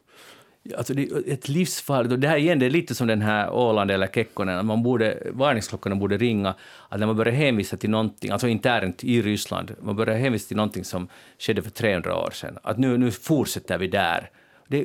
Alltså 0.76 0.94
det 0.94 1.02
är 1.02 1.32
ett 1.32 1.48
livsfarligt, 1.48 2.12
och 2.12 2.18
det 2.18 2.28
här 2.28 2.36
igen 2.36 2.58
det 2.58 2.66
är 2.66 2.70
lite 2.70 2.94
som 2.94 3.06
den 3.06 3.22
här 3.22 3.50
Åland 3.50 3.90
eller 3.90 4.06
Kekkonen, 4.06 4.66
man 4.66 4.82
borde, 4.82 5.22
varningsklockorna 5.32 5.96
borde 5.96 6.16
ringa, 6.16 6.54
att 6.88 7.00
när 7.00 7.06
man 7.06 7.16
börjar 7.16 7.32
hänvisa 7.32 7.76
till 7.76 7.90
någonting, 7.90 8.30
alltså 8.30 8.48
internt 8.48 9.04
i 9.04 9.22
Ryssland, 9.22 9.74
man 9.80 9.96
börjar 9.96 10.16
hänvisa 10.16 10.48
till 10.48 10.56
någonting 10.56 10.84
som 10.84 11.08
skedde 11.38 11.62
för 11.62 11.70
300 11.70 12.16
år 12.16 12.30
sedan, 12.30 12.58
att 12.62 12.78
nu, 12.78 12.98
nu 12.98 13.10
fortsätter 13.10 13.78
vi 13.78 13.88
där. 13.88 14.30
Det, 14.68 14.84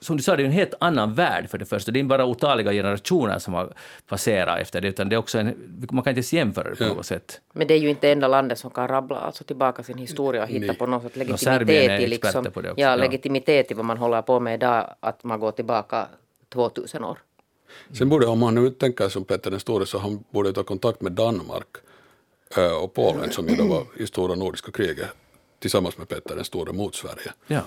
som 0.00 0.16
du 0.16 0.22
sa, 0.22 0.36
det 0.36 0.42
är 0.42 0.44
en 0.44 0.52
helt 0.52 0.74
annan 0.80 1.14
värld 1.14 1.50
för 1.50 1.58
det 1.58 1.66
första. 1.66 1.92
Det 1.92 1.98
är 1.98 2.00
inte 2.00 2.08
bara 2.08 2.26
otaliga 2.26 2.72
generationer 2.72 3.38
som 3.38 3.54
har 3.54 3.72
passerat 4.06 4.60
efter 4.60 4.80
det, 4.80 4.88
utan 4.88 5.08
det 5.08 5.16
är 5.16 5.18
också 5.18 5.38
en, 5.38 5.46
man 5.90 6.04
kan 6.04 6.10
inte 6.10 6.18
ens 6.18 6.32
jämföra 6.32 6.70
det 6.70 6.76
på 6.76 6.94
något 6.94 7.06
sätt. 7.06 7.40
Men 7.52 7.66
det 7.66 7.74
är 7.74 7.78
ju 7.78 7.90
inte 7.90 8.10
enda 8.10 8.28
landet 8.28 8.58
som 8.58 8.70
kan 8.70 8.88
rabbla 8.88 9.16
alltså 9.16 9.44
tillbaka 9.44 9.82
sin 9.82 9.98
historia 9.98 10.42
och 10.42 10.48
hitta 10.48 10.66
Nej. 10.66 10.76
på 10.76 10.86
något 10.86 11.02
sätt 11.02 11.16
legitimitet, 11.16 12.00
i, 12.00 12.06
liksom, 12.06 12.44
på 12.44 12.60
det 12.60 12.70
också. 12.70 12.80
Ja, 12.80 12.96
legitimitet 12.96 13.70
i 13.70 13.74
vad 13.74 13.84
man 13.84 13.98
håller 13.98 14.22
på 14.22 14.40
med 14.40 14.54
idag, 14.54 14.94
att 15.00 15.24
man 15.24 15.40
går 15.40 15.50
tillbaka 15.50 16.06
2000 16.48 17.04
år. 17.04 17.18
Sen 17.92 18.08
borde, 18.08 18.26
om 18.26 18.38
man 18.38 18.54
nu 18.54 18.70
tänker 18.70 19.08
som 19.08 19.24
Petter 19.24 19.50
den 19.50 19.60
store, 19.60 19.86
så 19.86 19.98
han 19.98 20.24
borde 20.30 20.52
ta 20.52 20.62
kontakt 20.62 21.00
med 21.00 21.12
Danmark 21.12 21.76
och 22.82 22.94
Polen 22.94 23.30
som 23.30 23.48
ju 23.48 23.56
då 23.56 23.64
var 23.64 23.84
i 23.96 24.06
stora 24.06 24.34
nordiska 24.34 24.72
kriget 24.72 25.08
tillsammans 25.58 25.98
med 25.98 26.08
Petter 26.08 26.34
den 26.34 26.44
store 26.44 26.72
mot 26.72 26.94
Sverige. 26.94 27.32
Ja. 27.46 27.60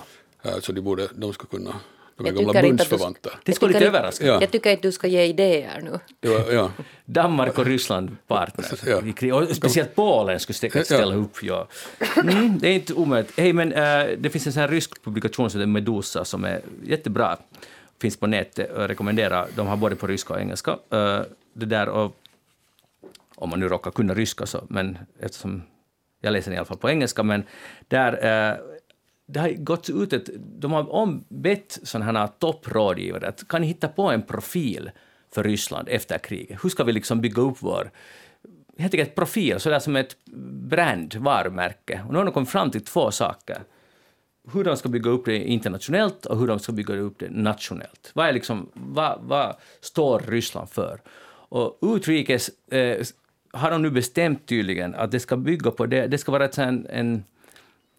Så 0.60 0.72
de, 0.72 0.80
borde, 0.80 1.08
de 1.14 1.32
skulle 1.32 1.50
kunna 1.50 1.74
de 2.22 2.28
är 2.28 2.32
gamla 2.32 2.62
bundsförvanter. 2.62 3.32
Det 3.44 3.52
skulle 3.52 3.72
lite 3.72 3.86
överraska. 3.86 4.26
Ja. 4.26 4.40
Jag 4.40 4.50
tycker 4.50 4.70
inte 4.70 4.88
du 4.88 4.92
ska 4.92 5.06
ge 5.06 5.24
idéer 5.24 5.80
nu. 5.82 5.98
Ja, 6.20 6.52
ja. 6.52 6.70
Danmark 7.04 7.58
och 7.58 7.66
Ryssland 7.66 8.16
partners. 8.26 8.66
ja. 9.20 9.36
Och 9.36 9.56
speciellt 9.56 9.94
Polen 9.94 10.40
skulle 10.40 10.54
säkert 10.54 10.86
ställa 10.86 11.14
upp. 11.14 11.42
Ja. 11.42 11.68
Mm, 12.16 12.58
det 12.58 12.68
är 12.68 12.74
inte 12.74 12.94
omöjligt. 12.94 13.38
Hey, 13.38 13.52
men, 13.52 13.72
uh, 13.72 14.18
det 14.18 14.30
finns 14.30 14.46
en 14.46 14.52
sån 14.52 14.60
här 14.60 14.68
rysk 14.68 15.04
publikation 15.04 15.50
som 15.50 15.60
heter 15.60 15.68
Medusa 15.68 16.24
som 16.24 16.44
är 16.44 16.60
jättebra. 16.84 17.36
Finns 18.00 18.16
på 18.16 18.26
nätet. 18.26 18.70
Jag 18.76 18.90
rekommenderar. 18.90 19.48
De 19.56 19.66
har 19.66 19.76
både 19.76 19.96
på 19.96 20.06
ryska 20.06 20.34
och 20.34 20.40
engelska. 20.40 20.70
Uh, 20.70 21.20
det 21.52 21.66
där 21.66 21.88
och, 21.88 22.16
om 23.34 23.50
man 23.50 23.60
nu 23.60 23.68
råkar 23.68 23.90
kunna 23.90 24.14
ryska 24.14 24.46
så, 24.46 24.64
men 24.68 24.98
eftersom 25.20 25.62
jag 26.20 26.32
läser 26.32 26.50
den 26.50 26.54
i 26.54 26.58
alla 26.58 26.66
fall 26.66 26.76
på 26.76 26.90
engelska, 26.90 27.22
men 27.22 27.44
där 27.88 28.12
uh, 28.12 28.71
det 29.32 29.40
har 29.40 29.48
gått 29.48 29.90
ut 29.90 30.12
ett, 30.12 30.28
de 30.36 30.72
har 30.72 30.94
ombett 30.94 31.78
sådana 31.82 32.20
här 32.20 32.26
topprådgivare 32.26 33.28
att 33.28 33.48
kan 33.48 33.60
ni 33.60 33.66
hitta 33.66 33.88
på 33.88 34.10
en 34.10 34.22
profil 34.22 34.90
för 35.30 35.44
Ryssland 35.44 35.88
efter 35.88 36.18
kriget? 36.18 36.64
Hur 36.64 36.68
ska 36.68 36.84
vi 36.84 36.92
liksom 36.92 37.20
bygga 37.20 37.42
upp 37.42 37.56
vår 37.60 37.90
helt 38.78 38.94
enkelt 38.94 39.14
profil, 39.14 39.60
sådär 39.60 39.78
som 39.78 39.96
ett 39.96 40.16
brand, 40.70 41.14
varumärke. 41.14 42.02
Och 42.06 42.12
nu 42.12 42.18
har 42.18 42.24
de 42.24 42.34
kommit 42.34 42.50
fram 42.50 42.70
till 42.70 42.84
två 42.84 43.10
saker. 43.10 43.62
Hur 44.52 44.64
de 44.64 44.76
ska 44.76 44.88
bygga 44.88 45.10
upp 45.10 45.24
det 45.24 45.38
internationellt 45.38 46.26
och 46.26 46.38
hur 46.38 46.46
de 46.46 46.58
ska 46.58 46.72
bygga 46.72 46.94
upp 46.94 47.18
det 47.18 47.30
nationellt. 47.30 48.10
Vad, 48.14 48.28
är 48.28 48.32
liksom, 48.32 48.68
vad, 48.74 49.18
vad 49.22 49.56
står 49.80 50.20
Ryssland 50.20 50.70
för? 50.70 51.00
Och 51.48 51.78
utrikes 51.82 52.50
eh, 52.72 53.06
har 53.52 53.70
de 53.70 53.82
nu 53.82 53.90
bestämt 53.90 54.46
tydligen 54.46 54.94
att 54.94 55.10
det 55.10 55.20
ska 55.20 55.36
bygga 55.36 55.70
på 55.70 55.86
det. 55.86 56.06
Det 56.06 56.18
ska 56.18 56.32
vara 56.32 56.44
ett, 56.44 56.58
en, 56.58 56.86
en 56.86 57.24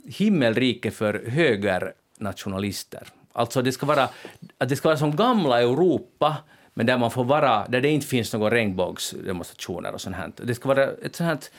himmelrike 0.06 0.92
för 0.92 1.24
högernationalister. 1.28 3.08
Alltså 3.34 3.62
det 3.62 3.72
ska 3.72 3.86
vara, 3.86 4.10
att 4.58 4.70
det 4.70 4.76
ska 4.76 4.90
vara 4.90 4.98
som 4.98 5.16
gamla 5.16 5.62
Europa, 5.62 6.38
men 6.74 6.86
där 6.86 6.98
man 6.98 7.12
får 7.12 7.24
vara, 7.24 7.68
där 7.68 7.82
det 7.82 7.90
inte 7.90 8.08
finns 8.08 8.34
några 8.34 8.56
regnbågsdemonstrationer 8.56 9.94
och 9.94 10.02
sånt 10.02 10.16
här. 10.16 10.32
Det 10.36 10.56
ska 10.56 10.68
vara 10.68 10.84
ett 10.84 11.16
sånt 11.16 11.52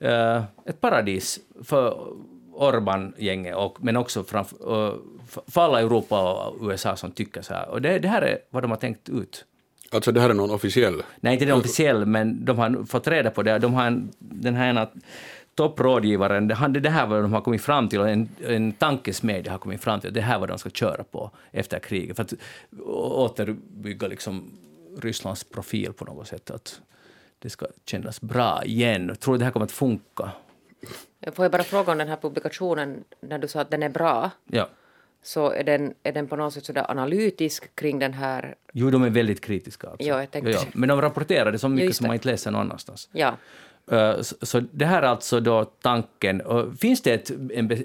här, 0.00 0.36
uh, 0.38 0.44
ett 0.66 0.80
paradis 0.80 1.38
för 1.64 1.98
Orban-gänget, 2.52 3.56
men 3.78 3.96
också 3.96 4.24
framför, 4.24 4.86
uh, 4.86 4.94
för 5.46 5.60
alla 5.60 5.80
Europa 5.80 6.46
och 6.46 6.70
USA 6.70 6.96
som 6.96 7.10
tycker 7.10 7.42
så 7.42 7.54
här. 7.54 7.68
Och 7.68 7.82
det, 7.82 7.98
det 7.98 8.08
här 8.08 8.22
är 8.22 8.38
vad 8.50 8.62
de 8.64 8.70
har 8.70 8.78
tänkt 8.78 9.08
ut. 9.08 9.44
Alltså 9.90 10.12
det 10.12 10.20
här 10.20 10.30
är 10.30 10.34
någon 10.34 10.50
officiell... 10.50 11.02
Nej, 11.20 11.32
inte 11.32 11.44
den 11.44 11.58
officiell, 11.58 12.06
men 12.06 12.44
de 12.44 12.58
har 12.58 12.86
fått 12.86 13.08
reda 13.08 13.30
på 13.30 13.42
det. 13.42 13.58
De 13.58 13.74
har 13.74 13.86
en, 13.86 14.12
den 14.18 14.54
här 14.54 14.68
ena 14.70 14.88
topprådgivaren, 15.56 16.48
det, 16.48 16.54
han- 16.54 16.72
det 16.72 16.90
här 16.90 17.06
var 17.06 17.16
vad 17.16 17.24
de 17.24 17.32
har 17.32 17.40
kommit 17.40 17.62
fram 17.62 17.88
till, 17.88 18.00
en, 18.00 18.28
en 18.46 18.72
tankesmedja 18.72 19.52
har 19.52 19.58
kommit 19.58 19.80
fram 19.80 20.00
till 20.00 20.12
det 20.12 20.20
här 20.20 20.38
var 20.38 20.46
de 20.46 20.58
ska 20.58 20.70
köra 20.70 21.04
på 21.04 21.30
efter 21.52 21.78
kriget, 21.78 22.16
för 22.16 22.22
att 22.22 22.32
återbygga 23.14 24.08
liksom 24.08 24.50
Rysslands 25.00 25.44
profil 25.44 25.92
på 25.92 26.04
något 26.04 26.28
sätt, 26.28 26.50
att 26.50 26.80
det 27.38 27.50
ska 27.50 27.66
kännas 27.86 28.20
bra 28.20 28.64
igen. 28.64 29.16
Tror 29.20 29.34
du 29.34 29.38
det 29.38 29.44
här 29.44 29.52
kommer 29.52 29.66
att 29.66 29.72
funka? 29.72 30.30
Får 31.32 31.44
jag 31.44 31.52
bara 31.52 31.62
fråga 31.62 31.92
om 31.92 31.98
den 31.98 32.08
här 32.08 32.16
publikationen, 32.16 33.04
när 33.20 33.38
du 33.38 33.48
sa 33.48 33.60
att 33.60 33.70
den 33.70 33.82
är 33.82 33.88
bra, 33.88 34.30
Ja. 34.46 34.68
så 35.22 35.50
är 35.50 35.64
den, 35.64 35.94
är 36.02 36.12
den 36.12 36.26
på 36.28 36.36
något 36.36 36.52
sätt 36.54 36.64
sådär 36.64 36.90
analytisk 36.90 37.74
kring 37.74 37.98
den 37.98 38.12
här... 38.12 38.54
Jo, 38.72 38.90
de 38.90 39.02
är 39.02 39.10
väldigt 39.10 39.40
kritiska. 39.40 39.88
Alltså. 39.88 40.08
Ja, 40.08 40.20
jag 40.20 40.30
tänkte- 40.30 40.66
Men 40.72 40.88
de 40.88 41.00
rapporterar 41.00 41.52
det 41.52 41.58
så 41.58 41.68
mycket 41.68 41.96
som 41.96 42.06
man 42.06 42.14
inte 42.14 42.28
läser 42.28 42.50
någon 42.50 42.60
annanstans. 42.60 43.08
Ja, 43.12 43.36
Eh, 43.90 44.20
så 44.20 44.60
det 44.60 44.84
här 44.84 45.02
är 45.02 45.06
alltså 45.06 45.40
då 45.40 45.64
tanken. 45.64 46.42
Finns 46.80 47.02
det 47.02 47.12
ett, 47.12 47.30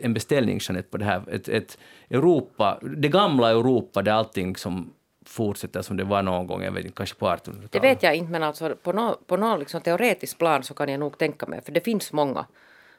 en 0.04 0.14
beställning, 0.14 0.60
Jeanette, 0.62 0.90
på 0.90 0.98
det 0.98 1.06
här? 1.06 1.24
Ett, 1.32 1.50
ett 1.50 1.78
Europa, 2.10 2.80
det 2.82 3.08
gamla 3.08 3.50
Europa 3.50 4.02
där 4.02 4.12
allting 4.12 4.56
som 4.56 4.94
fortsätter 5.26 5.82
som 5.82 5.98
det 5.98 6.04
var 6.04 6.22
någon 6.22 6.48
gång, 6.48 6.64
jag 6.64 6.72
vet 6.72 6.86
inte, 6.86 6.96
kanske 6.96 7.16
på 7.16 7.28
1800-talet? 7.28 7.72
det 7.72 7.80
vet 7.80 8.04
jag 8.04 8.16
inte, 8.16 8.32
men 8.32 8.44
alltså 8.44 8.76
på 8.84 8.94
något 8.94 9.28
på 9.28 9.38
nå 9.38 9.58
liksom 9.58 9.82
teoretiskt 9.82 10.38
plan 10.38 10.64
så 10.64 10.74
kan 10.74 10.90
jag 10.90 11.00
nog 11.00 11.18
tänka 11.18 11.46
mig, 11.46 11.62
för 11.62 11.72
det 11.72 11.82
finns 11.82 12.14
många 12.14 12.46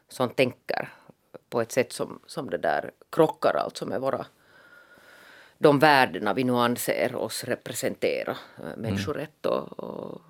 som 0.09 0.29
tänker 0.29 0.89
på 1.51 1.61
ett 1.61 1.73
sätt 1.73 1.93
som, 1.93 2.21
som 2.27 2.51
det 2.51 2.59
där 2.59 2.91
krockar 3.11 3.55
alltså 3.55 3.87
med 3.87 4.01
våra 4.01 4.27
de 5.59 5.79
värdena 5.79 6.35
vi 6.35 6.45
nu 6.45 6.53
anser 6.53 7.15
oss 7.15 7.45
representera, 7.45 8.37
eh, 8.59 8.77
människorätt 8.77 9.47
och, 9.47 9.79
och 9.79 10.21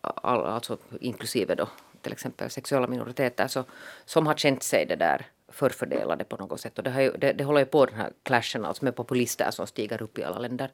all, 0.00 0.44
alltså 0.44 0.78
inklusive 1.00 1.54
då 1.54 1.68
till 2.08 2.12
exempel 2.12 2.50
sexuella 2.50 2.86
minoriteter, 2.86 3.46
så, 3.48 3.64
som 4.04 4.26
har 4.26 4.34
känt 4.34 4.62
sig 4.62 4.86
det 4.86 4.96
där 4.96 5.26
förfördelade 5.48 6.24
på 6.24 6.36
något 6.36 6.60
sätt. 6.60 6.78
Och 6.78 6.84
det, 6.84 7.02
ju, 7.02 7.10
det, 7.18 7.32
det 7.32 7.44
håller 7.44 7.60
ju 7.60 7.66
på 7.66 7.86
den 7.86 7.94
här 7.94 8.12
clashen 8.22 8.64
alltså 8.64 8.84
med 8.84 8.96
populister 8.96 9.50
som 9.50 9.66
stiger 9.66 10.02
upp 10.02 10.18
i 10.18 10.24
alla 10.24 10.38
länder. 10.38 10.70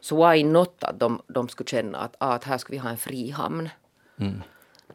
Så 0.00 0.30
why 0.30 0.44
not 0.44 0.84
att 0.84 1.00
de, 1.00 1.22
de 1.26 1.48
skulle 1.48 1.66
känna 1.68 1.98
att, 1.98 2.16
ah, 2.18 2.32
att 2.34 2.44
här 2.44 2.58
ska 2.58 2.72
vi 2.72 2.78
ha 2.78 2.90
en 2.90 2.96
fri 2.96 3.30
hamn. 3.30 3.68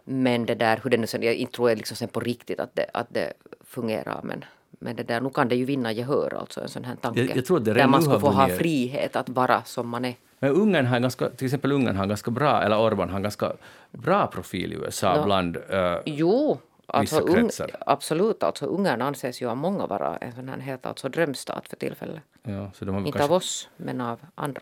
Men 0.03 0.45
det 0.45 0.55
där, 0.55 0.79
hur 0.83 0.89
det 0.89 0.97
nu 0.97 1.07
sen, 1.07 1.23
jag 1.23 1.51
tror 1.51 1.69
jag 1.69 1.77
liksom 1.77 1.97
sen 1.97 2.07
på 2.07 2.19
riktigt 2.19 2.59
att 2.59 2.75
det, 2.75 2.85
att 2.93 3.07
det 3.09 3.33
fungerar. 3.63 4.19
Men, 4.23 4.45
men 4.69 4.95
det 4.95 5.03
där, 5.03 5.21
nu 5.21 5.29
kan 5.29 5.47
det 5.47 5.55
ju 5.55 5.65
vinna 5.65 5.91
gehör 5.91 6.33
alltså 6.39 6.61
en 6.61 6.69
sån 6.69 6.83
här 6.83 6.95
tanke. 6.95 7.19
Jag- 7.27 7.37
jag 7.37 7.45
tror 7.45 7.57
att 7.57 7.65
det 7.65 7.73
där 7.73 7.87
man 7.87 8.01
ska 8.01 8.19
få 8.19 8.29
ha 8.29 8.47
frihet 8.57 9.15
att 9.15 9.29
vara 9.29 9.63
som 9.63 9.89
man 9.89 10.05
är. 10.05 10.15
Men 10.39 10.51
Ungern 10.51 10.85
har 10.85 10.99
ganska, 10.99 11.29
till 11.29 11.45
exempel 11.45 11.71
Ungern 11.71 11.95
har 11.95 12.05
ganska 12.05 12.31
bra, 12.31 12.61
eller 12.61 12.79
Orban 12.79 13.09
har 13.09 13.19
ganska 13.19 13.53
bra 13.91 14.27
profil 14.27 14.73
i 14.73 14.75
USA 14.75 15.15
Ja. 15.15 15.23
bland... 15.25 15.57
eh, 15.69 15.97
Jo, 16.05 16.59
alltså 16.87 17.19
Vissa 17.25 17.33
kretsar. 17.35 17.71
absolut. 17.85 18.43
Alltså 18.43 18.65
Ungern 18.65 19.01
anses 19.01 19.41
ju 19.41 19.49
av 19.49 19.57
många 19.57 19.85
vara 19.87 20.17
en 20.17 20.31
sån 20.35 20.49
här 20.49 20.57
helt 20.59 20.85
alltså 20.85 21.09
drömstat 21.09 21.67
för 21.67 21.75
tillfället. 21.75 22.21
ja, 22.43 22.71
så 22.73 22.85
de 22.85 22.91
har 22.91 22.99
Inte 23.01 23.11
kanske, 23.11 23.33
av 23.33 23.37
oss, 23.37 23.69
men 23.77 24.01
av 24.01 24.19
andra. 24.35 24.61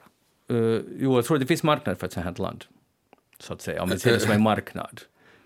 Eh, 0.50 0.56
jo, 1.00 1.16
jag 1.16 1.26
tror 1.26 1.38
att 1.38 1.42
det 1.42 1.48
finns 1.48 1.64
marknad 1.64 1.98
för 1.98 2.08
ett 2.08 2.14
sånt 2.14 2.26
här 2.26 2.44
land. 2.44 2.66
Så 3.40 3.54
att 3.54 3.62
säga, 3.62 3.84
om 3.84 3.90
vi 3.90 4.00
ser 4.00 4.12
det 4.14 4.20
som 4.20 4.32
en 4.32 4.44
marknad. 4.44 5.02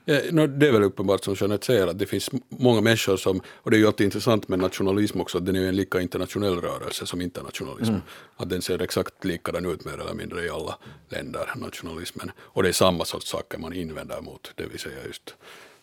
Ja, 0.09 0.19
no, 0.31 0.47
det 0.47 0.67
är 0.67 0.71
väl 0.71 0.83
uppenbart 0.83 1.23
som 1.23 1.33
Jeanette 1.39 1.65
säger 1.65 1.87
att 1.87 1.99
det 1.99 2.05
finns 2.05 2.29
många 2.49 2.81
människor 2.81 3.17
som, 3.17 3.41
och 3.47 3.71
det 3.71 3.77
är 3.77 3.79
ju 3.79 3.87
alltid 3.87 4.05
intressant 4.05 4.47
med 4.47 4.59
nationalism 4.59 5.21
också, 5.21 5.37
att 5.37 5.45
den 5.45 5.55
är 5.55 5.59
ju 5.59 5.67
en 5.67 5.75
lika 5.75 6.01
internationell 6.01 6.61
rörelse 6.61 7.05
som 7.05 7.21
internationalism. 7.21 7.93
Att 8.37 8.49
den 8.49 8.61
ser 8.61 8.81
exakt 8.81 9.25
likadan 9.25 9.65
ut 9.65 9.85
mer 9.85 9.93
eller 9.93 10.13
mindre 10.13 10.45
i 10.45 10.49
alla 10.49 10.77
länder, 11.09 11.49
nationalismen. 11.55 12.31
Och 12.39 12.63
det 12.63 12.69
är 12.69 12.73
samma 12.73 13.05
sorts 13.05 13.27
saker 13.29 13.57
man 13.57 13.73
invänder 13.73 14.21
mot, 14.21 14.51
det 14.55 14.65
vill 14.65 14.79
säga 14.79 14.95
just 15.07 15.35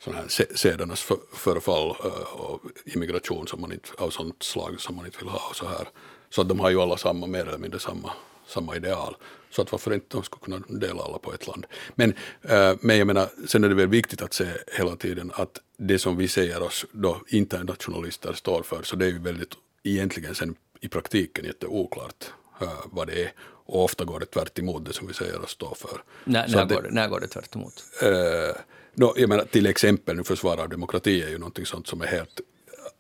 sådana 0.05 0.21
här 0.21 0.29
se- 0.29 0.57
sedernas 0.57 1.03
för, 1.03 1.17
förfall 1.33 1.89
eh, 2.05 2.41
och 2.41 2.61
immigration 2.85 3.47
som 3.47 3.61
man 3.61 3.73
inte, 3.73 3.89
av 3.99 4.11
sånt 4.11 4.43
slag 4.43 4.81
som 4.81 4.97
man 4.97 5.07
inte 5.07 5.19
vill 5.19 5.29
ha 5.29 5.49
och 5.51 5.57
så 5.57 5.67
här. 5.67 5.89
Så 6.31 6.41
att 6.41 6.49
de 6.49 6.61
har 6.61 6.71
ju 6.71 6.81
alla 6.81 6.97
samma, 6.97 7.27
mer 7.27 7.49
eller 7.49 7.59
mindre 7.59 7.81
samma 7.81 8.13
samma 8.47 8.77
ideal. 8.77 9.17
Så 9.51 9.63
att 9.63 9.73
varför 9.73 9.95
inte 9.95 10.07
de 10.09 10.23
skulle 10.23 10.41
kunna 10.45 10.79
dela 10.81 11.03
alla 11.03 11.19
på 11.19 11.35
ett 11.35 11.47
land. 11.47 11.67
Men, 11.95 12.15
eh, 12.43 12.75
men 12.81 12.99
jag 12.99 13.07
menar, 13.07 13.29
sen 13.47 13.65
är 13.65 13.69
det 13.69 13.75
väl 13.75 13.89
viktigt 13.89 14.23
att 14.23 14.33
se 14.35 14.47
hela 14.79 14.97
tiden 14.97 15.31
att 15.35 15.59
det 15.77 15.99
som 15.99 16.17
vi 16.17 16.29
säger 16.29 16.63
oss 16.63 16.87
då 16.93 17.21
internationalister 17.29 18.33
står 18.33 18.63
för, 18.63 18.83
så 18.83 18.97
det 18.97 19.07
är 19.07 19.11
ju 19.11 19.19
väldigt 19.19 19.53
egentligen 19.83 20.35
sen 20.35 20.55
i 20.81 20.89
praktiken 20.89 21.45
jätteoklart 21.45 22.25
eh, 22.61 22.69
vad 22.85 23.07
det 23.07 23.23
är. 23.25 23.33
Och 23.67 23.85
ofta 23.85 24.05
går 24.05 24.21
det 24.21 24.27
tvärt 24.27 24.59
emot 24.59 24.85
det 24.85 24.93
som 24.93 25.07
vi 25.07 25.15
säger 25.15 25.41
oss 25.43 25.51
stå 25.51 25.75
för. 25.75 26.03
När, 26.25 26.49
när, 26.49 26.65
det- 26.65 26.75
går 26.75 26.83
det, 26.83 26.91
när 26.91 27.09
går 27.09 27.21
det 27.21 27.29
tvärt 27.29 27.55
emot? 27.55 27.85
Eh, 28.03 28.57
nå, 28.95 29.15
jag 29.17 29.29
menar, 29.29 29.45
till 29.45 29.67
exempel 29.67 30.17
nu 30.17 30.25
försvar 30.25 30.57
av 30.61 30.69
demokrati 30.69 31.23
är 31.23 31.29
ju 31.29 31.39
någonting 31.39 31.67
sånt 31.67 31.87
som 31.87 32.01
är 32.03 32.07
helt 32.07 32.41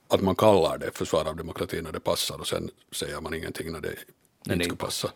att 0.08 0.20
man 0.20 0.34
kallar 0.36 0.78
det 0.78 0.90
försvar 0.98 1.24
av 1.28 1.36
demokrati 1.36 1.82
när 1.82 1.92
det 1.92 2.00
passar 2.00 2.38
och 2.40 2.46
sen 2.46 2.70
säger 2.92 3.20
man 3.20 3.34
ingenting 3.34 3.72
när 3.72 3.80
det 3.80 3.94
Inte 4.46 4.54
det 4.58 4.64
inte 4.64 4.76
passa. 4.76 5.10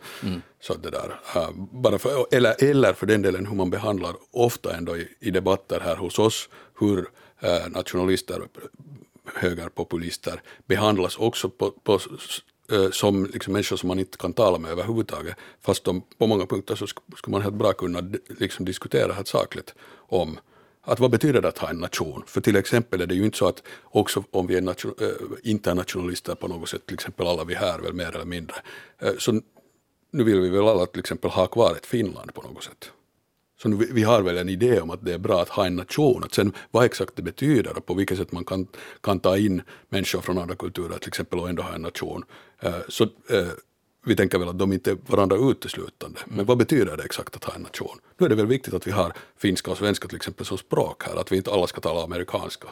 Så 0.61 0.73
att 0.73 0.83
det 0.83 0.89
där, 0.89 1.19
eh, 1.35 1.49
bara 1.55 1.99
för, 1.99 2.25
eller, 2.31 2.63
eller 2.63 2.93
för 2.93 3.05
den 3.05 3.21
delen 3.21 3.45
hur 3.45 3.55
man 3.55 3.69
behandlar 3.69 4.15
ofta 4.31 4.75
ändå 4.77 4.97
i, 4.97 5.07
i 5.19 5.31
debatter 5.31 5.79
här 5.79 5.95
hos 5.95 6.19
oss 6.19 6.49
hur 6.79 7.09
eh, 7.39 7.67
nationalister, 7.69 8.41
högerpopulister 9.35 10.41
behandlas 10.67 11.17
också 11.17 11.49
på, 11.49 11.71
på, 11.71 11.99
eh, 12.71 12.89
som 12.91 13.25
liksom 13.25 13.53
människor 13.53 13.77
som 13.77 13.87
man 13.87 13.99
inte 13.99 14.17
kan 14.17 14.33
tala 14.33 14.57
med 14.57 14.71
överhuvudtaget. 14.71 15.35
Fast 15.61 15.83
de, 15.83 16.01
på 16.17 16.27
många 16.27 16.45
punkter 16.45 16.75
så 16.75 16.85
sk- 16.85 17.15
skulle 17.17 17.31
man 17.31 17.41
helt 17.41 17.55
bra 17.55 17.73
kunna 17.73 18.11
liksom 18.27 18.65
diskutera 18.65 19.13
helt 19.13 19.27
sakligt 19.27 19.73
om 19.95 20.39
att 20.81 20.99
vad 20.99 21.11
betyder 21.11 21.41
det 21.41 21.47
att 21.47 21.57
ha 21.57 21.69
en 21.69 21.77
nation? 21.77 22.23
För 22.27 22.41
till 22.41 22.55
exempel 22.55 23.01
är 23.01 23.05
det 23.07 23.15
ju 23.15 23.25
inte 23.25 23.37
så 23.37 23.47
att 23.47 23.63
också 23.83 24.23
om 24.31 24.47
vi 24.47 24.55
är 24.55 24.61
nation, 24.61 24.93
äh, 25.01 25.07
internationalister 25.43 26.35
på 26.35 26.47
något 26.47 26.69
sätt, 26.69 26.85
till 26.85 26.93
exempel 26.93 27.27
alla 27.27 27.43
vi 27.43 27.55
här 27.55 27.79
väl 27.79 27.93
mer 27.93 28.15
eller 28.15 28.25
mindre, 28.25 28.55
äh, 29.01 29.11
så 29.17 29.31
nu 30.11 30.23
vill 30.23 30.39
vi 30.39 30.49
väl 30.49 30.67
alla 30.67 30.85
till 30.85 30.99
exempel 30.99 31.31
ha 31.31 31.47
kvar 31.47 31.71
ett 31.75 31.85
Finland 31.85 32.33
på 32.33 32.41
något 32.41 32.63
sätt. 32.63 32.91
Så 33.61 33.69
nu, 33.69 33.75
vi- 33.91 34.03
har 34.03 34.21
väl 34.21 34.37
en 34.37 34.49
idé 34.49 34.81
om 34.81 34.89
att 34.89 35.05
det 35.05 35.13
är 35.13 35.17
bra 35.17 35.41
att 35.41 35.49
ha 35.49 35.65
en 35.65 35.75
nation, 35.75 36.23
att 36.23 36.33
sen 36.33 36.53
vad 36.71 36.85
exakt 36.85 37.15
det 37.15 37.21
betyder 37.21 37.77
och 37.77 37.85
på 37.85 37.93
vilket 37.93 38.17
sätt 38.17 38.31
man 38.31 38.45
kan, 38.45 38.67
kan 39.01 39.19
ta 39.19 39.37
in 39.37 39.61
människor 39.89 40.21
från 40.21 40.37
andra 40.37 40.55
kulturer 40.55 40.97
till 40.97 41.07
exempel 41.07 41.39
och 41.39 41.49
ändå 41.49 41.63
ha 41.63 41.75
en 41.75 41.81
nation. 41.81 42.23
Äh, 42.61 42.73
Så 42.87 43.03
vi 44.05 44.15
tänker 44.15 44.39
väl 44.39 44.49
att 44.49 44.59
de 44.59 44.73
inte 44.73 44.91
är 44.91 44.97
varandra 45.07 45.37
uteslutande. 45.37 46.19
Men 46.25 46.45
vad 46.45 46.57
betyder 46.57 46.97
det 46.97 47.03
exakt 47.03 47.35
att 47.35 47.43
ha 47.43 47.55
en 47.55 47.61
nation? 47.61 47.99
Då 48.17 48.25
är 48.25 48.29
det 48.29 48.35
väl 48.35 48.45
viktigt 48.45 48.73
att 48.73 48.87
vi 48.87 48.91
har 48.91 49.13
finska 49.37 49.71
och 49.71 49.77
svenska 49.77 50.07
till 50.07 50.15
exempel 50.15 50.45
som 50.45 50.57
språk 50.57 51.03
här, 51.03 51.15
att 51.15 51.31
vi 51.31 51.37
inte 51.37 51.51
alla 51.51 51.67
ska 51.67 51.81
tala 51.81 52.03
amerikanska. 52.03 52.67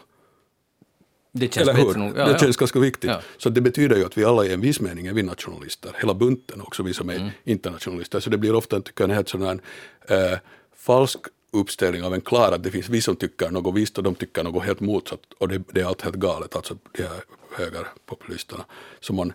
Det 1.31 1.53
känns 1.53 1.69
Eller 1.69 1.79
hur? 1.79 2.17
Ja, 2.17 2.25
det 2.25 2.31
ja. 2.31 2.37
känns 2.37 2.57
ganska 2.57 2.79
viktigt. 2.79 3.09
Ja. 3.09 3.21
Så 3.37 3.49
det 3.49 3.61
betyder 3.61 3.95
ju 3.97 4.05
att 4.05 4.17
vi 4.17 4.23
alla 4.25 4.45
i 4.45 4.53
en 4.53 4.61
viss 4.61 4.79
mening 4.79 5.07
är 5.07 5.13
vi 5.13 5.23
nationalister. 5.23 5.95
Hela 5.99 6.13
bunten 6.13 6.61
också, 6.61 6.83
vi 6.83 6.93
som 6.93 7.09
är 7.09 7.15
Mm. 7.15 7.29
internationalister. 7.43 8.19
Så 8.19 8.29
det 8.29 8.37
blir 8.37 8.55
ofta 8.55 8.81
tycker 8.81 9.03
jag, 9.03 9.09
en 9.09 9.15
helt 9.15 9.29
sån 9.29 9.41
här 9.41 9.59
eh, 10.07 10.37
falsk 10.75 11.19
uppställning 11.51 12.03
av 12.03 12.13
en 12.13 12.21
klar 12.21 12.51
att 12.51 12.63
det 12.63 12.71
finns 12.71 12.89
vi 12.89 13.01
som 13.01 13.15
tycker 13.15 13.49
något 13.49 13.75
visst 13.75 13.97
och 13.97 14.03
de 14.03 14.15
tycker 14.15 14.43
något 14.43 14.63
helt 14.63 14.79
motsatt. 14.79 15.19
Och 15.37 15.47
det, 15.47 15.63
det 15.71 15.81
är 15.81 15.85
allt 15.85 16.01
helt 16.01 16.15
galet, 16.15 16.55
alltså 16.55 16.77
de 16.91 17.03
här 17.03 17.23
högerpopulisterna. 17.55 18.65
Så 18.99 19.13
man, 19.13 19.33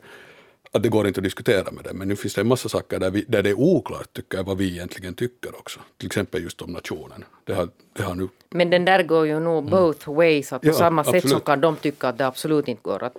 att 0.75 0.83
det 0.83 0.89
går 0.89 1.07
inte 1.09 1.21
att 1.21 1.25
diskutera 1.25 1.71
med 1.71 1.85
dem. 1.85 1.97
Men 1.99 2.09
nu 2.09 2.17
finns 2.17 2.35
det 2.35 2.41
en 2.41 2.47
massa 2.49 2.69
saker 2.69 2.99
där, 2.99 3.11
vi, 3.11 3.25
där 3.29 3.43
det 3.43 3.51
är 3.51 3.55
oklart 3.61 4.13
tycker 4.13 4.39
jag 4.39 4.45
vad 4.45 4.59
vi 4.59 4.71
egentligen 4.71 5.15
tycker 5.15 5.59
också. 5.59 5.81
Till 5.99 6.07
exempel 6.07 6.43
just 6.43 6.63
om 6.63 6.73
nationen. 6.73 7.25
Det 7.45 7.55
har, 7.55 7.69
det 7.93 8.03
har 8.03 8.15
nu 8.15 8.29
Men 8.51 8.71
den 8.71 8.85
där 8.85 9.03
går 9.03 9.27
ju 9.27 9.41
nog 9.41 9.65
both 9.71 10.11
ways. 10.15 10.53
Att 10.53 10.63
på 10.63 10.69
Ja, 10.69 10.73
samma 10.73 11.05
sätt 11.05 11.13
så 11.13 11.17
absolut. 11.19 11.45
kan 11.45 11.61
de 11.61 11.77
tycka 11.77 12.09
att 12.09 12.19
det 12.19 12.27
absolut 12.27 12.69
inte 12.69 12.83
går 12.83 13.03
att, 13.03 13.17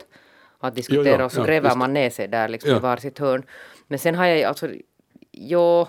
att 0.59 0.75
diskutera 0.75 1.03
Jo, 1.09 1.17
ja, 1.19 1.25
och 1.25 1.31
så 1.31 1.39
ja, 1.41 1.45
gräver 1.45 1.69
just 1.69 1.77
man 1.77 1.93
ner 1.93 2.09
sig 2.09 2.27
där 2.27 2.47
liksom 2.47 2.69
Ja. 2.71 2.77
i 2.77 2.79
varsitt 2.79 3.19
hörn. 3.19 3.43
Men 3.87 3.99
sen 3.99 4.15
har 4.15 4.25
jag 4.25 4.43
alltså, 4.43 4.69
jo, 5.31 5.87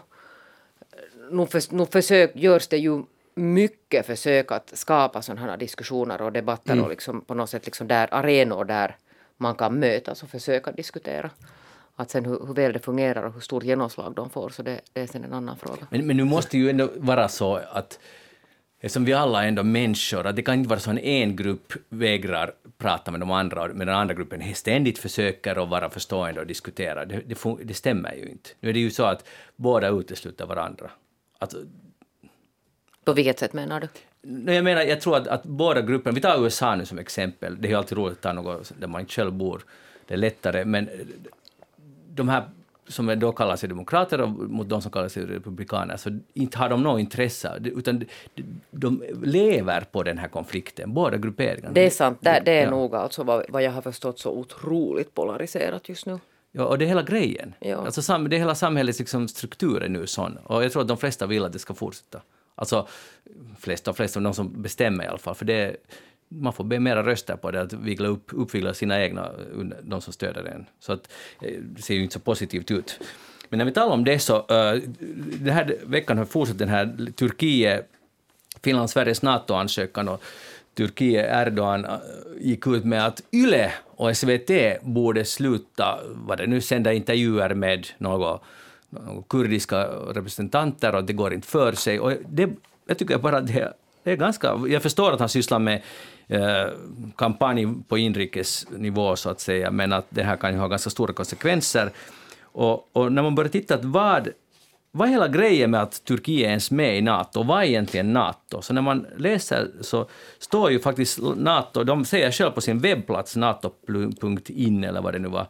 nu, 1.31 1.47
för, 1.47 1.75
nu 1.75 1.87
försök, 1.87 2.33
görs 2.37 2.67
det 2.69 2.79
ju 2.79 3.03
mycket 3.35 4.07
försök 4.07 4.53
att 4.53 4.71
skapa 4.79 5.23
sådana 5.23 5.41
här 5.51 5.57
diskussioner 5.57 6.23
och 6.23 6.33
debatter 6.33 6.73
Mm. 6.73 6.85
och 6.85 6.91
liksom 6.91 7.21
på 7.21 7.35
något 7.35 7.51
sätt 7.51 7.65
liksom 7.67 7.89
där 7.89 8.09
arenor 8.11 8.65
där 8.65 8.97
man 9.37 9.55
kan 9.55 9.79
mötas 9.79 10.23
och 10.23 10.29
försöka 10.31 10.73
diskutera. 10.73 11.31
Att 11.97 12.11
sen 12.11 12.25
hur, 12.25 12.47
hur 12.47 12.55
väl 12.55 12.73
det 12.73 12.79
fungerar 12.79 13.23
och 13.23 13.33
hur 13.33 13.41
stort 13.41 13.65
genomslag 13.65 14.15
de 14.15 14.31
får, 14.31 14.51
så 14.51 14.63
det, 14.63 14.81
det 14.93 15.01
är 15.01 15.07
sen 15.07 15.25
en 15.25 15.33
annan 15.33 15.57
fråga. 15.57 15.87
Men, 15.91 16.07
men 16.07 16.17
nu 16.17 16.25
måste 16.25 16.59
ju 16.59 16.71
ändå 16.71 16.91
vara 16.97 17.29
så 17.29 17.57
att 17.57 17.99
Eftersom 18.85 19.05
vi 19.05 19.13
alla 19.13 19.45
är 19.45 19.49
ändå 19.49 19.63
människor, 19.63 20.27
att 20.27 20.37
det 20.37 20.43
kan 20.43 20.55
inte 20.55 20.69
vara 20.69 20.81
så 20.81 20.91
att 20.91 20.99
en 20.99 21.37
grupp 21.37 21.73
vägrar 21.89 22.53
prata 22.79 23.11
med 23.11 23.21
de 23.21 23.31
andra, 23.31 23.69
men 23.69 23.87
den 23.87 23.97
andra 23.97 24.15
gruppen 24.15 24.55
ständigt 24.55 24.99
försöker 24.99 25.63
att 25.63 25.69
vara 25.69 25.91
förstående 25.91 26.41
och 26.41 26.47
diskutera. 26.47 27.05
Det, 27.05 27.21
det, 27.27 27.57
det 27.63 27.75
stämmer 27.75 28.15
ju 28.15 28.29
inte. 28.29 28.51
Nu 28.61 28.69
är 28.69 28.73
det 28.73 28.79
ju 28.79 28.91
så 28.91 29.05
att 29.05 29.29
båda 29.57 29.89
utesluter 29.89 30.47
varandra. 30.47 30.91
Att, 31.39 31.55
På 33.05 33.13
vilket 33.13 33.39
sätt 33.39 33.53
menar 33.53 33.81
du? 33.81 33.89
Nej, 34.25 34.55
jag 34.55 34.65
menar, 34.65 34.83
jag 34.83 35.01
tror 35.01 35.17
att, 35.17 35.27
att 35.27 35.43
båda 35.45 35.83
grupperna, 35.83 36.15
vi 36.15 36.21
tar 36.21 36.43
USA 36.45 36.75
nu 36.77 36.85
som 36.87 36.99
exempel, 36.99 37.57
det 37.61 37.69
är 37.69 37.71
ju 37.71 37.77
alltid 37.77 37.99
roligt 37.99 38.17
att 38.17 38.23
ta 38.23 38.33
något 38.33 38.73
där 38.81 38.87
man 38.87 39.01
inte 39.01 39.13
själv 39.13 39.33
bor, 39.33 39.63
det 40.07 40.15
är 40.15 40.19
lättare, 40.19 40.65
men 40.65 40.89
de 42.15 42.29
här 42.29 42.45
som 42.89 43.19
då 43.19 43.33
kallar 43.33 43.57
sig 43.57 43.69
demokrater 43.69 44.21
och 44.21 44.29
mot 44.29 44.69
de 44.69 44.83
som 44.83 44.91
kallar 44.91 45.09
sig 45.09 45.27
republikaner, 45.27 45.97
så 45.97 46.19
inte 46.35 46.59
har 46.59 46.69
de 46.69 46.83
något 46.83 47.01
intresse, 47.01 47.61
utan 47.65 48.05
de, 48.71 49.03
lever 49.23 49.81
på 49.81 50.03
den 50.03 50.19
här 50.19 50.29
konflikten, 50.29 50.95
båda 50.95 51.17
grupperingarna. 51.17 51.75
Det 51.75 51.87
är 51.87 51.91
sant, 51.91 52.19
det, 52.21 52.43
det 52.45 52.53
är 52.53 52.65
Ja. 52.65 52.71
nog 52.71 52.95
alltså 52.95 53.23
vad, 53.23 53.45
vad 53.49 53.63
jag 53.63 53.71
har 53.71 53.83
förstått 53.83 54.19
så 54.19 54.31
otroligt 54.31 55.15
polariserat 55.15 55.89
just 55.89 56.07
nu. 56.07 56.19
Ja, 56.53 56.65
och 56.65 56.79
det 56.79 56.85
är 56.85 56.87
hela 56.87 57.03
grejen. 57.03 57.55
Ja. 57.61 57.77
Alltså, 57.77 58.19
det 58.19 58.37
är 58.37 58.39
hela 58.39 58.55
samhällets 58.55 58.99
liksom, 58.99 59.29
struktur 59.29 59.83
är 59.83 59.89
nu 59.89 60.07
sån. 60.07 60.37
Och 60.37 60.65
jag 60.65 60.73
tror 60.73 60.83
att 60.83 60.89
de 60.89 60.97
flesta 60.97 61.27
vill 61.27 61.45
att 61.45 61.53
det 61.53 61.59
ska 61.59 61.75
fortsätta. 61.75 62.21
Alltså, 62.55 62.89
flesta 63.59 63.91
av 63.91 63.95
flesta, 63.95 64.21
de 64.21 64.35
som 64.35 64.63
bestämmer 64.63 65.05
i 65.05 65.07
alla 65.07 65.19
fall. 65.19 65.35
För 65.35 65.45
det 65.45 65.77
man 66.29 66.53
får 66.53 66.65
be 66.65 66.81
mera 66.81 67.03
röster 67.03 67.37
på 67.37 67.51
det, 67.51 67.61
att 67.61 67.73
vigla 67.73 68.09
upp, 68.09 68.31
uppvigla 68.33 68.75
sina 68.75 69.03
egna, 69.03 69.31
de 69.83 70.01
som 70.01 70.13
stöder 70.13 70.45
en. 70.45 70.67
Så 70.81 70.93
att, 70.93 71.13
eh, 71.41 71.61
det 71.61 71.83
ser 71.83 71.95
ju 71.95 72.03
inte 72.03 72.13
så 72.13 72.21
positivt 72.21 72.71
ut. 72.71 73.01
Men 73.49 73.59
när 73.59 73.65
vi 73.65 73.73
talar 73.73 73.93
om 73.93 74.05
det 74.05 74.19
så, 74.19 74.37
eh, 74.37 74.75
uh, 74.75 74.83
den 75.41 75.55
här 75.55 75.77
veckan 75.87 76.19
har 76.19 76.25
fortsatt 76.25 76.59
den 76.59 76.69
här 76.69 77.13
Turkiet, 77.17 77.89
Finland, 78.63 78.91
Sveriges 78.91 79.23
NATO-ansökan 79.23 80.09
och 80.09 80.23
Turkiet, 80.75 81.47
Erdogan 81.47 81.85
eh, 81.85 81.99
gick 82.41 82.67
ut 82.67 82.85
med 82.85 83.07
att 83.07 83.23
YLE 83.33 83.73
och 83.85 84.17
SVT 84.17 84.51
borde 84.83 85.25
sluta, 85.25 85.99
vad 86.07 86.39
det 86.39 86.47
nu, 86.47 86.61
sända 86.61 86.93
intervjuer 86.93 87.55
med 87.55 87.87
några, 87.99 88.39
kurdiska 89.29 89.85
representanter 89.87 90.95
och 90.95 91.05
det 91.05 91.13
går 91.13 91.35
inte 91.35 91.49
för 91.49 91.73
sig. 91.73 92.01
Och 92.01 92.13
det, 92.29 92.51
jag 92.87 92.99
tycker 92.99 93.19
bara 93.19 93.41
det, 93.41 93.73
det 94.03 94.13
är 94.13 94.17
ganska... 94.17 94.61
Jag 94.69 94.83
förstår 94.83 95.13
att 95.13 95.21
han 95.21 95.29
sysslar 95.29 95.59
med 95.59 95.83
eh, 96.27 96.69
kampanj 97.17 97.69
på 97.89 97.99
inrikesnivå, 97.99 99.17
så 99.17 99.31
att 99.31 99.41
säga, 99.41 99.71
men 99.71 99.93
att 99.93 100.07
det 100.09 100.23
här 100.23 100.37
kan 100.37 100.53
ju 100.53 100.59
ha 100.59 100.69
ganska 100.69 100.91
stora 100.91 101.13
konsekvenser. 101.13 101.91
Och, 102.43 102.89
och 102.93 103.13
när 103.13 103.23
man 103.23 103.35
börjar 103.35 103.51
titta 103.51 103.75
att 103.75 103.85
vad 103.85 104.29
vad 104.97 105.09
är 105.09 105.13
hela 105.13 105.29
grejen 105.29 105.71
med 105.71 105.83
att 105.83 106.05
Turkiet 106.05 106.47
är 106.47 106.49
ens 106.49 106.71
med 106.71 106.99
i 106.99 107.01
NATO? 107.01 107.43
Vad 107.43 107.63
är 107.63 107.67
egentligen 107.67 108.13
NATO? 108.13 108.63
Så 108.63 108.75
när 108.75 108.83
man 108.83 109.07
läser 109.17 109.71
så 109.81 110.09
står 110.39 110.71
ju 110.71 110.79
faktiskt 110.79 111.19
NATO, 111.37 111.85
de 111.85 112.05
säger 112.05 112.31
själv 112.31 112.51
på 112.51 112.61
sin 112.61 112.79
webbplats 112.79 113.37
nato.in 113.37 114.85
eller 114.85 115.01
vad 115.01 115.13
det 115.13 115.19
nu 115.19 115.29
var, 115.29 115.47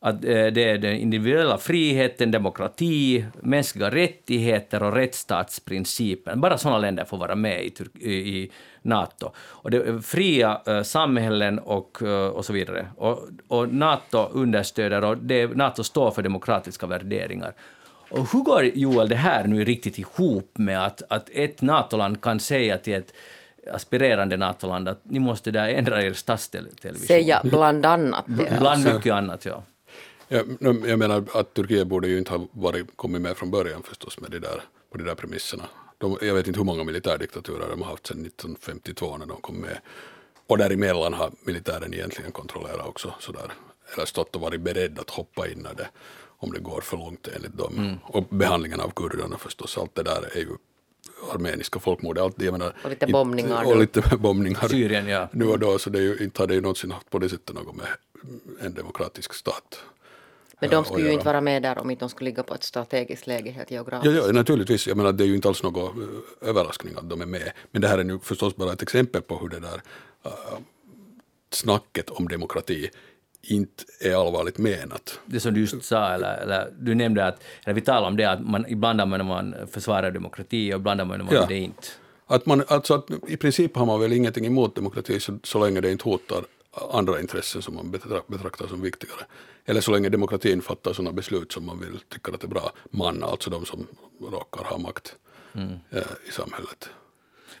att 0.00 0.14
eh, 0.14 0.46
det 0.46 0.64
är 0.64 0.78
den 0.78 0.96
individuella 0.96 1.58
friheten, 1.58 2.30
demokrati, 2.30 3.24
mänskliga 3.40 3.90
rättigheter 3.90 4.82
och 4.82 4.92
rättsstatsprincipen. 4.92 6.40
Bara 6.40 6.58
sådana 6.58 6.78
länder 6.78 7.04
får 7.04 7.16
vara 7.16 7.34
med 7.34 7.64
i, 7.64 8.10
i, 8.10 8.50
NATO. 8.82 9.30
Och 9.38 9.70
det 9.70 10.02
fria 10.02 10.60
eh, 10.66 10.82
samhällen 10.82 11.58
och, 11.58 12.02
eh, 12.02 12.26
och 12.26 12.44
så 12.44 12.52
vidare. 12.52 12.86
Och, 12.96 13.28
och 13.48 13.74
NATO 13.74 14.28
understöder, 14.32 15.04
och 15.04 15.18
det, 15.18 15.46
NATO 15.46 15.84
står 15.84 16.10
för 16.10 16.22
demokratiska 16.22 16.86
värderingar. 16.86 17.54
Och 18.10 18.32
hur 18.32 18.40
går, 18.40 18.64
Joel, 18.64 19.08
det 19.08 19.16
här 19.16 19.44
nu 19.44 19.64
riktigt 19.64 19.98
ihop 19.98 20.58
med 20.58 20.86
att, 20.86 21.02
att 21.08 21.30
ett 21.32 21.62
NATO-land 21.62 22.20
kan 22.20 22.40
säga 22.40 22.78
till 22.78 22.94
ett 22.94 23.12
aspirerande 23.72 24.36
NATO-land 24.36 24.88
att 24.88 25.00
ni 25.02 25.18
måste 25.18 25.50
där 25.50 25.68
ändra 25.68 26.02
er 26.02 26.12
statstelevision? 26.12 26.94
Säga 26.94 27.40
bland 27.44 27.86
annat. 27.86 28.26
Bland 28.58 28.84
mycket 28.84 29.12
annat, 29.12 29.44
ja. 29.44 29.62
Ja, 30.28 30.42
jag 30.60 30.98
menar 30.98 31.24
att 31.32 31.54
Turkiet 31.54 31.86
borde 31.86 32.08
ju 32.08 32.18
inte 32.18 32.32
ha 32.32 32.46
varit, 32.52 32.96
kommit 32.96 33.22
med 33.22 33.36
från 33.36 33.50
början 33.50 33.82
förstås 33.82 34.20
med 34.20 34.30
det 34.30 34.38
där, 34.38 34.62
på 34.90 34.98
de 34.98 35.04
där 35.04 35.14
premisserna. 35.14 35.64
De, 35.98 36.18
jag 36.22 36.34
vet 36.34 36.46
inte 36.46 36.60
hur 36.60 36.64
många 36.64 36.84
militärdiktaturer 36.84 37.68
de 37.70 37.82
har 37.82 37.90
haft 37.90 38.06
sedan 38.06 38.26
1952 38.26 39.16
när 39.16 39.26
de 39.26 39.40
kom 39.40 39.56
med. 39.56 39.78
Och 40.46 40.58
däremellan 40.58 41.14
har 41.14 41.30
militären 41.44 41.94
egentligen 41.94 42.32
kontrollerat 42.32 42.86
också 42.86 43.14
sådär, 43.20 43.52
eller 43.94 44.06
stått 44.06 44.34
och 44.34 44.40
varit 44.40 44.60
beredd 44.60 44.98
att 44.98 45.10
hoppa 45.10 45.48
in 45.48 45.58
när 45.58 45.74
det, 45.74 45.88
om 46.38 46.52
det 46.52 46.60
går 46.60 46.80
för 46.80 46.96
långt 46.96 47.28
enligt 47.36 47.56
dem. 47.58 47.98
Och 48.02 48.24
behandlingen 48.24 48.80
av 48.80 48.90
kurderna 48.90 49.38
förstås, 49.38 49.78
allt 49.78 49.94
det 49.94 50.02
där 50.02 50.36
är 50.36 50.40
ju 50.40 50.56
armeniska 51.32 51.78
folkmord. 51.78 52.18
Allt, 52.18 52.42
jag 52.42 52.52
menar, 52.52 52.72
Och 52.84 52.90
lite 52.90 53.06
bombningar 53.06 53.64
Och 53.64 53.74
då. 53.74 53.80
lite 53.80 54.02
bombningar 54.18 54.68
Syrien, 54.68 55.08
ja. 55.08 55.28
nu 55.32 55.46
och 55.46 55.58
då, 55.58 55.78
så 55.78 55.90
det 55.90 55.98
är 55.98 56.02
ju, 56.02 56.16
inte 56.16 56.42
har 56.42 56.46
det 56.46 56.54
ju 56.54 56.60
någonsin 56.60 56.90
haft 56.90 57.10
på 57.10 57.18
det 57.18 57.28
sättet 57.28 57.54
något 57.54 57.76
med 57.76 57.86
en 58.60 58.74
demokratisk 58.74 59.34
stat. 59.34 59.80
Men 60.60 60.70
de 60.70 60.84
skulle 60.84 61.06
ju 61.06 61.12
inte 61.12 61.24
vara 61.24 61.40
med 61.40 61.62
där 61.62 61.78
om 61.78 61.90
inte 61.90 62.04
de 62.04 62.08
skulle 62.08 62.30
ligga 62.30 62.42
på 62.42 62.54
ett 62.54 62.64
strategiskt 62.64 63.26
läge 63.26 63.50
helt 63.50 63.70
geografiskt. 63.70 64.16
Ja, 64.16 64.26
ja, 64.26 64.32
naturligtvis. 64.32 64.86
Jag 64.86 64.96
menar, 64.96 65.12
det 65.12 65.24
är 65.24 65.28
ju 65.28 65.34
inte 65.34 65.48
alls 65.48 65.62
någon 65.62 66.02
eh, 66.02 66.48
överraskning 66.48 66.94
att 66.96 67.10
de 67.10 67.20
är 67.20 67.26
med. 67.26 67.52
Men 67.70 67.82
det 67.82 67.88
här 67.88 67.98
är 67.98 68.04
nu 68.04 68.18
förstås 68.18 68.56
bara 68.56 68.72
ett 68.72 68.82
exempel 68.82 69.22
på 69.22 69.38
hur 69.38 69.48
det 69.48 69.60
där 69.60 69.82
uh, 70.26 70.58
snacket 71.50 72.10
om 72.10 72.28
demokrati 72.28 72.90
inte 73.42 73.84
är 74.00 74.26
allvarligt 74.26 74.58
menat. 74.58 75.20
det 75.26 75.40
som 75.40 75.54
du 75.54 75.60
just 75.60 75.84
sa, 75.84 76.08
eller, 76.08 76.36
eller 76.36 76.72
du 76.78 76.94
nämnde 76.94 77.26
att, 77.26 77.42
eller 77.64 77.74
vi 77.74 77.80
talade 77.80 78.06
om 78.06 78.16
det, 78.16 78.24
att 78.24 78.40
man, 78.40 78.66
ibland 78.68 79.00
använder 79.00 79.24
man 79.24 79.54
försvarar 79.70 80.10
demokrati 80.10 80.74
och 80.74 80.78
ibland 80.78 81.00
använder 81.00 81.24
man 81.24 81.34
Ja. 81.34 81.46
det 81.48 81.58
inte. 81.58 81.88
Att 82.26 82.46
man, 82.46 82.64
alltså 82.68 82.94
att 82.94 83.06
I 83.28 83.36
princip 83.36 83.76
har 83.76 83.86
man 83.86 84.00
väl 84.00 84.12
ingenting 84.12 84.46
emot 84.46 84.74
demokrati 84.74 85.20
så, 85.20 85.38
så 85.42 85.64
länge 85.64 85.80
det 85.80 85.92
inte 85.92 86.04
hotar 86.04 86.44
andra 86.90 87.20
intressen 87.20 87.62
som 87.62 87.74
man 87.74 87.94
betra- 87.94 88.22
betraktar 88.26 88.66
som 88.66 88.82
viktigare. 88.82 89.20
Eller 89.64 89.80
så 89.80 89.90
länge 89.90 90.08
demokratin 90.08 90.62
fattar 90.62 90.92
sådana 90.92 91.12
beslut 91.12 91.52
som 91.52 91.66
man 91.66 91.80
vill 91.80 92.00
tycka 92.08 92.32
att 92.32 92.40
det 92.40 92.46
är 92.46 92.48
bra. 92.48 92.72
Man, 92.90 93.22
alltså 93.22 93.50
de 93.50 93.64
som 93.64 93.86
råkar 94.20 94.64
ha 94.64 94.78
makt 94.78 95.16
eh, 95.90 95.98
i 96.28 96.32
samhället. 96.32 96.90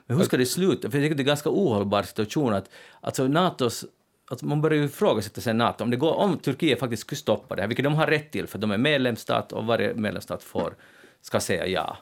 Men 0.06 0.16
hur 0.16 0.24
ska 0.24 0.36
det 0.36 0.46
sluta? 0.46 0.90
För 0.90 0.98
jag 0.98 1.04
tycker 1.04 1.14
det 1.14 1.20
är 1.20 1.24
en 1.24 1.26
ganska 1.26 1.50
ohållbar 1.50 2.02
situation 2.02 2.54
att 2.54 2.70
alltså 3.00 3.28
NATOs 3.28 3.84
Alltså 4.28 4.46
man 4.46 4.60
börjar 4.60 4.78
ju 4.78 4.84
ifrågasätta 4.84 5.40
sig 5.40 5.54
NATO, 5.54 5.84
om, 5.84 5.90
det 5.90 5.96
går, 5.96 6.14
om 6.14 6.38
Turkiet 6.38 6.80
faktiskt 6.80 7.00
skulle 7.00 7.16
stoppa 7.16 7.54
det 7.54 7.62
här, 7.62 7.68
vilket 7.68 7.84
de 7.84 7.94
har 7.94 8.06
rätt 8.06 8.30
till, 8.30 8.46
för 8.46 8.58
de 8.58 8.70
är 8.70 8.78
medlemsstat 8.78 9.52
och 9.52 9.64
varje 9.64 9.94
medlemsstat 9.94 10.42
får, 10.42 10.74
ska 11.22 11.40
säga 11.40 11.66
ja. 11.66 11.96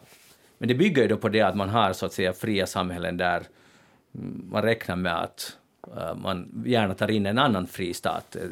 Men 0.59 0.69
det 0.69 0.75
bygger 0.75 1.03
ju 1.03 1.09
då 1.09 1.17
på 1.17 1.29
det 1.29 1.41
att 1.41 1.57
man 1.57 1.69
har 1.69 1.93
så 1.93 2.07
att 2.07 2.13
säga 2.13 2.33
fria 2.33 2.67
samhällen 2.67 3.17
där 3.17 3.43
mm, 4.15 4.49
man 4.53 4.63
räknar 4.63 4.97
med 4.97 5.23
att 5.23 5.57
man 6.17 6.65
gärna 6.67 6.95
tar 6.95 7.11
in 7.11 7.27
en 7.27 7.39
annan 7.39 7.67
fri 7.67 7.95
stat, 7.95 8.37
eh, 8.37 8.43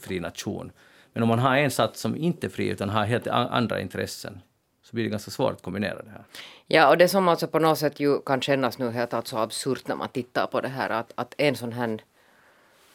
fri 0.00 0.20
nation. 0.20 0.72
Men 1.12 1.22
om 1.22 1.28
man 1.28 1.38
har 1.38 1.56
en 1.56 1.70
stat 1.70 1.96
som 1.96 2.16
inte 2.16 2.46
är 2.46 2.48
fri 2.48 2.68
utan 2.68 2.88
har 2.88 3.04
helt 3.04 3.26
andra 3.26 3.80
intressen 3.80 4.40
så 4.82 4.96
blir 4.96 5.04
det 5.04 5.10
ganska 5.10 5.30
svårt 5.30 5.52
att 5.52 5.62
kombinera 5.62 6.02
det 6.02 6.10
här. 6.10 6.24
Ja, 6.66 6.88
och 6.88 6.98
det 6.98 7.08
som 7.08 7.28
alltså 7.28 7.46
på 7.46 7.58
något 7.58 7.78
sätt 7.78 8.00
ju 8.00 8.20
kan 8.20 8.40
kännas 8.40 8.78
nu 8.78 8.90
helt 8.90 9.14
alltså 9.14 9.36
absurt 9.36 9.88
när 9.88 9.96
man 9.96 10.08
tittar 10.08 10.46
på 10.46 10.60
det 10.60 10.68
här 10.68 10.90
att, 10.90 11.12
att 11.14 11.34
en 11.38 11.56
sån 11.56 11.72
här 11.72 11.98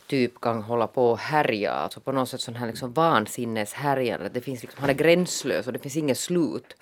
typ 0.07 0.41
kan 0.41 0.61
hålla 0.61 0.87
på 0.87 1.11
och 1.11 1.17
härja, 1.17 1.71
alltså 1.71 1.99
på 1.99 2.11
något 2.11 2.29
sätt 2.29 2.41
sån 2.41 2.55
här 2.55 2.67
liksom 2.67 2.93
vansinneshärjande. 2.93 4.29
Det 4.29 4.41
finns 4.41 4.61
liksom, 4.61 4.81
han 4.81 4.89
är 4.89 4.93
gränslös 4.93 5.67
och 5.67 5.73
det 5.73 5.79
finns 5.79 5.97
inget 5.97 6.17
slut 6.17 6.75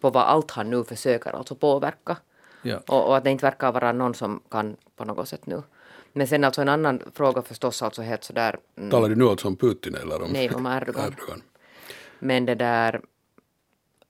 på 0.00 0.10
vad 0.10 0.22
allt 0.22 0.50
han 0.50 0.70
nu 0.70 0.84
försöker 0.84 1.30
alltså 1.30 1.54
påverka. 1.54 2.16
Ja. 2.62 2.78
Och, 2.88 3.06
och 3.06 3.16
att 3.16 3.24
det 3.24 3.30
inte 3.30 3.46
verkar 3.46 3.72
vara 3.72 3.92
någon 3.92 4.14
som 4.14 4.40
kan 4.50 4.76
på 4.96 5.04
något 5.04 5.28
sätt 5.28 5.46
nu. 5.46 5.62
Men 6.12 6.26
sen 6.28 6.44
alltså 6.44 6.60
en 6.62 6.68
annan 6.68 7.02
fråga 7.14 7.42
förstås 7.42 7.82
alltså 7.82 8.02
helt 8.02 8.24
sådär, 8.24 8.58
mm, 8.76 8.90
Talar 8.90 9.08
du 9.08 9.16
nu 9.16 9.24
alltså 9.24 9.48
om 9.48 9.56
Putin 9.56 9.94
eller 9.94 10.22
om 10.22 10.30
Nej, 10.30 10.50
om 10.50 10.66
Erdogan. 10.66 11.04
Erdogan? 11.12 11.42
men 12.18 12.46
det 12.46 12.54
där 12.54 13.00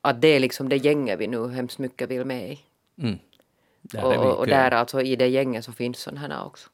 att 0.01 0.21
det 0.21 0.29
är 0.29 0.41
liksom 0.41 0.69
det 0.69 0.77
gänget 0.77 1.19
vi 1.19 1.27
nu 1.27 1.49
hemskt 1.49 1.79
mycket 1.79 2.09
vill 2.09 2.25
med 2.25 2.53
i. 2.53 2.61
Mm. 2.99 3.19
Där 3.83 4.05
Och, 4.05 4.15
är 4.15 4.19
och, 4.19 4.39
och 4.39 4.47
där 4.47 4.71
alltså 4.71 5.01
i 5.01 5.17
det 5.17 5.27
gänget 5.29 5.65
så 5.65 5.73
finns 5.73 5.99
sådana 5.99 6.21
här 6.21 6.47
också. 6.47 6.71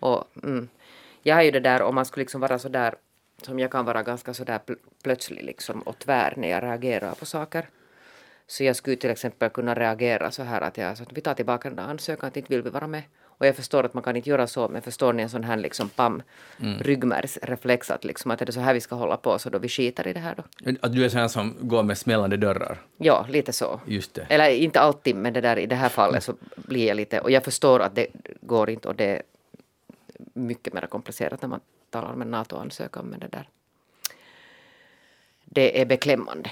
Och, 0.00 0.24
mm, 0.42 0.68
jag 1.22 1.34
har 1.34 1.42
ju 1.42 1.50
det 1.50 1.60
där 1.60 1.82
om 1.82 1.94
man 1.94 2.06
skulle 2.06 2.22
liksom 2.22 2.40
vara 2.40 2.58
så 2.58 2.68
där 2.68 2.94
som 3.42 3.58
jag 3.58 3.70
kan 3.70 3.84
vara 3.84 4.02
ganska 4.02 4.34
så 4.34 4.44
där 4.44 4.58
pl- 4.58 4.78
plötslig 5.02 5.44
liksom 5.44 5.82
och 5.82 5.98
tvär 5.98 6.34
när 6.36 6.48
jag 6.48 6.62
reagerar 6.62 7.14
på 7.14 7.26
saker. 7.26 7.68
Så 8.46 8.64
jag 8.64 8.76
skulle 8.76 8.96
till 8.96 9.10
exempel 9.10 9.50
kunna 9.50 9.74
reagera 9.74 10.30
så 10.30 10.42
här 10.42 10.60
att 10.60 10.76
jag 10.76 10.96
så 10.96 11.02
att 11.02 11.12
vi 11.12 11.20
tar 11.20 11.34
tillbaka 11.34 11.68
den 11.68 11.76
där 11.76 11.84
ansökan, 11.84 12.28
att 12.28 12.36
inte 12.36 12.48
vill 12.54 12.62
vi 12.62 12.70
vara 12.70 12.86
med. 12.86 13.02
Och 13.42 13.48
jag 13.48 13.56
förstår 13.56 13.84
att 13.84 13.94
man 13.94 14.02
kan 14.02 14.16
inte 14.16 14.30
göra 14.30 14.46
så, 14.46 14.68
men 14.68 14.82
förstår 14.82 15.12
ni 15.12 15.22
en 15.22 15.30
sån 15.30 15.44
här 15.44 15.56
liksom 15.56 15.88
pam, 15.88 16.22
ryggmärgsreflex 16.80 17.90
att 17.90 18.04
liksom 18.04 18.30
att 18.30 18.42
är 18.42 18.46
det 18.46 18.52
så 18.52 18.60
här 18.60 18.74
vi 18.74 18.80
ska 18.80 18.94
hålla 18.94 19.16
på 19.16 19.38
så 19.38 19.50
då 19.50 19.58
vi 19.58 19.68
skiter 19.68 20.06
i 20.06 20.12
det 20.12 20.20
här 20.20 20.34
då. 20.34 20.72
Att 20.80 20.92
du 20.92 21.04
är 21.04 21.08
sån 21.08 21.28
som 21.28 21.56
går 21.60 21.82
med 21.82 21.98
smällande 21.98 22.36
dörrar. 22.36 22.78
Ja, 22.96 23.26
lite 23.28 23.52
så. 23.52 23.80
Just 23.86 24.14
det. 24.14 24.26
Eller 24.28 24.50
inte 24.50 24.80
alltid, 24.80 25.16
men 25.16 25.32
det 25.32 25.40
där, 25.40 25.58
i 25.58 25.66
det 25.66 25.74
här 25.74 25.88
fallet 25.88 26.24
så 26.24 26.34
blir 26.56 26.86
jag 26.86 26.96
lite... 26.96 27.20
Och 27.20 27.30
jag 27.30 27.44
förstår 27.44 27.80
att 27.80 27.94
det 27.94 28.06
går 28.40 28.70
inte 28.70 28.88
och 28.88 28.94
det 28.94 29.04
är 29.04 29.22
mycket 30.32 30.72
mer 30.72 30.86
komplicerat 30.86 31.42
när 31.42 31.48
man 31.48 31.60
talar 31.90 32.12
om 32.12 32.22
en 32.22 32.30
NATO-ansökan, 32.30 33.06
men 33.06 33.20
det 33.20 33.28
där... 33.28 33.48
Det 35.44 35.80
är 35.80 35.86
beklämmande. 35.86 36.50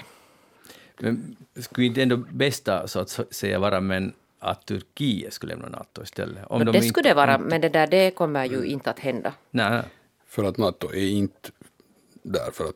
Men 0.99 1.35
skulle 1.55 1.87
inte 1.87 2.01
ändå 2.01 2.17
bästa 2.17 2.87
så 2.87 2.99
att 2.99 3.09
säga 3.31 3.59
vara 3.59 3.81
men 3.81 4.13
att 4.41 4.65
Turkiet 4.65 5.33
skulle 5.33 5.53
lämna 5.53 5.69
NATO 5.69 6.03
istället? 6.03 6.45
Om 6.47 6.57
Men 6.57 6.65
de 6.65 6.71
det 6.71 6.77
inte- 6.77 6.87
skulle 6.89 7.09
det 7.09 7.13
vara, 7.15 7.37
men 7.37 7.61
det 7.61 7.69
där 7.69 7.87
det 7.87 8.11
kommer 8.11 8.45
ju 8.45 8.65
inte 8.65 8.89
att 8.91 8.99
hända. 8.99 9.33
Nej. 9.51 9.81
För 10.27 10.43
att 10.43 10.57
NATO 10.57 10.87
är 10.93 11.09
inte 11.09 11.49
där 12.23 12.51
för 12.53 12.63
att 12.65 12.75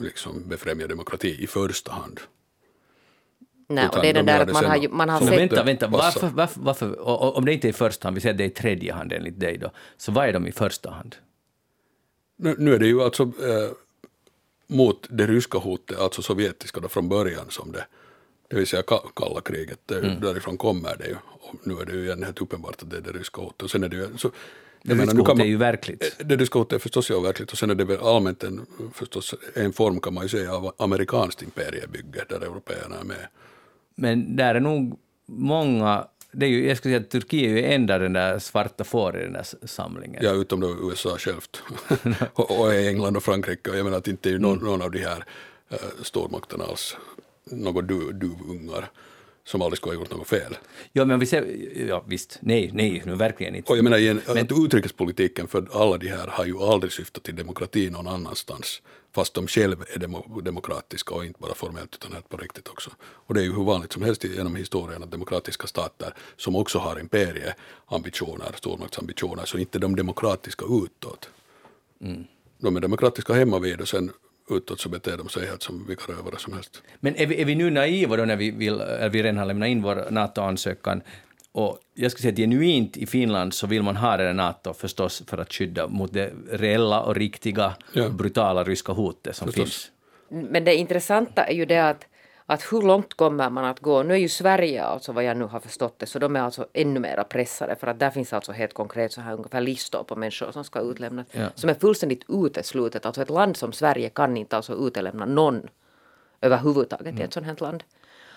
liksom 0.00 0.48
befrämja 0.48 0.86
demokrati 0.86 1.42
i 1.44 1.46
första 1.46 1.92
hand. 1.92 2.20
Nej, 3.68 3.88
och 3.88 4.00
det 4.02 4.08
är 4.08 4.12
det 4.14 4.20
de 4.20 4.26
där 4.26 4.40
att 4.40 4.52
man 4.52 4.64
har, 4.64 4.88
man 4.88 5.08
har 5.08 5.20
sett... 5.20 5.38
vänta, 5.40 5.62
vänta. 5.62 5.86
Varför, 5.86 6.28
varför, 6.28 6.60
varför, 6.60 7.00
om 7.36 7.44
det 7.44 7.52
inte 7.52 7.66
är 7.68 7.70
i 7.70 7.72
första 7.72 8.06
hand, 8.06 8.14
vi 8.14 8.20
säger 8.20 8.34
det 8.34 8.44
är 8.44 8.48
i 8.48 8.50
tredje 8.50 8.92
hand 8.92 9.12
enligt 9.12 9.40
dig 9.40 9.58
då, 9.58 9.70
så 9.96 10.12
vad 10.12 10.28
är 10.28 10.32
de 10.32 10.46
i 10.46 10.52
första 10.52 10.90
hand? 10.90 11.16
Nu, 12.36 12.54
nu 12.58 12.74
är 12.74 12.78
det 12.78 12.86
ju 12.86 13.02
alltså, 13.02 13.22
eh, 13.22 13.70
mot 14.66 15.06
det 15.10 15.26
ryska 15.26 15.58
hotet, 15.58 15.98
alltså 15.98 16.22
sovjetiska 16.22 16.80
då 16.80 16.88
från 16.88 17.08
början 17.08 17.46
som 17.48 17.72
det, 17.72 17.86
det 18.48 18.56
vill 18.56 18.66
säga 18.66 18.82
ka- 18.82 19.10
kalla 19.16 19.40
kriget, 19.40 19.78
det, 19.86 19.98
mm. 19.98 20.20
därifrån 20.20 20.56
kommer 20.56 20.96
det 20.96 21.06
ju. 21.06 21.16
Och 21.24 21.54
nu 21.62 21.74
är 21.74 21.84
det 21.84 21.92
ju 21.92 22.04
igen 22.04 22.22
helt 22.22 22.40
uppenbart 22.40 22.82
att 22.82 22.90
det 22.90 22.96
är 22.96 23.00
det 23.00 23.12
ryska 23.12 23.40
hotet. 23.40 23.62
Och 23.62 23.70
sen 23.70 23.84
är 23.84 23.88
det 23.88 23.96
ju, 23.96 24.08
så, 24.18 24.30
det 24.82 24.94
ryska 24.94 25.16
hotet 25.16 25.38
är 25.38 25.44
ju 25.44 25.56
verkligt. 25.56 26.16
Det 26.18 26.36
ryska 26.36 26.58
hotet 26.58 26.76
är 26.76 26.78
förstås 26.78 27.10
ju 27.10 27.22
verkligt 27.22 27.52
och 27.52 27.58
sen 27.58 27.70
är 27.70 27.74
det 27.74 27.84
väl 27.84 28.00
allmänt 28.00 28.44
en, 28.44 28.66
förstås 28.94 29.34
en 29.54 29.72
form 29.72 30.00
kan 30.00 30.14
man 30.14 30.22
ju 30.22 30.28
säga 30.28 30.54
av 30.54 30.74
amerikanskt 30.78 31.42
imperiebygge 31.42 32.24
där 32.28 32.40
européerna 32.40 33.00
är 33.00 33.04
med. 33.04 33.28
Men 33.94 34.36
där 34.36 34.54
är 34.54 34.60
nog 34.60 34.98
många 35.26 36.06
det 36.36 36.46
är 36.46 36.50
ju, 36.50 36.68
jag 36.68 36.76
skulle 36.76 36.94
säga 36.94 37.04
att 37.04 37.10
Turkiet 37.10 37.50
är 37.50 37.56
ju 37.56 37.64
enda 37.64 37.98
den 37.98 38.12
där 38.12 38.38
svarta 38.38 38.84
får 38.84 39.16
i 39.16 39.22
den 39.22 39.32
där 39.32 39.66
samlingen. 39.66 40.24
Ja, 40.24 40.32
utom 40.32 40.60
då 40.60 40.68
USA 40.68 41.16
självt. 41.18 41.62
och, 42.34 42.60
och 42.60 42.74
England 42.74 43.16
och 43.16 43.22
Frankrike. 43.22 43.70
Och 43.70 43.76
jag 43.76 43.84
menar 43.84 43.98
att 43.98 44.08
inte 44.08 44.30
är 44.30 44.38
någon, 44.38 44.58
mm. 44.58 44.64
någon 44.64 44.82
av 44.82 44.90
de 44.90 44.98
här 44.98 45.24
uh, 45.72 46.02
stormakterna 46.02 46.64
alls 46.64 46.96
några 47.44 47.82
du, 47.82 48.12
duvungar 48.12 48.90
som 49.44 49.62
aldrig 49.62 49.78
skulle 49.78 49.94
ha 49.94 50.00
gjort 50.00 50.10
något 50.10 50.28
fel. 50.28 50.56
Ja, 50.92 51.04
men 51.04 51.20
vi 51.20 51.26
ser, 51.26 51.46
ja 51.88 52.04
visst, 52.06 52.38
nej, 52.40 52.70
nej, 52.72 53.02
nu 53.06 53.14
verkligen 53.14 53.54
inte. 53.54 53.72
Och 53.72 53.78
jag 53.78 53.84
menar, 53.84 53.98
igen, 53.98 54.20
men, 54.26 54.38
att 54.38 54.52
utrikespolitiken 54.52 55.48
för 55.48 55.68
alla 55.72 55.98
de 55.98 56.08
här 56.08 56.26
har 56.26 56.44
ju 56.44 56.58
aldrig 56.58 56.92
syftat 56.92 57.22
till 57.22 57.36
demokrati 57.36 57.90
någon 57.90 58.08
annanstans, 58.08 58.82
fast 59.14 59.34
de 59.34 59.46
själva 59.46 59.84
är 59.94 59.98
demo, 59.98 60.40
demokratiska 60.40 61.14
och 61.14 61.24
inte 61.24 61.40
bara 61.40 61.54
formellt 61.54 61.94
utan 61.94 62.12
helt 62.12 62.28
på 62.28 62.36
riktigt 62.36 62.68
också. 62.68 62.90
Och 63.00 63.34
det 63.34 63.40
är 63.40 63.44
ju 63.44 63.52
hur 63.52 63.64
vanligt 63.64 63.92
som 63.92 64.02
helst 64.02 64.24
genom 64.24 64.56
historien 64.56 65.02
att 65.02 65.10
demokratiska 65.10 65.66
stater 65.66 66.14
som 66.36 66.56
också 66.56 66.78
har 66.78 67.00
imperieambitioner, 67.00 68.52
stormaktsambitioner, 68.56 69.44
så 69.44 69.58
inte 69.58 69.78
de 69.78 69.96
demokratiska 69.96 70.64
utåt. 70.84 71.28
Mm. 72.00 72.24
De 72.58 72.76
är 72.76 72.80
demokratiska 72.80 73.32
hemma 73.32 73.58
vid 73.58 73.80
och 73.80 73.88
sen 73.88 74.12
utåt 74.50 74.80
så 74.80 74.88
beter 74.88 75.16
de 75.16 75.28
sig 75.28 75.46
helt 75.46 75.62
som 75.62 75.86
vilka 75.86 76.12
rövare 76.12 76.38
som 76.38 76.52
helst. 76.52 76.82
Men 77.00 77.16
är 77.16 77.26
vi, 77.26 77.40
är 77.40 77.44
vi 77.44 77.54
nu 77.54 77.70
naiva 77.70 78.16
då 78.16 78.24
när 78.24 78.36
vi, 78.36 78.50
vill, 78.50 78.82
vi 79.10 79.22
redan 79.22 79.36
har 79.36 79.46
lämnat 79.46 79.68
in 79.68 79.82
vår 79.82 80.10
NATO-ansökan 80.10 81.02
och 81.52 81.78
jag 81.94 82.10
skulle 82.10 82.22
säga 82.22 82.32
att 82.32 82.38
genuint 82.38 82.96
i 82.96 83.06
Finland 83.06 83.54
så 83.54 83.66
vill 83.66 83.82
man 83.82 83.96
ha 83.96 84.16
det 84.16 84.32
NATO 84.32 84.74
förstås 84.74 85.22
för 85.26 85.38
att 85.38 85.52
skydda 85.52 85.88
mot 85.88 86.12
det 86.12 86.32
reella 86.50 87.00
och 87.00 87.16
riktiga 87.16 87.76
ja. 87.92 88.08
brutala 88.08 88.64
ryska 88.64 88.92
hotet 88.92 89.36
som 89.36 89.48
förstås. 89.48 89.90
finns. 90.28 90.50
Men 90.50 90.64
det 90.64 90.74
intressanta 90.74 91.44
är 91.44 91.54
ju 91.54 91.64
det 91.64 91.88
att 91.88 92.06
att 92.46 92.72
hur 92.72 92.82
långt 92.82 93.14
kommer 93.14 93.50
man 93.50 93.64
att 93.64 93.80
gå? 93.80 94.02
Nu 94.02 94.14
är 94.14 94.18
ju 94.18 94.28
Sverige, 94.28 94.84
alltså 94.84 95.12
vad 95.12 95.24
jag 95.24 95.36
nu 95.36 95.44
har 95.44 95.60
förstått 95.60 95.98
det, 95.98 96.06
så 96.06 96.18
de 96.18 96.36
är 96.36 96.40
alltså 96.40 96.66
ännu 96.72 97.00
mera 97.00 97.24
pressade 97.24 97.76
för 97.76 97.86
att 97.86 97.98
där 97.98 98.10
finns 98.10 98.32
alltså 98.32 98.52
helt 98.52 98.74
konkret 98.74 99.12
så 99.12 99.20
här 99.20 99.32
ungefär 99.34 99.60
listor 99.60 100.04
på 100.04 100.16
människor 100.16 100.52
som 100.52 100.64
ska 100.64 100.80
utlämnas 100.80 101.26
ja. 101.32 101.46
som 101.54 101.70
är 101.70 101.74
fullständigt 101.74 102.24
uteslutet. 102.28 103.06
Alltså 103.06 103.22
ett 103.22 103.30
land 103.30 103.56
som 103.56 103.72
Sverige 103.72 104.08
kan 104.08 104.36
inte 104.36 104.56
alltså 104.56 104.86
utelämna 104.86 105.24
någon 105.24 105.68
överhuvudtaget 106.40 107.06
mm. 107.06 107.20
i 107.20 107.24
ett 107.24 107.32
sånt 107.32 107.46
här 107.46 107.56
land. 107.58 107.84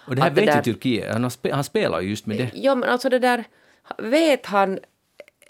Och 0.08 0.16
det 0.16 0.22
här 0.22 0.32
att 0.32 0.38
vet 0.38 0.58
ju 0.68 0.74
Turkiet, 0.74 1.14
han, 1.14 1.32
spe, 1.32 1.54
han 1.54 1.64
spelar 1.64 2.02
just 2.02 2.26
med 2.26 2.38
det. 2.38 2.52
Ja 2.54 2.76
men 2.76 2.90
alltså 2.90 3.10
det 3.10 3.20
där, 3.20 3.44
vet 3.98 4.46
han, 4.46 4.80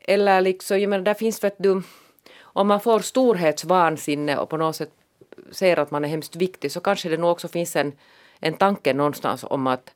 eller 0.05 0.41
liksom, 0.41 0.80
jag 0.80 0.89
menar 0.89 1.03
där 1.03 1.14
finns 1.14 1.43
vet 1.43 1.55
du, 1.58 1.82
om 2.41 2.68
man 2.68 2.80
får 2.80 2.99
storhetsvansinne 2.99 4.38
och 4.38 4.49
på 4.49 4.58
något 4.58 4.76
sätt 4.76 4.91
ser 5.51 5.80
att 5.80 5.91
man 5.91 6.05
är 6.05 6.10
hemskt 6.10 6.36
viktig 6.36 6.72
så 6.72 6.80
kanske 6.80 7.10
det 7.10 7.18
nog 7.18 7.32
också 7.32 7.47
finns 7.47 7.76
en 7.76 7.93
en 8.40 8.54
tanke 8.54 8.94
någonstans 8.94 9.46
om 9.48 9.68
att, 9.68 9.94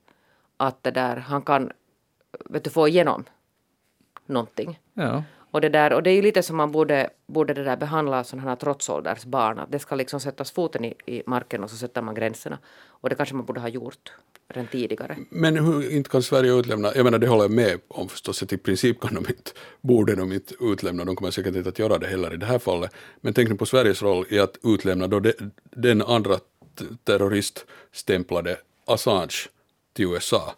att 0.58 0.84
det 0.84 0.92
där, 0.92 1.16
han 1.16 1.42
kan 1.42 1.72
vet 2.50 2.64
du, 2.64 2.70
få 2.70 2.88
igenom 2.88 3.24
någonting. 4.26 4.80
Ja. 4.94 5.24
Och 5.52 5.62
det, 5.62 5.70
där, 5.70 5.94
och 5.94 6.04
det 6.04 6.10
är 6.10 6.16
ju 6.16 6.22
lite 6.22 6.44
som 6.44 6.58
man 6.58 6.72
borde, 6.72 7.10
borde 7.28 7.54
det 7.54 7.64
där 7.64 7.78
behandla 7.78 8.24
sådana 8.24 8.50
här 8.50 8.56
trotsålders 8.56 9.26
barn. 9.26 9.60
Att 9.60 9.72
det 9.72 9.80
ska 9.80 9.96
liksom 9.96 10.20
sättas 10.20 10.52
foten 10.52 10.86
i, 10.86 10.94
i 11.06 11.24
marken 11.26 11.64
och 11.64 11.70
så 11.70 11.76
sätter 11.76 12.02
man 12.02 12.16
gränserna. 12.16 12.58
Och 12.88 13.10
det 13.10 13.16
kanske 13.16 13.36
man 13.36 13.46
borde 13.46 13.60
ha 13.60 13.68
gjort 13.68 14.12
redan 14.48 14.68
tidigare. 14.68 15.18
Men 15.30 15.66
hur 15.66 15.92
inte 15.92 16.10
kan 16.10 16.24
Sverige 16.24 16.54
utlämna, 16.54 16.92
jag 16.96 17.04
menar 17.04 17.20
det 17.20 17.28
håller 17.28 17.44
jag 17.44 17.52
med 17.52 17.80
om 17.88 18.10
förstås, 18.10 18.44
att 18.44 18.54
i 18.54 18.58
princip 18.58 19.02
kan 19.02 19.14
de 19.14 19.20
inte, 19.20 19.52
borde 19.82 20.16
de 20.16 20.32
inte 20.32 20.54
utlämna, 20.60 21.06
de 21.06 21.16
kommer 21.16 21.32
säkert 21.32 21.56
inte 21.56 21.70
att 21.70 21.80
göra 21.80 21.98
det 21.98 22.08
heller 22.08 22.34
i 22.34 22.38
det 22.38 22.46
här 22.46 22.60
fallet. 22.60 22.92
Men 23.22 23.34
tänk 23.34 23.50
nu 23.50 23.56
på 23.56 23.66
Sveriges 23.66 24.02
roll 24.02 24.26
i 24.30 24.40
att 24.40 24.58
utlämna 24.64 25.08
då 25.08 25.20
de, 25.20 25.34
den 25.64 26.02
andra 26.02 26.38
terroriststämplade 27.04 28.58
Assange 28.86 29.50
till 29.94 30.06
USA 30.06 30.56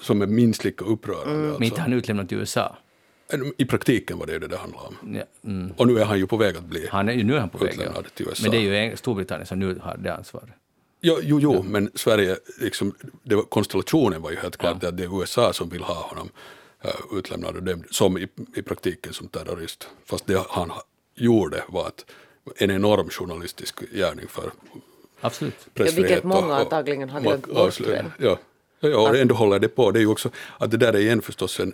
som 0.00 0.22
är 0.22 0.26
minst 0.26 0.64
lika 0.64 0.84
upprörande. 0.84 1.30
Mm. 1.30 1.46
Alltså. 1.46 1.58
Men 1.58 1.68
inte 1.68 1.80
han 1.80 1.92
utlämnad 1.92 2.28
till 2.28 2.38
USA? 2.38 2.76
I 3.56 3.64
praktiken 3.64 4.18
var 4.18 4.26
det 4.26 4.32
ju 4.32 4.38
det 4.38 4.46
det 4.46 4.56
handlade 4.56 4.86
om. 4.86 5.16
Ja, 5.16 5.22
mm. 5.44 5.72
Och 5.76 5.86
nu 5.86 5.98
är 5.98 6.04
han 6.04 6.18
ju 6.18 6.26
på 6.26 6.36
väg 6.36 6.56
att 6.56 6.64
bli 6.64 6.88
han 6.90 7.08
är, 7.08 7.24
nu 7.24 7.34
är 7.34 7.40
han 7.40 7.48
på 7.48 7.58
väg, 7.58 7.80
ja. 7.94 8.02
till 8.14 8.26
USA. 8.28 8.42
Men 8.42 8.50
det 8.50 8.56
är 8.56 8.90
ju 8.90 8.96
Storbritannien 8.96 9.46
som 9.46 9.58
nu 9.58 9.78
har 9.82 9.96
det 9.96 10.14
ansvaret. 10.14 10.48
Jo, 11.00 11.18
jo, 11.22 11.40
jo 11.40 11.54
ja. 11.54 11.62
men 11.62 11.90
Sverige, 11.94 12.36
liksom, 12.60 12.94
det 13.22 13.34
var, 13.34 13.42
konstellationen 13.42 14.22
var 14.22 14.30
ju 14.30 14.36
helt 14.36 14.56
klart 14.56 14.76
ja. 14.82 14.88
att 14.88 14.96
det 14.96 15.04
är 15.04 15.20
USA 15.20 15.52
som 15.52 15.68
vill 15.68 15.82
ha 15.82 15.94
honom 15.94 16.28
uh, 16.84 17.18
utlämnad 17.18 17.56
och 17.56 17.62
det, 17.62 17.78
som 17.90 18.18
i, 18.18 18.28
i 18.56 18.62
praktiken 18.62 19.12
som 19.12 19.28
terrorist. 19.28 19.88
Fast 20.04 20.26
det 20.26 20.46
han 20.48 20.72
gjorde 21.14 21.64
var 21.68 21.86
att 21.86 22.04
en 22.56 22.70
enorm 22.70 23.08
journalistisk 23.08 23.80
gärning 23.92 24.28
för 24.28 24.50
Absolut. 25.20 25.68
Ja, 25.74 25.84
vilket 25.96 26.24
många 26.24 26.54
antagligen 26.54 27.10
har 27.10 27.20
glömt 27.20 27.46
bort. 27.46 27.80
Ja. 28.18 28.38
Ja, 28.80 29.08
och 29.08 29.16
ändå 29.16 29.34
håller 29.34 29.58
det 29.58 29.68
på. 29.68 29.90
Det 29.90 29.98
är 29.98 30.00
ju 30.00 30.06
också 30.06 30.30
att 30.58 30.70
det 30.70 30.76
där 30.76 30.92
är 30.92 30.98
igen 30.98 31.22
förstås 31.22 31.60
en 31.60 31.72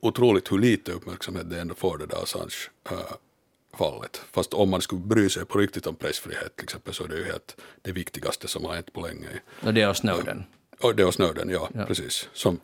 otroligt 0.00 0.52
hur 0.52 0.58
lite 0.58 0.92
uppmärksamhet 0.92 1.50
det 1.50 1.60
ändå 1.60 1.74
får 1.74 1.98
det 1.98 2.06
där 2.06 2.22
Assange-fallet. 2.22 4.20
Fast 4.32 4.54
om 4.54 4.70
man 4.70 4.80
skulle 4.80 5.00
bry 5.00 5.28
sig 5.28 5.44
på 5.44 5.58
riktigt 5.58 5.86
om 5.86 5.94
pressfrihet 5.94 6.56
till 6.56 6.64
exempel 6.64 6.94
så 6.94 7.04
är 7.04 7.08
det 7.08 7.16
ju 7.16 7.24
helt 7.24 7.56
det 7.82 7.92
viktigaste 7.92 8.48
som 8.48 8.64
har 8.64 8.74
hänt 8.74 8.92
på 8.92 9.00
länge. 9.00 9.28
Och 9.62 9.74
det 9.74 9.82
är 9.82 9.92
Snowden. 9.92 10.44
Och 10.80 10.96
det 10.96 11.02
är 11.02 11.10
Snowden, 11.10 11.48
ja, 11.50 11.68
ja. 11.74 11.84
precis. 11.84 12.28
Som 12.32 12.60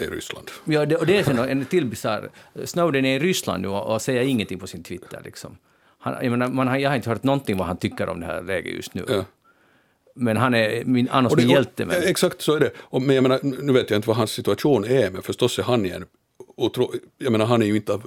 är 0.00 0.04
i 0.04 0.10
Ryssland. 0.10 0.50
Ja, 0.64 0.86
det, 0.86 0.96
och 0.96 1.06
det 1.06 1.18
är 1.18 1.46
en 1.46 1.64
till 1.64 1.86
bisarr. 1.86 2.30
Snowden 2.64 3.04
är 3.04 3.16
i 3.16 3.18
Ryssland 3.18 3.62
nu 3.62 3.68
och, 3.68 3.94
och 3.94 4.02
säger 4.02 4.22
ingenting 4.22 4.58
på 4.58 4.66
sin 4.66 4.82
Twitter. 4.82 5.20
Liksom. 5.24 5.58
Han, 5.98 6.14
jag, 6.22 6.30
menar, 6.30 6.48
man 6.48 6.68
har, 6.68 6.76
jag 6.76 6.90
har 6.90 6.96
inte 6.96 7.10
hört 7.10 7.22
någonting 7.22 7.56
vad 7.56 7.66
han 7.66 7.76
tycker 7.76 8.08
om 8.08 8.20
det 8.20 8.26
här 8.26 8.42
läget 8.42 8.74
just 8.74 8.94
nu. 8.94 9.04
Ja 9.08 9.24
men 10.16 10.36
han 10.36 10.54
är 10.54 10.84
min, 10.84 11.08
annars 11.08 11.30
och 11.32 11.36
det, 11.36 11.42
min 11.42 11.50
hjälte. 11.50 11.84
Men... 11.84 12.02
Exakt 12.02 12.42
så 12.42 12.54
är 12.54 12.60
det. 12.60 12.70
Och, 12.76 13.02
men 13.02 13.14
jag 13.14 13.22
menar, 13.22 13.40
nu 13.42 13.72
vet 13.72 13.90
jag 13.90 13.98
inte 13.98 14.08
vad 14.08 14.16
hans 14.16 14.30
situation 14.30 14.84
är, 14.84 15.10
men 15.10 15.22
förstås 15.22 15.58
är 15.58 15.62
han 15.62 15.86
igen 15.86 16.04
otro, 16.56 16.92
jag 17.18 17.32
menar 17.32 17.46
han 17.46 17.62
är 17.62 17.66
ju 17.66 17.76
inte 17.76 18.00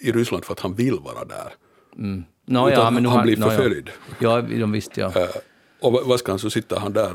i 0.00 0.12
Ryssland 0.12 0.44
för 0.44 0.52
att 0.52 0.60
han 0.60 0.74
vill 0.74 0.98
vara 0.98 1.24
där. 1.24 1.54
Mm. 1.98 2.24
No, 2.46 2.70
ja, 2.70 2.90
men 2.90 3.06
han, 3.06 3.16
han 3.16 3.26
blir 3.26 3.36
förföljd. 3.36 3.90
Ja, 4.18 4.40
ja 4.50 4.58
de 4.58 4.72
visste 4.72 5.00
ja. 5.00 5.06
Uh, 5.06 5.28
och 5.80 5.92
vad 5.92 6.18
ska 6.18 6.32
han 6.32 6.38
så 6.38 6.50
sitta 6.50 6.78
han 6.78 6.92
där 6.92 7.12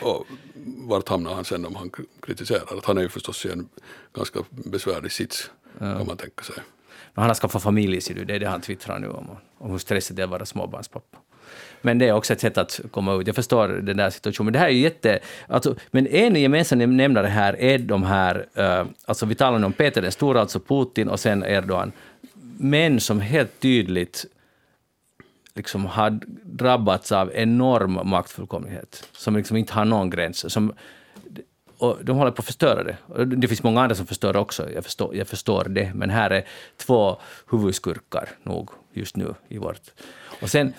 och 0.00 0.26
vart 0.64 1.08
hamnar 1.08 1.34
han 1.34 1.44
sen 1.44 1.66
om 1.66 1.74
han 1.74 1.90
kritiserar? 2.22 2.78
Att 2.78 2.84
han 2.84 2.98
är 2.98 3.02
ju 3.02 3.08
förstås 3.08 3.46
i 3.46 3.50
en 3.50 3.68
ganska 4.14 4.40
besvärlig 4.50 5.12
sits 5.12 5.50
ja. 5.78 5.78
kan 5.78 6.06
man 6.06 6.16
tänka 6.16 6.44
sig. 6.44 6.56
Men 7.14 7.22
han 7.22 7.30
har 7.30 7.34
skaffat 7.34 7.62
familj, 7.62 8.00
ser 8.00 8.14
du, 8.14 8.24
det 8.24 8.34
är 8.34 8.40
det 8.40 8.48
han 8.48 8.60
twittrar 8.60 8.98
nu 8.98 9.08
om, 9.08 9.30
om 9.58 9.70
hur 9.70 9.78
stressigt 9.78 10.16
det 10.16 10.22
är 10.22 10.24
att 10.24 10.30
vara 10.30 10.46
småbarnspappa. 10.46 11.18
Men 11.86 11.98
det 11.98 12.08
är 12.08 12.12
också 12.12 12.32
ett 12.32 12.40
sätt 12.40 12.58
att 12.58 12.80
komma 12.90 13.14
ut. 13.14 13.26
Jag 13.26 13.36
förstår 13.36 13.68
den 13.68 13.96
där 13.96 14.10
situationen. 14.10 14.46
Men 14.46 14.52
det 14.52 14.58
här 14.58 14.66
är 14.66 14.70
jätte... 14.70 15.18
Alltså, 15.48 15.74
men 15.90 16.06
en 16.06 16.36
gemensam 16.36 16.96
nämnare 16.96 17.26
här 17.26 17.60
är 17.60 17.78
de 17.78 18.02
här... 18.02 18.46
Uh, 18.58 18.86
alltså 19.04 19.26
vi 19.26 19.34
talar 19.34 19.58
nu 19.58 19.66
om 19.66 19.72
Peter 19.72 20.02
den 20.02 20.12
stora, 20.12 20.40
alltså 20.40 20.60
Putin, 20.60 21.08
och 21.08 21.20
sen 21.20 21.44
Erdogan. 21.44 21.92
Män 22.58 23.00
som 23.00 23.20
helt 23.20 23.60
tydligt 23.60 24.26
liksom 25.54 25.86
har 25.86 26.20
drabbats 26.42 27.12
av 27.12 27.30
enorm 27.34 28.00
maktfullkomlighet, 28.04 29.08
som 29.12 29.36
liksom 29.36 29.56
inte 29.56 29.72
har 29.72 29.84
någon 29.84 30.10
gräns. 30.10 30.52
Som, 30.52 30.72
och 31.78 31.98
de 32.02 32.16
håller 32.16 32.30
på 32.30 32.40
att 32.40 32.46
förstöra 32.46 32.84
det. 32.84 33.24
Det 33.24 33.48
finns 33.48 33.62
många 33.62 33.82
andra 33.82 33.94
som 33.94 34.06
förstör 34.06 34.36
också, 34.36 34.70
jag 34.70 34.84
förstår, 34.84 35.16
jag 35.16 35.28
förstår 35.28 35.64
det, 35.64 35.92
men 35.94 36.10
här 36.10 36.30
är 36.30 36.44
två 36.76 37.16
huvudskurkar 37.50 38.28
nog 38.42 38.70
just 38.92 39.16
nu 39.16 39.34
i 39.48 39.58
vårt... 39.58 39.80
Och 40.40 40.50
sen 40.50 40.72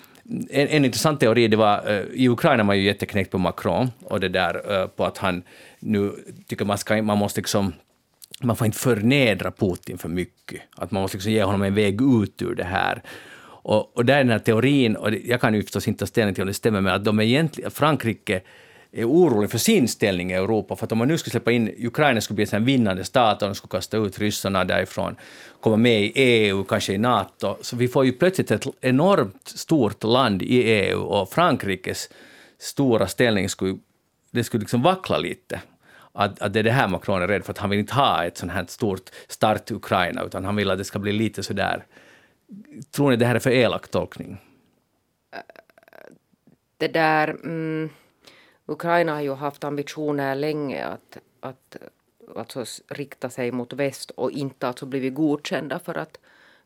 en, 0.49 0.67
en 0.67 0.85
intressant 0.85 1.19
teori, 1.19 1.47
det 1.47 1.57
var, 1.57 1.91
uh, 1.91 2.05
i 2.13 2.29
Ukraina 2.29 2.63
var 2.63 2.67
man 2.67 2.77
ju 2.77 2.83
jätteknäckt 2.83 3.31
på 3.31 3.37
Macron 3.37 3.91
och 4.03 4.19
det 4.19 4.29
där 4.29 4.81
uh, 4.81 4.87
på 4.87 5.05
att 5.05 5.17
han 5.17 5.43
nu 5.79 6.11
tycker 6.47 6.65
man, 6.65 6.77
ska, 6.77 7.01
man 7.01 7.17
måste 7.17 7.39
liksom 7.39 7.73
man 8.41 8.55
får 8.55 8.65
inte 8.65 8.77
förnedra 8.77 9.51
Putin 9.51 9.97
för 9.97 10.09
mycket. 10.09 10.61
Att 10.75 10.91
man 10.91 11.01
måste 11.01 11.17
liksom 11.17 11.31
ge 11.31 11.43
honom 11.43 11.61
en 11.61 11.75
väg 11.75 12.01
ut 12.01 12.41
ur 12.41 12.55
det 12.55 12.63
här. 12.63 13.01
Och, 13.67 13.97
och 13.97 14.05
där 14.05 14.13
är 14.13 14.17
den 14.17 14.29
här 14.29 14.39
teorin, 14.39 14.95
och 14.95 15.11
jag 15.13 15.41
kan 15.41 15.53
ju 15.53 15.63
förstås 15.63 15.87
inte 15.87 15.99
ta 15.99 16.05
ställning 16.05 16.35
till 16.35 16.41
om 16.41 16.47
det 16.47 16.53
stämmer, 16.53 16.81
men 16.81 16.93
att 16.93 17.05
de 17.05 17.19
egentligen, 17.19 17.71
Frankrike 17.71 18.41
är 18.91 19.05
orolig 19.05 19.51
för 19.51 19.57
sin 19.57 19.87
ställning 19.87 20.31
i 20.31 20.33
Europa. 20.33 20.75
För 20.75 20.85
att 20.85 20.91
om 20.91 20.97
man 20.97 21.07
nu 21.07 21.17
skulle 21.17 21.31
släppa 21.31 21.51
in 21.51 21.73
Ukraina 21.77 22.21
skulle 22.21 22.35
bli 22.35 22.47
en 22.51 22.65
vinnande 22.65 23.03
stat 23.03 23.41
och 23.41 23.47
de 23.47 23.55
skulle 23.55 23.71
kasta 23.71 23.97
ut 23.97 24.19
ryssarna 24.19 24.63
därifrån, 24.63 25.15
komma 25.61 25.77
med 25.77 26.01
i 26.01 26.11
EU, 26.15 26.63
kanske 26.63 26.93
i 26.93 26.97
NATO, 26.97 27.57
så 27.61 27.75
vi 27.75 27.87
får 27.87 28.05
ju 28.05 28.11
plötsligt 28.11 28.51
ett 28.51 28.65
enormt 28.81 29.47
stort 29.47 30.03
land 30.03 30.41
i 30.41 30.63
EU 30.63 30.99
och 30.99 31.29
Frankrikes 31.29 32.09
stora 32.59 33.07
ställning 33.07 33.49
skulle, 33.49 33.77
det 34.31 34.43
skulle 34.43 34.61
liksom 34.61 34.81
vackla 34.81 35.17
lite. 35.17 35.61
Att, 36.13 36.41
att 36.41 36.53
det 36.53 36.59
är 36.59 36.63
det 36.63 36.71
här 36.71 36.87
Macron 36.87 37.21
är 37.21 37.27
rädd 37.27 37.45
för, 37.45 37.51
att 37.51 37.57
han 37.57 37.69
vill 37.69 37.79
inte 37.79 37.93
ha 37.93 38.25
ett 38.25 38.37
sånt 38.37 38.51
här 38.51 38.65
stort 38.67 39.09
start 39.27 39.71
Ukraina, 39.71 40.23
utan 40.23 40.45
han 40.45 40.55
vill 40.55 40.71
att 40.71 40.77
det 40.77 40.83
ska 40.83 40.99
bli 40.99 41.11
lite 41.11 41.43
sådär... 41.43 41.85
Tror 42.91 43.09
ni 43.09 43.15
det 43.15 43.25
här 43.25 43.35
är 43.35 43.39
för 43.39 43.51
elak 43.51 43.87
tolkning? 43.87 44.37
det 46.77 46.87
där... 46.87 47.29
Mm, 47.29 47.89
Ukraina 48.67 49.13
har 49.13 49.21
ju 49.21 49.33
haft 49.33 49.63
ambitioner 49.63 50.35
länge 50.35 50.85
att, 50.85 51.17
att 51.39 51.77
alltså 52.35 52.65
rikta 52.87 53.29
sig 53.29 53.51
mot 53.51 53.73
väst 53.73 54.11
och 54.11 54.31
inte 54.31 54.67
alltså 54.67 54.85
blivit 54.85 55.13
godkända 55.13 55.79
för 55.79 55.97
att 55.97 56.17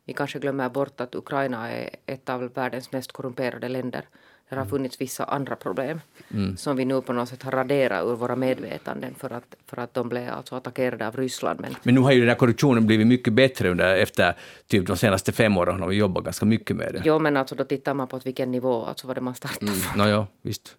vi 0.05 0.13
kanske 0.13 0.39
glömmer 0.39 0.69
bort 0.69 1.01
att 1.01 1.15
Ukraina 1.15 1.71
är 1.71 1.89
ett 2.05 2.29
av 2.29 2.53
världens 2.53 2.91
mest 2.91 3.11
korrumperade 3.11 3.69
länder. 3.69 4.05
Det 4.49 4.57
har 4.57 4.65
funnits 4.65 5.01
vissa 5.01 5.23
andra 5.23 5.55
problem 5.55 6.01
mm. 6.33 6.57
som 6.57 6.75
vi 6.75 6.85
nu 6.85 7.01
på 7.01 7.13
något 7.13 7.29
sätt 7.29 7.43
har 7.43 7.51
raderat 7.51 8.05
ur 8.05 8.15
våra 8.15 8.35
medvetanden 8.35 9.15
för 9.15 9.29
att, 9.33 9.55
för 9.65 9.79
att 9.79 9.93
de 9.93 10.09
blev 10.09 10.29
alltså 10.29 10.55
attackerade 10.55 11.07
av 11.07 11.17
Ryssland. 11.17 11.59
Men, 11.59 11.75
men 11.83 11.95
nu 11.95 12.01
har 12.01 12.11
ju 12.11 12.19
den 12.19 12.29
här 12.29 12.35
korruptionen 12.35 12.87
blivit 12.87 13.07
mycket 13.07 13.33
bättre 13.33 13.69
under, 13.69 13.95
efter 13.95 14.35
typ 14.67 14.87
de 14.87 14.97
senaste 14.97 15.31
fem 15.31 15.57
åren 15.57 15.81
har 15.81 15.87
vi 15.87 15.95
jobbat 15.95 16.23
ganska 16.23 16.45
mycket 16.45 16.75
med 16.75 16.93
det. 16.93 17.01
Jo, 17.05 17.19
men 17.19 17.37
alltså 17.37 17.55
då 17.55 17.63
tittar 17.63 17.93
man 17.93 18.07
på 18.07 18.19
vilken 18.23 18.51
nivå 18.51 18.85
alltså 18.85 19.07
var 19.07 19.15
det 19.15 19.21
man 19.21 19.35
startade 19.35 19.71
mm. 19.71 19.97
No, 19.97 20.09
ja, 20.09 20.27
visst. 20.41 20.75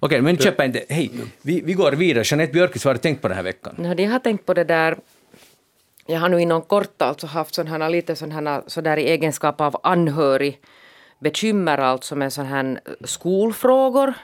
Okej, 0.00 0.22
men 0.22 0.36
köpa 0.36 0.64
inte... 0.64 0.84
Hej, 0.88 1.10
vi, 1.42 1.60
vi 1.60 1.72
går 1.72 1.92
vidare. 1.92 2.24
Jeanette 2.26 2.52
Björkis, 2.52 2.84
vad 2.84 2.90
har 2.90 2.94
du 2.94 3.00
tänkt 3.00 3.22
på 3.22 3.28
den 3.28 3.36
här 3.36 3.44
veckan? 3.44 3.74
Ja, 3.78 3.94
jag 3.94 4.10
har 4.10 4.18
tänkt 4.18 4.46
på 4.46 4.54
det 4.54 4.64
där... 4.64 4.96
Jag 6.06 6.20
har 6.20 6.28
nu 6.28 6.40
inom 6.40 6.62
kort 6.62 7.02
alltså 7.02 7.26
haft 7.26 7.54
sån 7.54 7.66
här, 7.66 7.90
lite 7.90 8.16
sån 8.16 8.32
här, 8.32 8.62
så 8.66 8.80
där 8.80 8.96
i 8.96 9.04
egenskap 9.04 9.60
av 9.60 9.80
anhörig 9.82 10.60
bekymmer 11.18 11.78
alltså 11.78 12.16
med 12.16 12.32
sån 12.32 12.46
här 12.46 12.80
skolfrågor. 13.04 14.14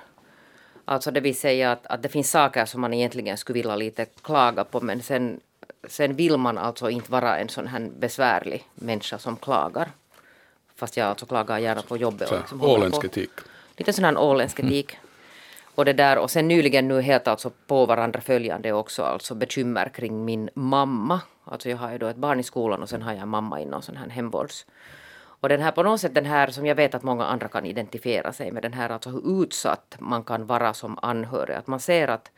Alltså 0.84 1.10
det 1.10 1.20
vill 1.20 1.36
säga 1.36 1.72
att, 1.72 1.86
att 1.86 2.02
det 2.02 2.08
finns 2.08 2.30
saker 2.30 2.64
som 2.64 2.80
man 2.80 2.94
egentligen 2.94 3.36
skulle 3.36 3.54
vilja 3.54 3.76
lite 3.76 4.04
klaga 4.22 4.64
på 4.64 4.80
men 4.80 5.02
sen, 5.02 5.40
sen 5.88 6.14
vill 6.14 6.36
man 6.36 6.58
alltså 6.58 6.90
inte 6.90 7.12
vara 7.12 7.38
en 7.38 7.48
sån 7.48 7.66
här 7.66 7.90
besvärlig 7.98 8.64
människa 8.74 9.18
som 9.18 9.36
klagar. 9.36 9.88
Fast 10.76 10.96
jag 10.96 11.06
alltså 11.06 11.26
klagar 11.26 11.58
gärna 11.58 11.82
på 11.82 11.96
jobbet. 11.96 12.30
Och 12.30 12.38
liksom 12.38 12.62
åländsk 12.62 13.04
etik. 13.04 13.30
Lite 13.76 13.92
sån 13.92 14.04
här 14.04 14.18
åländsk 14.18 14.58
etik. 14.58 14.92
Mm. 14.92 15.05
Och, 15.76 15.84
det 15.84 15.92
där, 15.92 16.18
och 16.18 16.30
sen 16.30 16.48
nyligen 16.48 16.88
nu 16.88 17.00
helt 17.00 17.28
alltså 17.28 17.50
på 17.66 17.86
varandra 17.86 18.20
följande 18.20 18.72
också 18.72 19.02
alltså 19.02 19.34
bekymmer 19.34 19.88
kring 19.88 20.24
min 20.24 20.50
mamma. 20.54 21.20
Alltså 21.44 21.68
jag 21.68 21.76
har 21.76 21.92
ju 21.92 21.98
då 21.98 22.06
ett 22.06 22.16
barn 22.16 22.40
i 22.40 22.42
skolan 22.42 22.82
och 22.82 22.88
sen 22.88 23.02
har 23.02 23.12
jag 23.12 23.22
en 23.22 23.28
mamma 23.28 23.60
inom 23.60 23.82
sån 23.82 23.96
här 23.96 24.08
hemvårds 24.08 24.66
och 25.40 25.48
den 25.48 25.62
här 25.62 25.72
på 25.72 25.82
något 25.82 26.00
sätt 26.00 26.14
den 26.14 26.26
här 26.26 26.50
som 26.50 26.66
jag 26.66 26.74
vet 26.74 26.94
att 26.94 27.02
många 27.02 27.24
andra 27.24 27.48
kan 27.48 27.66
identifiera 27.66 28.32
sig 28.32 28.52
med, 28.52 28.62
den 28.62 28.72
här 28.72 28.90
alltså 28.90 29.10
hur 29.10 29.42
utsatt 29.42 29.96
man 29.98 30.24
kan 30.24 30.46
vara 30.46 30.74
som 30.74 30.98
anhörig. 31.02 31.56
Att 31.56 31.66
man 31.66 31.80
ser 31.80 32.08
att, 32.08 32.30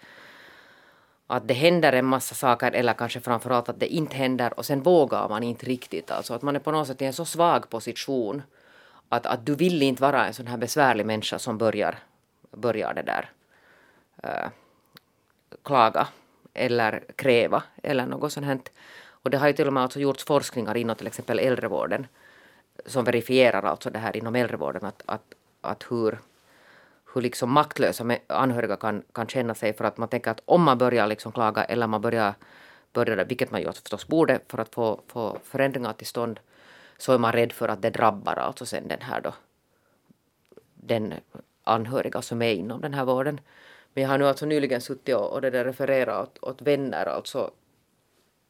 att 1.27 1.49
det 1.49 1.55
händer 1.55 1.93
en 1.93 2.05
massa 2.05 2.35
saker 2.35 2.73
eller 2.73 2.93
kanske 2.93 3.21
framförallt 3.21 3.69
att 3.69 3.81
det 3.81 3.87
inte 3.87 4.17
händer 4.17 4.59
och 4.59 4.67
sen 4.67 4.83
vågar 4.83 5.29
man 5.29 5.43
inte 5.43 5.67
riktigt. 5.67 6.11
Alltså 6.11 6.35
att 6.35 6.43
man 6.43 6.57
är 6.57 6.61
på 6.61 6.73
något 6.73 6.87
sätt 6.87 7.03
i 7.03 7.05
en 7.05 7.13
så 7.13 7.25
svag 7.25 7.71
position 7.71 8.43
att, 9.09 9.27
att 9.27 9.47
du 9.47 9.55
vill 9.55 9.83
inte 9.83 10.03
vara 10.03 10.27
en 10.27 10.35
sån 10.35 10.47
här 10.47 10.57
besvärlig 10.57 11.07
människa 11.07 11.39
som 11.39 11.59
börjar, 11.59 11.99
börjar 12.51 12.95
det 12.95 13.03
där 13.03 13.31
äh, 14.23 14.51
klaga 15.63 16.09
eller 16.55 17.05
kräva 17.17 17.63
eller 17.83 18.07
något 18.07 18.33
sånt. 18.33 18.47
Här. 18.47 18.59
Och 19.23 19.31
det 19.31 19.39
har 19.39 19.47
ju 19.47 19.53
till 19.53 19.67
och 19.67 19.73
med 19.73 19.83
alltså 19.83 20.01
gjorts 20.01 20.25
forskningar 20.25 20.77
inom 20.77 20.97
till 20.97 21.07
exempel 21.07 21.39
äldrevården 21.39 22.07
som 22.87 23.05
verifierar 23.05 23.63
alltså 23.63 23.91
det 23.91 23.99
här 23.99 24.17
inom 24.17 24.35
äldrevården 24.35 24.85
att, 24.85 25.03
att, 25.07 25.35
att 25.61 25.85
hur, 25.91 26.19
hur 27.15 27.23
liksom 27.23 27.53
maktlösa 27.53 28.17
anhöriga 28.27 28.77
kan, 28.77 29.03
kan 29.13 29.27
känna 29.27 29.55
sig 29.55 29.73
för 29.73 29.85
att 29.85 29.97
man 29.97 30.09
tänker 30.09 30.31
att 30.31 30.43
om 30.45 30.63
man 30.63 30.79
börjar 30.79 31.07
liksom 31.07 31.33
klaga 31.33 31.65
eller 31.65 31.87
man 31.87 32.01
börjar, 32.01 32.35
börjar 32.93 33.25
vilket 33.25 33.51
man 33.51 33.61
ju 33.61 33.73
förstås 33.73 34.07
borde 34.07 34.41
för 34.49 34.59
att 34.59 34.75
få, 34.75 35.01
få 35.07 35.39
förändringar 35.45 35.93
till 35.93 36.07
stånd 36.07 36.41
så 36.99 37.13
är 37.13 37.19
man 37.19 37.33
rädd 37.33 37.53
för 37.53 37.69
att 37.69 37.83
det 37.83 37.91
drabbar 37.91 38.35
alltså 38.35 38.67
sen 38.67 38.89
den 38.89 39.01
här 39.01 39.21
då 39.21 39.35
den 40.75 41.15
anhöriga 41.69 42.23
som 42.23 42.43
är 42.43 42.53
inom 42.53 42.81
den 42.81 42.95
här 42.95 43.05
vården. 43.05 43.41
Men 43.95 44.03
jag 44.03 44.11
har 44.11 44.19
nu 44.19 44.27
alltså 44.27 44.47
nyligen 44.47 44.81
suttit 44.81 45.15
och, 45.15 45.33
och 45.33 45.41
det 45.41 45.51
där 45.51 45.65
refererat 45.65 46.39
åt, 46.39 46.39
åt 46.43 46.63
vänner 46.63 47.07
alltså 47.07 47.51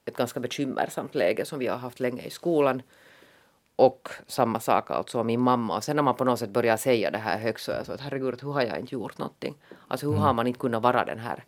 ett 0.04 0.16
ganska 0.16 0.40
bekymmersamt 0.40 1.14
läge 1.14 1.44
som 1.44 1.58
vi 1.58 1.66
har 1.66 1.76
haft 1.76 2.00
länge 2.00 2.22
i 2.22 2.30
skolan 2.30 2.82
och 3.76 4.08
samma 4.26 4.60
sak 4.60 4.90
alltså 4.90 5.24
min 5.24 5.40
mamma. 5.40 5.76
Och 5.76 5.84
sen 5.84 5.96
när 5.96 6.02
man 6.02 6.16
på 6.16 6.24
något 6.24 6.38
sätt 6.38 6.50
börjar 6.50 6.76
säga 6.76 7.10
det 7.10 7.18
här 7.18 7.38
högt 7.38 7.60
så 7.60 7.72
är 7.72 7.76
jag 7.76 7.86
så 7.86 7.92
att 7.92 8.00
herregud, 8.00 8.42
hur 8.42 8.52
har 8.52 8.62
jag 8.62 8.78
inte 8.78 8.94
gjort 8.94 9.18
någonting? 9.18 9.54
Alltså 9.88 10.06
hur 10.06 10.12
mm. 10.12 10.22
har 10.22 10.32
man 10.32 10.46
inte 10.46 10.60
kunnat 10.60 10.82
vara 10.82 11.04
den 11.04 11.18
här 11.18 11.44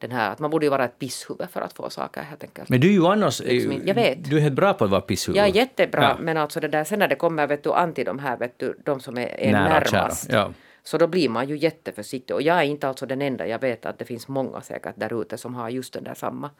den 0.00 0.10
här, 0.10 0.30
att 0.32 0.38
man 0.38 0.50
borde 0.50 0.66
ju 0.66 0.70
vara 0.70 0.84
ett 0.84 0.98
pisshuvud 0.98 1.50
för 1.50 1.60
att 1.60 1.72
få 1.72 1.90
saker 1.90 2.22
helt 2.22 2.44
enkelt. 2.44 2.68
Men 2.68 2.80
du 2.80 2.88
är 2.88 2.92
ju 2.92 3.06
annars, 3.06 3.40
liksom, 3.40 3.82
jag 3.84 3.94
vet. 3.94 4.30
du 4.30 4.36
är 4.36 4.40
helt 4.40 4.54
bra 4.54 4.74
på 4.74 4.84
att 4.84 4.90
vara 4.90 5.00
pisshuvud. 5.00 5.38
Jag 5.38 5.46
är 5.46 5.54
jättebra, 5.54 6.02
ja. 6.02 6.16
men 6.20 6.36
alltså 6.36 6.60
det 6.60 6.68
där, 6.68 6.84
sen 6.84 6.98
när 6.98 7.08
det 7.08 7.14
kommer 7.14 7.46
vet 7.46 7.64
du, 7.64 7.72
anti 7.72 8.04
de 8.04 8.18
här, 8.18 8.36
vet 8.36 8.58
du, 8.58 8.78
de 8.84 9.00
som 9.00 9.18
är, 9.18 9.40
är 9.40 9.52
Nära, 9.52 9.68
närmast, 9.68 10.32
ja. 10.32 10.52
Så 10.82 10.98
då 10.98 11.06
blir 11.06 11.28
man 11.28 11.48
ju 11.48 11.56
jätteförsiktig. 11.56 12.36
Och 12.36 12.42
jag 12.42 12.58
är 12.58 12.62
inte 12.62 12.88
alltså 12.88 13.06
den 13.06 13.22
enda, 13.22 13.46
jag 13.46 13.58
vet 13.58 13.86
att 13.86 13.98
det 13.98 14.04
finns 14.04 14.28
många 14.28 14.60
säkert 14.60 14.94
där 14.96 15.22
ute 15.22 15.38
som 15.38 15.54
har 15.54 15.68
just 15.68 15.92
den 15.92 16.04
där 16.04 16.14
samma 16.14 16.50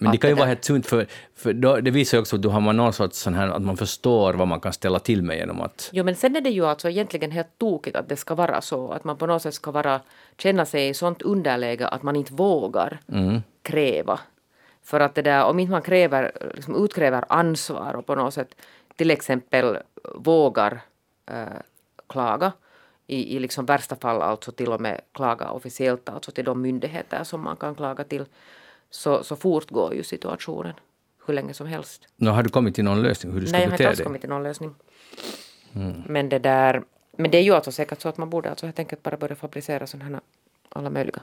men 0.00 0.12
det 0.12 0.18
kan 0.18 0.30
ju 0.30 0.36
vara 0.36 0.46
helt 0.46 0.64
sunt, 0.64 0.86
för, 0.86 1.06
för 1.34 1.52
då, 1.52 1.76
det 1.76 1.90
visar 1.90 2.18
ju 2.18 2.20
också 2.20 2.36
att 2.36 2.42
du 2.42 2.48
har 2.48 2.60
man 2.60 2.76
någon 2.76 2.92
sorts 2.92 3.18
sån 3.18 3.34
här, 3.34 3.48
att 3.48 3.62
man 3.62 3.76
förstår 3.76 4.34
vad 4.34 4.48
man 4.48 4.60
kan 4.60 4.72
ställa 4.72 4.98
till 4.98 5.22
med 5.22 5.36
genom 5.36 5.60
att... 5.60 5.90
Jo, 5.92 6.04
men 6.04 6.16
sen 6.16 6.36
är 6.36 6.40
det 6.40 6.50
ju 6.50 6.66
alltså 6.66 6.88
egentligen 6.88 7.30
helt 7.30 7.58
tokigt 7.58 7.96
att 7.96 8.08
det 8.08 8.16
ska 8.16 8.34
vara 8.34 8.60
så, 8.60 8.92
att 8.92 9.04
man 9.04 9.16
på 9.16 9.26
något 9.26 9.42
sätt 9.42 9.54
ska 9.54 9.70
vara, 9.70 10.00
känna 10.38 10.64
sig 10.66 10.88
i 10.88 10.94
sånt 10.94 11.22
underläge 11.22 11.88
att 11.88 12.02
man 12.02 12.16
inte 12.16 12.32
vågar 12.32 13.00
mm. 13.12 13.42
kräva. 13.62 14.20
För 14.82 15.00
att 15.00 15.14
det 15.14 15.22
där, 15.22 15.44
om 15.44 15.58
inte 15.58 15.70
man 15.70 15.82
kräver, 15.82 16.32
liksom 16.54 16.84
utkräver 16.84 17.24
ansvar 17.28 17.94
och 17.94 18.06
på 18.06 18.14
något 18.14 18.34
sätt 18.34 18.54
till 18.96 19.10
exempel 19.10 19.78
vågar 20.14 20.80
äh, 21.30 21.44
klaga, 22.06 22.52
i, 23.10 23.36
i 23.36 23.38
liksom 23.38 23.66
värsta 23.66 23.96
fall 23.96 24.22
alltså 24.22 24.52
till 24.52 24.68
och 24.68 24.80
med 24.80 25.00
klaga 25.12 25.50
officiellt 25.50 26.08
alltså 26.08 26.30
till 26.30 26.44
de 26.44 26.62
myndigheter 26.62 27.24
som 27.24 27.40
man 27.40 27.56
kan 27.56 27.74
klaga 27.74 28.04
till, 28.04 28.24
så, 28.90 29.24
så 29.24 29.36
fortgår 29.36 29.94
ju 29.94 30.02
situationen 30.02 30.74
hur 31.26 31.34
länge 31.34 31.54
som 31.54 31.66
helst. 31.66 32.08
No, 32.16 32.28
har 32.28 32.42
du 32.42 32.48
kommit 32.48 32.74
till 32.74 32.84
någon 32.84 33.02
lösning 33.02 33.32
hur 33.32 33.40
du 33.40 33.46
ska 33.46 33.56
Nej, 33.56 33.62
jag 33.62 33.70
har 33.70 33.74
inte 33.74 33.88
alls 33.88 34.00
kommit 34.00 34.20
till 34.20 34.30
någon 34.30 34.42
lösning. 34.42 34.74
Mm. 35.72 36.02
Men 36.06 36.28
det 36.28 36.38
där, 36.38 36.82
men 37.16 37.30
det 37.30 37.38
är 37.38 37.42
ju 37.42 37.54
alltså 37.54 37.72
säkert 37.72 38.00
så 38.00 38.08
att 38.08 38.16
man 38.16 38.30
borde 38.30 38.50
alltså 38.50 38.66
helt 38.66 38.78
enkelt 38.78 39.02
bara 39.02 39.16
börja 39.16 39.36
fabricera 39.36 39.86
sådana 39.86 40.10
här 40.10 40.20
alla 40.68 40.90
möjliga. 40.90 41.22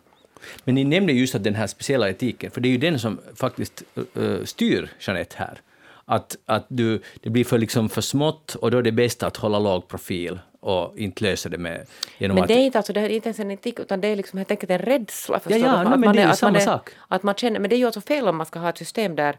Men 0.64 0.76
ni 0.76 0.84
nämnde 0.84 1.14
just 1.14 1.36
att 1.36 1.44
den 1.44 1.56
här 1.56 1.68
speciella 1.68 2.10
etiken, 2.10 2.52
för 2.52 2.62
det 2.62 2.68
är 2.68 2.72
ju 2.72 2.78
den 2.78 3.00
som 3.00 3.20
faktiskt 3.36 3.84
uh, 4.18 4.44
styr 4.44 4.92
Jeanette 5.00 5.36
här. 5.38 5.62
Att, 6.10 6.38
att 6.45 6.66
du, 6.68 7.01
det 7.22 7.30
blir 7.30 7.43
för, 7.43 7.58
liksom 7.58 7.89
för 7.89 8.01
smått 8.01 8.55
och 8.55 8.72
då 8.72 8.78
är 8.78 8.82
det 8.82 8.91
bäst 8.91 9.24
att 9.24 9.38
hålla 9.38 9.60
låg 9.60 9.88
profil 9.88 10.39
och 10.60 10.97
inte 10.97 11.24
lösa 11.24 11.49
det 11.49 11.58
med... 11.58 11.86
Genom 12.18 12.36
men 12.36 12.47
det 12.47 12.53
är 12.53 12.60
inte, 12.60 12.78
alltså, 12.78 12.93
det 12.93 13.01
är 13.01 13.10
inte 13.10 13.30
ens 13.30 13.39
en 13.39 13.51
etik, 13.51 13.80
utan 13.80 14.01
det 14.01 14.08
är 14.08 14.16
liksom 14.16 14.38
helt 14.38 14.51
enkelt 14.51 14.72
en 14.72 14.80
rädsla. 14.80 15.41
Ja, 15.47 15.58
ja, 15.58 15.84
no, 15.84 15.97
men 15.97 16.16
det 16.16 16.22
är 16.22 16.28
ju 16.28 16.34
samma 16.34 16.58
är, 16.58 16.62
sak. 16.62 16.89
Att 17.08 17.24
man 17.24 17.36
känner, 17.36 17.60
men 17.60 17.70
det 17.70 17.76
är 17.76 17.78
ju 17.78 17.86
alltså 17.86 18.01
fel 18.01 18.28
om 18.28 18.38
man 18.38 18.45
ska 18.45 18.60
ha 18.60 18.70
ett 18.70 18.78
system 18.78 19.16
där 19.16 19.38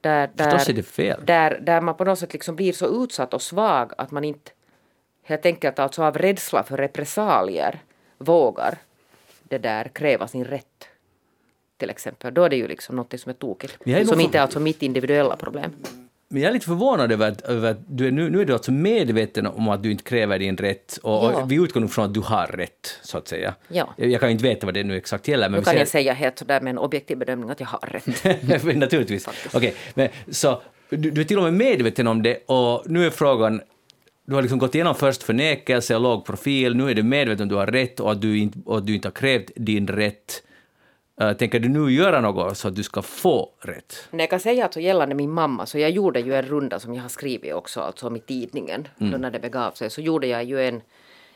där, 0.00 0.30
där, 0.34 0.70
är 0.70 0.72
det 0.72 0.82
fel. 0.82 1.20
Där, 1.24 1.60
där 1.62 1.80
man 1.80 1.94
på 1.94 2.04
något 2.04 2.18
sätt 2.18 2.32
liksom 2.32 2.56
blir 2.56 2.72
så 2.72 3.04
utsatt 3.04 3.34
och 3.34 3.42
svag 3.42 3.92
att 3.98 4.10
man 4.10 4.24
inte 4.24 4.50
helt 5.22 5.46
enkelt 5.46 5.78
alltså 5.78 6.02
av 6.02 6.18
rädsla 6.18 6.62
för 6.62 6.76
repressalier 6.76 7.78
vågar 8.18 8.78
det 9.42 9.58
där 9.58 9.88
kräva 9.88 10.28
sin 10.28 10.44
rätt. 10.44 10.88
Till 11.76 11.90
exempel. 11.90 12.34
Då 12.34 12.44
är 12.44 12.48
det 12.48 12.56
ju 12.56 12.68
liksom 12.68 12.96
något 12.96 13.20
som 13.20 13.30
är 13.30 13.34
tokigt. 13.34 13.78
Som 14.08 14.20
inte 14.20 14.38
är 14.38 14.42
alltså 14.42 14.60
mitt 14.60 14.82
individuella 14.82 15.36
problem. 15.36 15.72
Men 16.32 16.42
jag 16.42 16.48
är 16.48 16.52
lite 16.52 16.66
förvånad 16.66 17.12
över 17.12 17.30
att, 17.30 17.40
över 17.40 17.70
att 17.70 17.78
du 17.86 18.06
är, 18.06 18.10
nu, 18.10 18.30
nu 18.30 18.40
är 18.40 18.44
du 18.44 18.52
alltså 18.52 18.72
medveten 18.72 19.46
om 19.46 19.68
att 19.68 19.82
du 19.82 19.90
inte 19.90 20.04
kräver 20.04 20.38
din 20.38 20.56
rätt 20.56 20.98
och, 21.02 21.12
ja. 21.12 21.42
och 21.42 21.52
vi 21.52 21.54
utgår 21.54 21.86
från 21.86 22.04
att 22.04 22.14
du 22.14 22.20
har 22.20 22.46
rätt, 22.46 22.98
så 23.02 23.18
att 23.18 23.28
säga. 23.28 23.54
Ja. 23.68 23.94
Jag, 23.96 24.10
jag 24.10 24.20
kan 24.20 24.30
inte 24.30 24.44
veta 24.44 24.66
vad 24.66 24.74
det 24.74 24.84
nu 24.84 24.96
exakt 24.96 25.28
gäller. 25.28 25.48
Men 25.48 25.52
nu 25.60 25.64
kan 25.64 25.64
säger... 25.64 25.78
jag 25.78 25.88
säga 25.88 26.12
helt 26.12 26.38
sådär 26.38 26.60
med 26.60 26.70
en 26.70 26.78
objektiv 26.78 27.18
bedömning 27.18 27.50
att 27.50 27.60
jag 27.60 27.66
har 27.66 27.88
rätt. 27.88 28.76
Naturligtvis. 28.76 29.28
Okej, 29.52 29.74
okay. 29.94 30.08
så 30.30 30.62
du, 30.88 31.10
du 31.10 31.20
är 31.20 31.24
till 31.24 31.38
och 31.38 31.44
med 31.44 31.54
medveten 31.54 32.06
om 32.06 32.22
det 32.22 32.42
och 32.46 32.90
nu 32.90 33.06
är 33.06 33.10
frågan 33.10 33.60
du 34.26 34.34
har 34.34 34.42
liksom 34.42 34.58
gått 34.58 34.74
igenom 34.74 34.94
först 34.94 35.22
förnekelse 35.22 35.94
och 35.94 36.00
låg 36.00 36.24
profil, 36.24 36.76
nu 36.76 36.90
är 36.90 36.94
du 36.94 37.02
medveten 37.02 37.42
om 37.42 37.46
att 37.46 37.48
du 37.48 37.56
har 37.56 37.66
rätt 37.66 38.00
och 38.00 38.12
att 38.12 38.20
du 38.20 38.38
inte, 38.38 38.58
och 38.64 38.78
att 38.78 38.86
du 38.86 38.94
inte 38.94 39.08
har 39.08 39.12
krävt 39.12 39.50
din 39.56 39.88
rätt. 39.88 40.42
Uh, 41.20 41.32
tänker 41.32 41.60
du 41.60 41.68
nu 41.68 41.92
göra 41.92 42.20
något 42.20 42.58
så 42.58 42.68
att 42.68 42.74
du 42.74 42.82
ska 42.82 43.02
få 43.02 43.50
rätt? 43.58 44.08
Nej, 44.10 44.20
jag 44.20 44.30
kan 44.30 44.40
säga 44.40 44.64
alltså 44.64 44.80
gällande 44.80 45.14
min 45.14 45.30
mamma, 45.30 45.66
så 45.66 45.78
jag 45.78 45.90
gjorde 45.90 46.20
ju 46.20 46.34
en 46.34 46.42
runda 46.42 46.80
som 46.80 46.94
jag 46.94 47.02
har 47.02 47.08
skrivit 47.08 47.54
också, 47.54 47.80
alltså 47.80 48.06
om 48.06 48.16
i 48.16 48.20
tidningen, 48.20 48.88
mm. 49.00 49.20
när 49.20 49.30
det 49.30 49.38
begav 49.38 49.72
sig, 49.72 49.90
så 49.90 50.00
gjorde 50.00 50.26
jag 50.26 50.44
ju 50.44 50.68
en, 50.68 50.82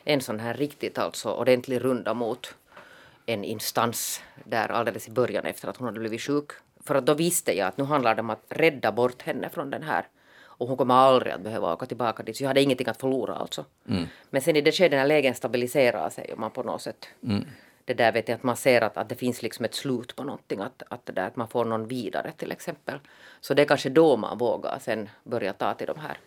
en 0.03 0.21
sån 0.21 0.39
här 0.39 0.53
riktigt 0.53 0.97
alltså 0.97 1.31
ordentlig 1.31 1.83
runda 1.83 2.13
mot 2.13 2.55
en 3.25 3.43
instans 3.43 4.21
där 4.43 4.71
alldeles 4.71 5.07
i 5.07 5.11
början 5.11 5.45
efter 5.45 5.67
att 5.67 5.77
hon 5.77 5.87
hade 5.87 5.99
blivit 5.99 6.21
sjuk. 6.21 6.51
För 6.83 6.95
att 6.95 7.05
då 7.05 7.13
visste 7.13 7.57
jag 7.57 7.67
att 7.67 7.77
nu 7.77 7.83
handlar 7.83 8.15
det 8.15 8.21
om 8.21 8.29
att 8.29 8.45
rädda 8.49 8.91
bort 8.91 9.21
henne 9.21 9.49
från 9.49 9.69
den 9.69 9.83
här 9.83 10.07
och 10.57 10.67
hon 10.67 10.77
kommer 10.77 10.95
aldrig 10.95 11.33
att 11.33 11.41
behöva 11.41 11.73
åka 11.73 11.85
tillbaka 11.85 12.23
dit. 12.23 12.37
Så 12.37 12.43
jag 12.43 12.47
hade 12.47 12.61
ingenting 12.61 12.87
att 12.87 12.99
förlora 13.01 13.35
alltså. 13.35 13.65
Mm. 13.89 14.03
Men 14.29 14.41
sen 14.41 14.55
i 14.55 14.61
det 14.61 14.71
skedet 14.71 14.99
när 14.99 15.07
lägen 15.07 15.35
stabiliserar 15.35 16.09
sig 16.09 16.33
och 16.33 16.39
man 16.39 16.51
på 16.51 16.63
något 16.63 16.81
sätt 16.81 17.07
mm 17.23 17.45
det 17.85 17.93
där 17.93 18.11
vet 18.11 18.27
jag 18.27 18.35
att 18.35 18.43
man 18.43 18.57
ser 18.57 18.81
att, 18.81 18.97
att 18.97 19.09
det 19.09 19.15
finns 19.15 19.41
liksom 19.41 19.65
ett 19.65 19.75
slut 19.75 20.15
på 20.15 20.23
någonting, 20.23 20.59
att, 20.59 20.83
att, 20.89 21.05
det 21.05 21.13
där, 21.13 21.27
att 21.27 21.35
man 21.35 21.47
får 21.47 21.65
någon 21.65 21.87
vidare 21.87 22.31
till 22.31 22.51
exempel. 22.51 22.99
Så 23.41 23.53
det 23.53 23.61
är 23.61 23.65
kanske 23.65 23.89
då 23.89 24.17
man 24.17 24.37
vågar 24.37 24.79
sen 24.79 25.09
börja 25.23 25.53
ta 25.53 25.73
till 25.73 25.87
de 25.87 25.99
här 25.99 26.17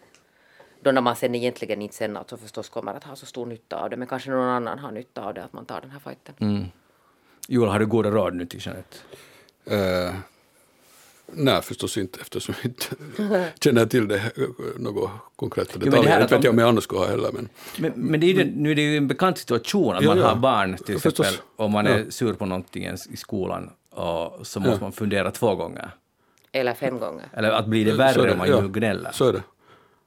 då 0.80 0.92
när 0.92 1.00
man 1.00 1.16
sen 1.16 1.34
egentligen 1.34 1.82
inte 1.82 1.94
sen 1.94 2.16
alltså 2.16 2.36
förstås 2.36 2.68
kommer 2.68 2.94
att 2.94 3.04
ha 3.04 3.16
så 3.16 3.26
stor 3.26 3.46
nytta 3.46 3.76
av 3.76 3.90
det, 3.90 3.96
men 3.96 4.08
kanske 4.08 4.30
någon 4.30 4.48
annan 4.48 4.78
har 4.78 4.90
nytta 4.90 5.22
av 5.22 5.34
det, 5.34 5.44
att 5.44 5.52
man 5.52 5.64
tar 5.64 5.80
den 5.80 5.90
här 5.90 5.98
fighten. 5.98 6.34
Mm. 6.38 6.64
Joel, 7.48 7.70
har 7.70 7.78
du 7.78 7.86
goda 7.86 8.10
råd 8.10 8.34
nu 8.34 8.46
till 8.46 8.66
Jeanette? 8.66 8.98
Eh, 9.64 10.14
nej, 11.32 11.62
förstås 11.62 11.98
inte 11.98 12.20
eftersom 12.20 12.54
jag 12.62 12.70
inte 12.70 12.86
känner 13.60 13.86
till 13.86 14.08
det, 14.08 14.32
några 14.78 15.10
konkreta 15.36 15.70
men 15.72 15.80
det 15.80 15.90
detaljer. 15.90 16.10
här 16.12 16.20
Det 16.28 16.34
vet 16.36 16.44
jag 16.44 16.52
om- 16.52 16.58
jag 16.58 16.68
annars 16.68 16.84
skulle 16.84 17.00
ha 17.00 17.08
heller. 17.08 17.30
Men, 17.32 17.48
Men, 17.78 17.92
men 17.96 18.20
det 18.20 18.26
är 18.26 18.34
ju, 18.34 18.44
nu 18.56 18.70
är 18.70 18.74
det 18.74 18.82
ju 18.82 18.96
en 18.96 19.08
bekant 19.08 19.38
situation 19.38 19.96
att 19.96 20.02
Ja, 20.02 20.08
man 20.08 20.18
ja. 20.18 20.28
har 20.28 20.36
barn 20.36 20.76
till 20.76 20.98
Förstås. 21.00 21.26
exempel, 21.26 21.46
om 21.56 21.72
man 21.72 21.86
är 21.86 22.10
sur 22.10 22.32
på 22.34 22.46
någonting 22.46 22.84
i 23.10 23.16
skolan, 23.16 23.70
och 23.90 24.46
så 24.46 24.60
måste 24.60 24.82
man 24.82 24.92
fundera 24.92 25.30
två 25.30 25.54
gånger. 25.54 25.90
Eller 26.52 26.74
fem 26.74 26.98
gånger. 26.98 27.24
Eller 27.32 27.50
att 27.50 27.66
blir 27.66 27.84
det 27.84 27.92
värre 27.92 28.22
det, 28.22 28.32
om 28.32 28.38
man 28.38 28.48
ja. 28.48 28.62
ju 28.62 28.68
gnäller? 28.68 29.10
Så 29.12 29.28
är 29.28 29.32
det. 29.32 29.42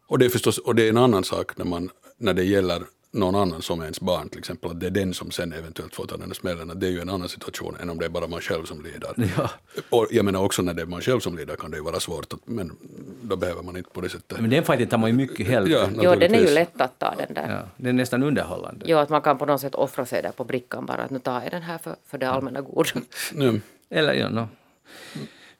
Och 0.07 0.19
det 0.19 0.25
är 0.25 0.29
förstås, 0.29 0.57
och 0.57 0.75
det 0.75 0.83
är 0.85 0.89
en 0.89 0.97
annan 0.97 1.23
sak 1.23 1.57
när, 1.57 1.65
man, 1.65 1.89
när 2.17 2.33
det 2.33 2.43
gäller 2.43 2.81
någon 3.11 3.35
annan 3.35 3.61
som 3.61 3.81
ens 3.81 4.01
barn 4.01 4.29
till 4.29 4.39
exempel, 4.39 4.71
att 4.71 4.79
det 4.79 4.85
är 4.85 4.91
den 4.91 5.13
som 5.13 5.31
sen 5.31 5.53
eventuellt 5.53 5.95
får 5.95 6.05
ta 6.05 6.17
den 6.17 6.27
här 6.27 6.33
smällen, 6.33 6.79
det 6.79 6.87
är 6.87 6.91
ju 6.91 6.99
en 6.99 7.09
annan 7.09 7.29
situation 7.29 7.75
än 7.81 7.89
om 7.89 7.97
det 7.99 8.05
är 8.05 8.09
bara 8.09 8.27
man 8.27 8.41
själv 8.41 8.65
som 8.65 8.83
lider. 8.83 9.13
Ja. 9.37 9.49
Och 9.89 10.07
jag 10.11 10.25
menar 10.25 10.43
också 10.43 10.61
när 10.61 10.73
det 10.73 10.81
är 10.81 10.85
man 10.85 11.01
själv 11.01 11.19
som 11.19 11.37
lider 11.37 11.55
kan 11.55 11.71
det 11.71 11.77
ju 11.77 11.83
vara 11.83 11.99
svårt, 11.99 12.33
att, 12.33 12.39
men 12.45 12.71
då 13.21 13.35
behöver 13.35 13.63
man 13.63 13.77
inte 13.77 13.89
på 13.89 14.01
det 14.01 14.09
sättet. 14.09 14.39
Men 14.39 14.49
den 14.49 14.63
fighten 14.63 14.87
tar 14.87 14.97
man 14.97 15.09
ju 15.09 15.15
mycket 15.15 15.47
hellre. 15.47 15.71
Ja, 15.71 15.89
Jo, 16.01 16.15
den 16.15 16.35
är 16.35 16.39
ju 16.39 16.53
lätt 16.53 16.81
att 16.81 16.99
ta 16.99 17.15
den 17.17 17.33
där. 17.33 17.49
Ja, 17.49 17.69
det 17.77 17.89
är 17.89 17.93
nästan 17.93 18.23
underhållande. 18.23 18.85
Jo, 18.89 18.97
att 18.97 19.09
man 19.09 19.21
kan 19.21 19.37
på 19.37 19.45
något 19.45 19.61
sätt 19.61 19.75
offra 19.75 20.05
sig 20.05 20.21
där 20.21 20.31
på 20.31 20.43
brickan 20.43 20.85
bara, 20.85 21.03
att 21.03 21.11
nu 21.11 21.19
tar 21.19 21.41
jag 21.41 21.51
den 21.51 21.61
här 21.61 21.77
för, 21.77 21.95
för 22.07 22.17
det 22.17 22.29
allmänna 22.29 22.61
goda. 22.61 22.89
Ja. 23.35 23.53
Eller 23.89 24.13
ja, 24.13 24.29
no. 24.29 24.47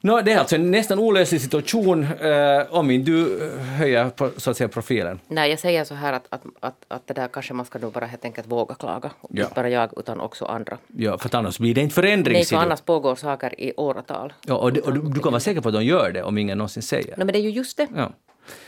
No, 0.03 0.21
det 0.21 0.31
är 0.31 0.37
alltså 0.37 0.55
en 0.55 0.71
nästan 0.71 0.99
olöslig 0.99 1.41
situation 1.41 2.03
eh, 2.03 2.63
om 2.69 2.91
inte 2.91 3.11
du 3.11 3.45
eh, 3.45 3.59
höjer 3.59 4.09
på, 4.09 4.31
så 4.37 4.51
att 4.51 4.57
säga, 4.57 4.67
profilen. 4.67 5.19
Nej, 5.27 5.49
jag 5.49 5.59
säger 5.59 5.83
så 5.83 5.93
här 5.95 6.13
att, 6.13 6.25
att, 6.29 6.41
att, 6.59 6.85
att 6.87 7.07
det 7.07 7.13
där 7.13 7.27
kanske 7.27 7.53
man 7.53 7.65
ska 7.65 7.79
nog 7.79 7.93
bara 7.93 8.05
helt 8.05 8.25
enkelt 8.25 8.47
våga 8.47 8.75
klaga. 8.75 9.11
Ja. 9.29 9.43
Inte 9.43 9.55
bara 9.55 9.69
jag 9.69 9.89
utan 9.97 10.19
också 10.19 10.45
andra. 10.45 10.77
Ja, 10.97 11.17
för 11.17 11.35
annars 11.35 11.59
blir 11.59 11.75
det 11.75 11.81
inte 11.81 11.95
förändring. 11.95 12.33
Nej, 12.33 12.45
för 12.45 12.55
annars 12.55 12.81
pågår 12.81 13.15
saker 13.15 13.61
i 13.61 13.73
åratal. 13.77 14.33
Ja, 14.45 14.55
och, 14.55 14.73
det, 14.73 14.81
och 14.81 14.93
du, 14.93 15.01
du 15.01 15.19
kan 15.19 15.31
vara 15.31 15.39
säker 15.39 15.61
på 15.61 15.69
att 15.69 15.75
de 15.75 15.85
gör 15.85 16.11
det 16.11 16.23
om 16.23 16.37
ingen 16.37 16.57
någonsin 16.57 16.83
säger. 16.83 17.13
Nej, 17.17 17.25
men 17.25 17.33
det 17.33 17.39
är 17.39 17.43
ju 17.43 17.49
just 17.49 17.77
det. 17.77 17.87
Ja. 17.95 18.11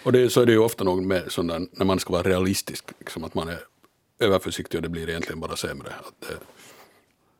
Och 0.03 0.11
det, 0.11 0.29
så 0.29 0.41
är 0.41 0.45
det 0.45 0.51
ju 0.51 0.59
ofta 0.59 0.83
nog 0.83 1.03
med 1.03 1.23
sådana, 1.27 1.65
när 1.71 1.85
man 1.85 1.99
ska 1.99 2.13
vara 2.13 2.23
realistisk, 2.23 2.85
liksom 2.99 3.23
att 3.23 3.33
man 3.33 3.47
är 3.49 3.59
överförsiktig 4.19 4.77
och 4.77 4.81
det 4.81 4.89
blir 4.89 5.09
egentligen 5.09 5.39
bara 5.39 5.55
sämre. 5.55 5.89
Att 5.99 6.29
det, 6.29 6.35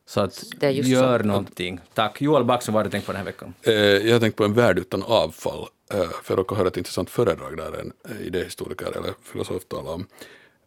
Så 0.06 0.20
att 0.20 0.44
Det 0.56 0.66
är 0.66 0.70
just 0.70 0.88
gör 0.88 1.18
så. 1.18 1.26
någonting. 1.26 1.80
Tack. 1.94 2.20
Joel 2.20 2.44
Backson, 2.44 2.74
vad 2.74 2.78
har 2.80 2.84
du 2.84 2.90
tänkt 2.90 3.06
på 3.06 3.12
den 3.12 3.18
här 3.18 3.24
veckan? 3.24 3.54
Eh, 3.62 3.74
jag 3.74 4.12
har 4.12 4.20
tänkt 4.20 4.36
på 4.36 4.44
en 4.44 4.54
värld 4.54 4.78
utan 4.78 5.02
avfall. 5.02 5.66
Eh, 5.92 6.08
för 6.22 6.36
jag 6.36 6.52
höra 6.56 6.68
ett 6.68 6.76
intressant 6.76 7.10
föredrag 7.10 7.56
där 7.56 7.80
en 7.80 7.92
eh, 8.08 8.26
idéhistoriker 8.26 8.86
eller 8.98 9.14
filosof 9.22 9.64
talade 9.64 9.90
om. 9.90 10.06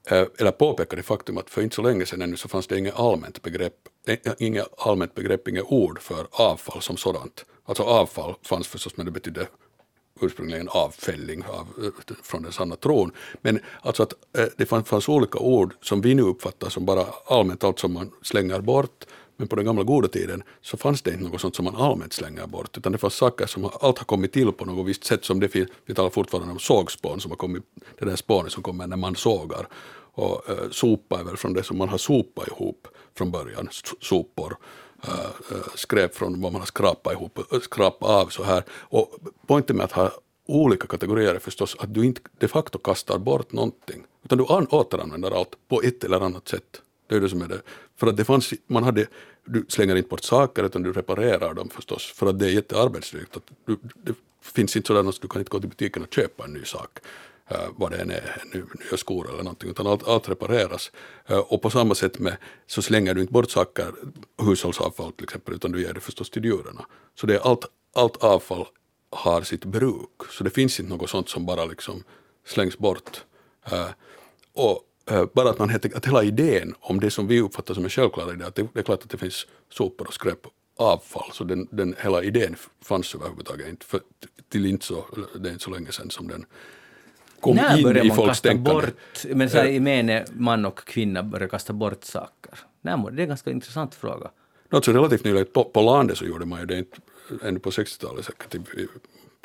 Eh, 0.10 0.26
eller 0.38 0.52
påpekade 0.52 1.00
det 1.02 1.06
faktum 1.06 1.38
att 1.38 1.50
för 1.50 1.62
inte 1.62 1.76
så 1.76 1.82
länge 1.82 2.06
sedan 2.06 2.22
ännu 2.22 2.38
så 2.38 2.48
fanns 2.50 2.68
det 2.68 2.78
inget 2.78 3.00
allmänt 3.00 3.42
begrepp, 3.42 3.74
inget 4.38 4.68
allmänt 4.78 5.16
begrepp, 5.16 5.48
inget 5.48 5.64
ord 5.68 6.00
för 6.02 6.28
avfall 6.32 6.82
som 6.82 6.98
sådant. 6.98 7.46
Alltså 7.66 7.84
avfall 7.84 8.34
fanns 8.44 8.68
förstås 8.68 8.98
men 8.98 9.06
det 9.06 9.12
betydde 9.12 9.48
ursprungligen 10.22 10.68
avfälling 10.70 11.44
av, 11.46 11.92
från 12.24 12.44
den 12.44 12.52
sanna 12.52 12.76
tron. 12.76 13.12
Men 13.42 13.60
alltså 13.82 14.04
att 14.04 14.14
eh, 14.38 14.46
det 14.58 14.66
fanns, 14.66 14.88
fanns 14.88 15.10
olika 15.10 15.40
ord 15.40 15.74
som 15.82 16.02
vi 16.02 16.16
nu 16.16 16.22
uppfattar 16.22 16.70
som 16.70 16.86
bara 16.86 17.06
allmänt 17.26 17.64
allt 17.64 17.80
som 17.80 17.94
man 17.94 18.12
slänger 18.22 18.62
bort. 18.62 19.06
Men 19.38 19.48
på 19.48 19.56
den 19.56 19.66
gamla 19.66 19.84
goda 19.84 20.08
tiden 20.08 20.44
så 20.62 20.78
fanns 20.78 21.02
det 21.02 21.12
inte 21.12 21.24
något 21.24 21.42
sånt 21.42 21.56
som 21.56 21.66
man 21.66 21.76
allmänt 21.76 22.14
slänger 22.14 22.48
bort. 22.48 22.78
Utan 22.78 22.92
det 22.92 22.98
fanns 22.98 23.14
saker 23.14 23.46
som 23.46 23.64
har, 23.64 23.78
allt 23.82 23.98
har 23.98 24.06
kommit 24.06 24.34
till 24.34 24.52
på 24.52 24.66
något 24.66 24.88
visst 24.88 25.04
sätt. 25.04 25.26
Som 25.26 25.40
det 25.40 25.50
finns, 25.50 25.70
vi 25.86 25.94
talar 25.94 26.10
fortfarande 26.10 26.52
om 26.52 26.60
sågspån 26.60 27.22
som 27.22 27.32
har 27.32 27.36
kommit, 27.36 27.64
det 28.00 28.06
där 28.06 28.16
spånet 28.16 28.52
som 28.52 28.64
kommer 28.64 28.88
när 28.88 28.98
man 28.98 29.16
sågar. 29.16 29.68
Och 30.14 30.50
eh, 30.50 30.70
sopa 30.72 31.20
är 31.20 31.24
väl 31.24 31.38
från 31.38 31.54
det 31.54 31.64
som 31.64 31.78
man 31.78 31.90
har 31.90 31.98
sopat 31.98 32.48
ihop 32.48 32.88
från 33.18 33.32
början, 33.32 33.70
sopor 34.02 34.58
äh, 35.04 35.10
skräp 35.76 36.16
från 36.16 36.42
vad 36.42 36.52
man 36.52 36.62
har 36.62 36.66
skrapat 36.66 37.14
ihop, 37.14 37.40
eh, 37.54 37.60
skrapat 37.60 38.10
av 38.10 38.28
så 38.28 38.44
här. 38.44 38.64
Och 38.72 39.16
poängen 39.48 39.76
med 39.78 39.84
att 39.84 39.92
ha 39.92 40.12
olika 40.48 40.88
kategorier 40.88 41.36
är 41.36 41.40
förstås 41.40 41.76
att 41.80 41.94
du 41.94 42.06
inte 42.06 42.22
de 42.38 42.48
facto 42.48 42.80
kastar 42.80 43.18
bort 43.18 43.52
någonting, 43.52 44.04
utan 44.24 44.38
du 44.38 44.46
an- 44.50 44.68
återanvänder 44.70 45.32
allt 45.32 45.56
på 45.68 45.82
ett 45.82 46.04
eller 46.04 46.22
annat 46.22 46.48
sätt. 46.48 46.82
Det 47.08 47.16
är 47.16 47.22
det 47.22 47.30
som 47.30 47.42
är 47.42 47.48
det. 47.48 47.62
För 47.96 48.08
att 48.08 48.18
det 48.18 48.26
fanns, 48.26 48.54
man 48.68 48.84
hade, 48.84 49.08
du 49.46 49.66
slänger 49.70 49.96
inte 49.96 50.10
bort 50.10 50.24
saker 50.24 50.64
utan 50.64 50.84
du 50.84 50.94
reparerar 50.94 51.54
dem 51.54 51.70
förstås, 51.70 52.12
för 52.16 52.28
att 52.28 52.40
det 52.40 52.46
är 52.46 52.50
jättearbetsdrygt. 52.50 53.38
Att 53.38 53.44
du, 53.66 53.78
det 54.04 54.14
finns 54.42 54.76
inte 54.76 54.88
sådär 54.88 55.10
att 55.10 55.22
du 55.22 55.28
kan 55.28 55.42
inte 55.42 55.50
gå 55.50 55.60
till 55.60 55.70
butiken 55.70 56.04
och 56.04 56.14
köpa 56.14 56.44
en 56.44 56.54
ny 56.54 56.66
sak 56.66 57.00
Uh, 57.52 57.70
vad 57.76 57.92
det 57.92 57.98
än 57.98 58.12
är, 58.12 58.44
ny, 58.54 58.60
nya 58.60 58.98
skor 58.98 59.30
eller 59.30 59.44
någonting, 59.44 59.70
utan 59.70 59.88
allt, 59.88 60.08
allt 60.08 60.30
repareras. 60.30 60.92
Uh, 61.32 61.38
och 61.38 61.62
på 61.62 61.70
samma 61.70 61.96
sätt 61.96 62.20
med, 62.20 62.38
så 62.66 62.82
slänger 62.82 63.14
du 63.14 63.22
inte 63.22 63.34
bort 63.34 63.52
saker, 63.52 63.94
hushållsavfall 64.42 65.12
till 65.12 65.24
exempel, 65.24 65.54
utan 65.54 65.72
du 65.72 65.82
ger 65.82 65.94
det 65.94 66.00
förstås 66.00 66.30
till 66.30 66.46
djuren. 66.46 66.80
Så 67.16 67.28
det 67.28 67.36
är 67.36 67.40
allt, 67.40 67.66
allt 67.96 68.24
avfall 68.24 68.66
har 69.12 69.42
sitt 69.42 69.66
bruk, 69.66 70.12
så 70.30 70.44
det 70.44 70.50
finns 70.50 70.80
inte 70.80 70.94
något 70.94 71.10
sånt 71.10 71.30
som 71.30 71.46
bara 71.46 71.66
liksom 71.66 72.04
slängs 72.46 72.78
bort. 72.78 73.24
Uh, 73.72 73.90
och 74.54 74.82
bara 75.34 75.50
att 75.50 75.60
man 75.60 75.70
helt, 75.70 75.96
att 75.96 76.06
hela 76.06 76.24
idén 76.24 76.76
om 76.80 77.00
det 77.00 77.12
som 77.12 77.28
vi 77.28 77.42
uppfattar 77.42 77.74
som 77.74 77.84
en 77.84 77.90
självklar 77.90 78.34
idé, 78.34 78.46
att 78.46 78.56
det, 78.56 78.68
det 78.74 78.80
är 78.80 78.84
klart 78.84 79.04
att 79.04 79.10
det 79.10 79.18
finns 79.18 79.48
sopor 79.70 80.08
och 80.08 80.14
skräp 80.14 80.40
avfall, 80.78 81.30
så 81.34 81.44
den, 81.44 81.68
den 81.72 81.96
hela 82.02 82.24
idén 82.24 82.56
fanns 82.82 83.16
överhuvudtaget 83.16 83.68
inte, 83.68 83.86
för, 83.86 84.00
till 84.50 84.66
inte 84.66 84.86
så, 84.86 85.06
det 85.40 85.50
är 85.50 85.54
inte 85.54 85.64
så 85.64 85.72
länge 85.72 85.92
sedan 85.92 86.10
som 86.10 86.28
den 86.28 86.46
kom 87.40 87.56
När 87.56 87.78
in 87.80 87.98
i 88.06 88.08
man 88.08 88.16
folks 88.18 88.42
tänkande. 88.42 88.72
bort, 88.72 89.26
men 89.36 89.50
så 89.50 89.58
här, 89.58 89.66
i 89.66 89.80
mene 89.80 90.26
man 90.34 90.66
och 90.66 90.78
kvinna 90.80 91.24
börjar 91.24 91.48
kasta 91.48 91.74
bort 91.74 92.04
saker? 92.04 92.60
När, 92.82 93.12
det 93.12 93.22
är 93.22 93.24
en 93.24 93.28
ganska 93.30 93.52
intressant 93.52 93.96
fråga. 93.96 94.32
Alltså 94.70 94.92
relativt 94.92 95.24
nyligen 95.24 95.46
på, 95.54 95.64
på 95.64 95.82
landet 95.82 96.18
så 96.18 96.26
gjorde 96.26 96.46
man 96.46 96.60
ju 96.60 96.66
det 96.66 96.78
inte 96.78 96.98
ännu 97.44 97.60
på 97.60 97.70
60-talet 97.70 98.26
säkert 98.26 98.56
i- 98.56 98.88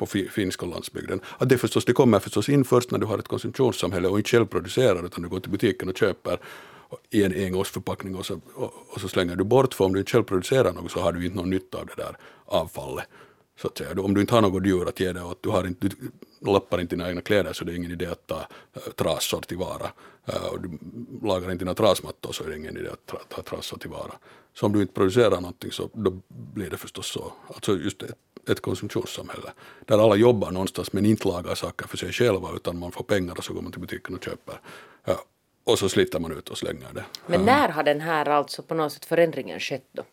på 0.05 0.17
finska 0.31 0.65
landsbygden. 0.65 1.21
Att 1.37 1.49
det, 1.49 1.57
förstås, 1.57 1.85
det 1.85 1.93
kommer 1.93 2.19
förstås 2.19 2.49
in 2.49 2.65
först 2.65 2.91
när 2.91 2.99
du 2.99 3.05
har 3.05 3.17
ett 3.17 3.27
konsumtionssamhälle 3.27 4.07
och 4.07 4.17
inte 4.17 4.29
själv 4.29 4.45
producerar 4.45 5.05
utan 5.05 5.23
du 5.23 5.29
går 5.29 5.39
till 5.39 5.51
butiken 5.51 5.89
och 5.89 5.97
köper 5.97 6.39
i 7.09 7.23
en 7.23 7.33
engångsförpackning 7.33 8.15
och 8.15 8.25
så, 8.25 8.39
och, 8.55 8.73
och 8.89 9.01
så 9.01 9.07
slänger 9.07 9.35
du 9.35 9.43
bort 9.43 9.73
för 9.73 9.85
om 9.85 9.93
du 9.93 9.99
inte 9.99 10.11
själv 10.11 10.23
producerar 10.23 10.73
något 10.73 10.91
så 10.91 10.99
har 10.99 11.11
du 11.11 11.25
inte 11.25 11.37
någon 11.37 11.49
nytta 11.49 11.77
av 11.77 11.85
det 11.85 12.03
där 12.03 12.17
avfallet. 12.45 13.05
Så 13.61 13.67
att 13.67 13.77
säga. 13.77 14.01
Om 14.01 14.13
du 14.13 14.21
inte 14.21 14.33
har 14.33 14.41
något 14.41 14.65
djur 14.65 14.89
att 14.89 14.99
ge 14.99 15.13
det 15.13 15.23
åt, 15.23 15.43
du, 15.43 15.49
har 15.49 15.67
inte, 15.67 15.87
du 15.87 15.95
lappar 16.51 16.81
inte 16.81 16.95
dina 16.95 17.09
egna 17.09 17.21
kläder 17.21 17.53
så 17.53 17.65
det 17.65 17.71
är 17.71 17.75
ingen 17.75 17.91
idé 17.91 18.05
att 18.05 18.27
ta 18.27 18.47
äh, 18.73 18.91
trassor 18.95 19.41
tillvara. 19.41 19.91
Äh, 20.25 20.45
och 20.45 20.61
du 20.61 20.69
lagar 21.27 21.51
inte 21.51 21.65
dina 21.65 21.73
trasmattor 21.73 22.31
så 22.31 22.43
är 22.43 22.49
det 22.49 22.57
ingen 22.57 22.77
idé 22.77 22.89
att 22.89 23.05
tra, 23.05 23.19
ta 23.29 23.41
trassor 23.41 23.77
tillvara. 23.77 24.13
Så 24.53 24.65
om 24.65 24.73
du 24.73 24.81
inte 24.81 24.93
producerar 24.93 25.41
någonting 25.41 25.71
så 25.71 25.89
då 25.93 26.19
blir 26.27 26.69
det 26.69 26.77
förstås 26.77 27.07
så. 27.07 27.33
Alltså 27.47 27.77
just 27.77 28.03
ett, 28.03 28.17
ett 28.49 28.61
konsumtionssamhälle 28.61 29.51
där 29.85 30.03
alla 30.03 30.15
jobbar 30.15 30.51
någonstans 30.51 30.93
men 30.93 31.05
inte 31.05 31.27
lagar 31.27 31.55
saker 31.55 31.87
för 31.87 31.97
sig 31.97 32.11
själva 32.11 32.49
utan 32.55 32.79
man 32.79 32.91
får 32.91 33.03
pengar 33.03 33.37
och 33.37 33.43
så 33.43 33.53
går 33.53 33.61
man 33.61 33.71
till 33.71 33.81
butiken 33.81 34.15
och 34.15 34.23
köper. 34.23 34.59
Ja, 35.05 35.23
och 35.63 35.79
så 35.79 35.89
sliter 35.89 36.19
man 36.19 36.31
ut 36.31 36.49
och 36.49 36.57
slänger 36.57 36.93
det. 36.93 37.05
Men 37.27 37.45
när 37.45 37.69
har 37.69 37.83
den 37.83 38.01
här 38.01 38.29
alltså 38.29 38.63
på 38.63 38.73
något 38.73 38.93
sätt 38.93 39.05
förändringen 39.05 39.59
skett 39.59 39.87
då? 39.91 40.03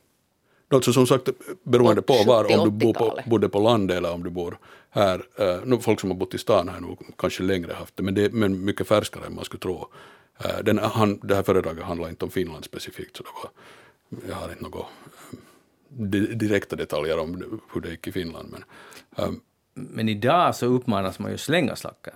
Alltså 0.72 0.92
som 0.92 1.06
sagt, 1.06 1.28
beroende 1.62 2.02
på 2.02 2.14
var, 2.26 2.58
om 2.58 2.64
du 2.64 2.70
bor 2.70 2.94
på, 2.94 3.04
70-80-talet. 3.04 3.24
bodde 3.26 3.48
på 3.48 3.58
landet 3.60 3.96
eller 3.96 4.12
om 4.12 4.22
du 4.22 4.30
bor 4.30 4.58
här. 4.90 5.22
Eh, 5.38 5.58
nu, 5.64 5.78
folk 5.78 6.00
som 6.00 6.10
har 6.10 6.16
bott 6.16 6.34
i 6.34 6.38
stan 6.38 6.68
har 6.68 6.80
nog 6.80 7.14
kanske 7.18 7.42
längre 7.42 7.72
haft 7.72 7.96
det, 7.96 8.02
men 8.02 8.14
det 8.14 8.24
är 8.24 8.30
men 8.30 8.64
mycket 8.64 8.86
färskare 8.86 9.26
än 9.26 9.34
man 9.34 9.44
skulle 9.44 9.60
tro. 9.60 9.86
Eh, 10.44 10.58
den, 10.64 10.78
han, 10.78 11.18
det 11.22 11.34
här 11.34 11.42
föredraget 11.42 11.84
handlar 11.84 12.08
inte 12.08 12.24
om 12.24 12.30
Finland 12.30 12.64
specifikt, 12.64 13.16
så 13.16 13.22
det 13.22 13.28
var, 13.42 13.50
jag 14.28 14.34
har 14.36 14.48
inte 14.50 14.62
några 14.62 14.78
eh, 14.78 14.84
di- 15.88 16.34
direkta 16.34 16.76
detaljer 16.76 17.18
om 17.18 17.60
hur 17.72 17.80
det 17.80 17.90
gick 17.90 18.06
i 18.06 18.12
Finland. 18.12 18.48
Men, 18.52 18.64
eh, 19.16 19.32
Men 19.74 20.08
idag 20.08 20.56
så 20.56 20.66
uppmanas 20.66 21.18
man 21.18 21.30
ju 21.30 21.38
slänga 21.38 21.76
saker. 21.76 22.14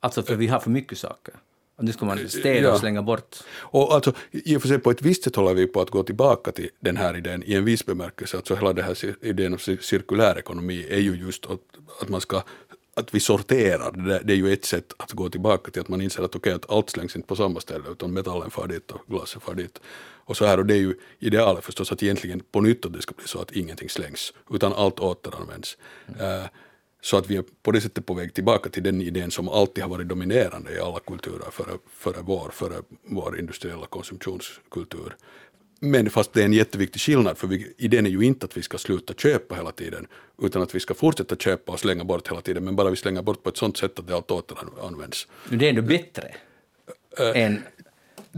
Alltså 0.00 0.22
för 0.22 0.34
vi 0.36 0.46
har 0.46 0.60
för 0.60 0.70
mycket 0.70 0.98
saker. 0.98 1.34
Och 1.78 1.84
nu 1.84 1.92
ska 1.92 2.04
man 2.06 2.28
städa 2.28 2.60
Ja. 2.60 2.72
och 2.72 2.80
slänga 2.80 3.02
bort. 3.02 3.36
Och 3.54 3.94
alltså, 3.94 4.12
i 4.30 4.56
och 4.56 4.62
för 4.62 4.68
sig 4.68 4.78
på 4.78 4.90
ett 4.90 5.02
visst 5.02 5.24
sätt 5.24 5.36
håller 5.36 5.54
vi 5.54 5.66
på 5.66 5.80
att 5.80 5.90
gå 5.90 6.02
tillbaka 6.02 6.52
till 6.52 6.70
den 6.80 6.96
här 6.96 7.16
idén 7.16 7.42
i 7.46 7.54
en 7.54 7.64
viss 7.64 7.86
bemärkelse. 7.86 8.36
Alltså 8.36 8.54
hela 8.54 8.72
den 8.72 8.84
här 8.84 9.14
idén 9.26 9.52
om 9.52 9.58
cir- 9.58 9.80
cirkulär 9.80 10.38
ekonomi 10.38 10.86
är 10.90 10.98
ju 10.98 11.14
just 11.16 11.46
att, 11.46 11.60
att 12.02 12.08
man 12.08 12.20
ska 12.20 12.42
att 12.94 13.14
vi 13.14 13.20
sorterar, 13.20 13.92
det, 13.92 14.20
det 14.24 14.32
är 14.32 14.36
ju 14.36 14.52
ett 14.52 14.64
sätt 14.64 14.92
att 14.96 15.12
gå 15.12 15.28
tillbaka 15.30 15.70
till 15.70 15.80
att 15.80 15.88
man 15.88 16.00
inser 16.00 16.22
att 16.22 16.36
okej, 16.36 16.52
att 16.52 16.70
allt 16.70 16.90
slängs 16.90 17.16
inte 17.16 17.28
på 17.28 17.36
samma 17.36 17.60
ställe 17.60 17.84
utan 17.90 18.12
metallen 18.12 18.50
far 18.50 18.66
dit 18.66 18.90
och 18.90 19.00
glaset 19.06 19.42
far 19.42 19.54
dit. 19.54 19.80
Och 20.24 20.36
så 20.36 20.44
här, 20.46 20.58
och 20.58 20.66
det 20.66 20.74
är 20.74 20.78
ju 20.78 20.94
idealet 21.18 21.64
förstås 21.64 21.92
att 21.92 22.02
egentligen 22.02 22.40
på 22.52 22.60
nytt 22.60 22.86
att 22.86 22.92
det 22.92 23.02
ska 23.02 23.14
bli 23.16 23.26
så 23.26 23.40
att 23.40 23.52
ingenting 23.52 23.88
slängs 23.88 24.32
utan 24.50 24.72
allt 24.72 25.00
återanvänds. 25.00 25.76
Eh, 26.20 26.44
så 27.02 27.16
att 27.16 27.30
vi 27.30 27.36
är 27.36 27.44
på 27.62 27.72
det 27.72 27.80
sättet 27.80 28.06
på 28.06 28.14
väg 28.14 28.34
tillbaka 28.34 28.70
till 28.70 28.82
den 28.82 29.02
idén 29.02 29.30
som 29.30 29.48
alltid 29.48 29.84
har 29.84 29.90
varit 29.90 30.08
dominerande 30.08 30.74
i 30.74 30.80
alla 30.80 31.00
kulturer 31.00 31.50
före, 31.50 31.78
före, 31.90 32.16
vår, 32.22 32.50
före 32.52 32.82
vår 33.02 33.38
industriella 33.38 33.86
konsumtionskultur. 33.86 35.16
Men 35.80 36.10
fast 36.10 36.32
det 36.32 36.40
är 36.40 36.44
en 36.44 36.52
jätteviktig 36.52 37.00
skillnad, 37.00 37.38
för 37.38 37.46
vi, 37.46 37.74
idén 37.78 38.06
är 38.06 38.10
ju 38.10 38.22
inte 38.22 38.46
att 38.46 38.56
vi 38.56 38.62
ska 38.62 38.78
sluta 38.78 39.14
köpa 39.14 39.54
hela 39.54 39.72
tiden, 39.72 40.06
utan 40.42 40.62
att 40.62 40.74
vi 40.74 40.80
ska 40.80 40.94
fortsätta 40.94 41.36
köpa 41.36 41.72
och 41.72 41.80
slänga 41.80 42.04
bort 42.04 42.30
hela 42.30 42.40
tiden, 42.40 42.64
men 42.64 42.76
bara 42.76 42.90
vi 42.90 42.96
slänger 42.96 43.22
bort 43.22 43.42
på 43.42 43.48
ett 43.48 43.56
sånt 43.56 43.76
sätt 43.76 43.98
att 43.98 44.06
det 44.06 44.14
allt 44.14 44.30
återanvänds. 44.30 45.26
Det 45.50 45.66
är 45.66 45.70
ändå 45.70 45.82
bättre 45.82 46.34
än 47.34 47.62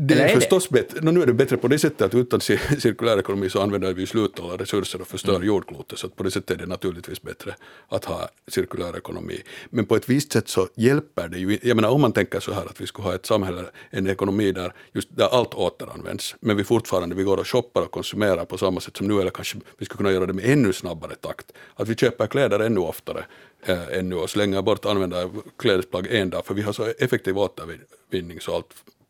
Det 0.02 0.14
Eller 0.14 0.24
är 0.24 0.28
är 0.28 0.34
förstås 0.34 0.70
bättre. 0.70 1.00
No, 1.00 1.10
nu 1.10 1.22
är 1.22 1.26
det 1.26 1.32
bättre 1.32 1.56
på 1.56 1.68
det 1.68 1.78
sättet 1.78 2.02
att 2.02 2.14
utan 2.14 2.40
cir- 2.40 2.80
cirkulär 2.80 3.18
ekonomi 3.18 3.50
så 3.50 3.60
använder 3.62 3.92
vi 3.94 4.06
slut 4.06 4.40
alla 4.40 4.56
resurser 4.56 5.00
och 5.00 5.08
förstör 5.08 5.34
Mm. 5.34 5.46
jordklotet. 5.46 5.98
Så 5.98 6.08
på 6.08 6.22
det 6.22 6.30
sättet 6.30 6.50
är 6.50 6.56
det 6.56 6.66
naturligtvis 6.66 7.22
bättre 7.22 7.54
att 7.88 8.04
ha 8.04 8.28
cirkulär 8.48 8.96
ekonomi. 8.96 9.42
Men 9.70 9.86
på 9.86 9.96
ett 9.96 10.08
visst 10.08 10.32
sätt 10.32 10.48
så 10.48 10.68
hjälper 10.74 11.28
det 11.28 11.38
ju. 11.38 11.58
Jag 11.62 11.74
menar 11.76 11.88
om 11.88 12.00
man 12.00 12.12
tänker 12.12 12.40
så 12.40 12.52
här 12.52 12.64
att 12.66 12.80
vi 12.80 12.86
skulle 12.86 13.08
ha 13.08 13.14
ett 13.14 13.26
samhälle, 13.26 13.64
en 13.90 14.06
ekonomi 14.06 14.52
där, 14.52 14.72
just 14.92 15.16
där 15.16 15.28
allt 15.28 15.54
återanvänds. 15.54 16.34
Men 16.40 16.56
vi 16.56 16.64
fortfarande 16.64 17.14
vi 17.16 17.22
går 17.22 17.36
och 17.36 17.46
shoppar 17.48 17.82
och 17.82 17.90
konsumerar 17.90 18.44
på 18.44 18.58
samma 18.58 18.80
sätt 18.80 18.96
som 18.96 19.06
nu 19.08 19.20
eller 19.20 19.30
kanske 19.30 19.58
vi 19.78 19.84
skulle 19.84 19.96
kunna 19.96 20.12
göra 20.12 20.26
det 20.26 20.32
med 20.32 20.44
ännu 20.44 20.72
snabbare 20.72 21.14
takt. 21.14 21.52
Att 21.74 21.88
vi 21.88 21.94
köper 21.94 22.26
kläder 22.26 22.60
ännu 22.60 22.80
oftare 22.80 23.24
äh, 23.66 23.98
ännu 23.98 24.16
och 24.16 24.30
slänger 24.30 24.62
bort 24.62 24.84
använda 24.86 25.30
klädesplagg 25.58 26.06
en 26.10 26.30
dag 26.30 26.46
för 26.46 26.54
vi 26.54 26.62
har 26.62 26.72
så 26.72 26.84
effektiv 26.98 27.38
återvinning 27.38 28.40
så 28.40 28.54
allt 28.54 28.66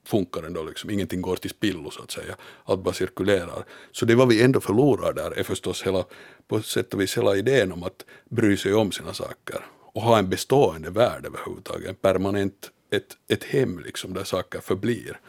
funkar 0.06 0.42
ändå, 0.42 0.62
liksom. 0.62 0.90
ingenting 0.90 1.22
går 1.22 1.36
till 1.36 1.50
spillo 1.50 1.90
så 1.90 2.02
att 2.02 2.10
säga, 2.10 2.36
allt 2.64 2.80
bara 2.80 2.94
cirkulerar. 2.94 3.64
Så 3.92 4.04
det 4.04 4.14
vad 4.14 4.28
vi 4.28 4.42
ändå 4.42 4.60
förlorar 4.60 5.12
där 5.12 5.30
är 5.30 5.42
förstås 5.42 5.82
hela, 5.82 6.04
på 6.48 6.62
sätt 6.62 6.94
och 6.94 7.00
vis 7.00 7.16
hela 7.16 7.36
idén 7.36 7.72
om 7.72 7.82
att 7.82 8.04
bry 8.30 8.56
sig 8.56 8.74
om 8.74 8.92
sina 8.92 9.14
saker 9.14 9.66
och 9.92 10.02
ha 10.02 10.18
en 10.18 10.28
bestående 10.28 10.90
värld 10.90 11.26
överhuvudtaget, 11.26 12.02
permanent, 12.02 12.70
ett, 12.90 13.16
ett 13.28 13.44
hem 13.44 13.78
liksom 13.78 14.14
där 14.14 14.24
saker 14.24 14.60
förblir. 14.60 15.20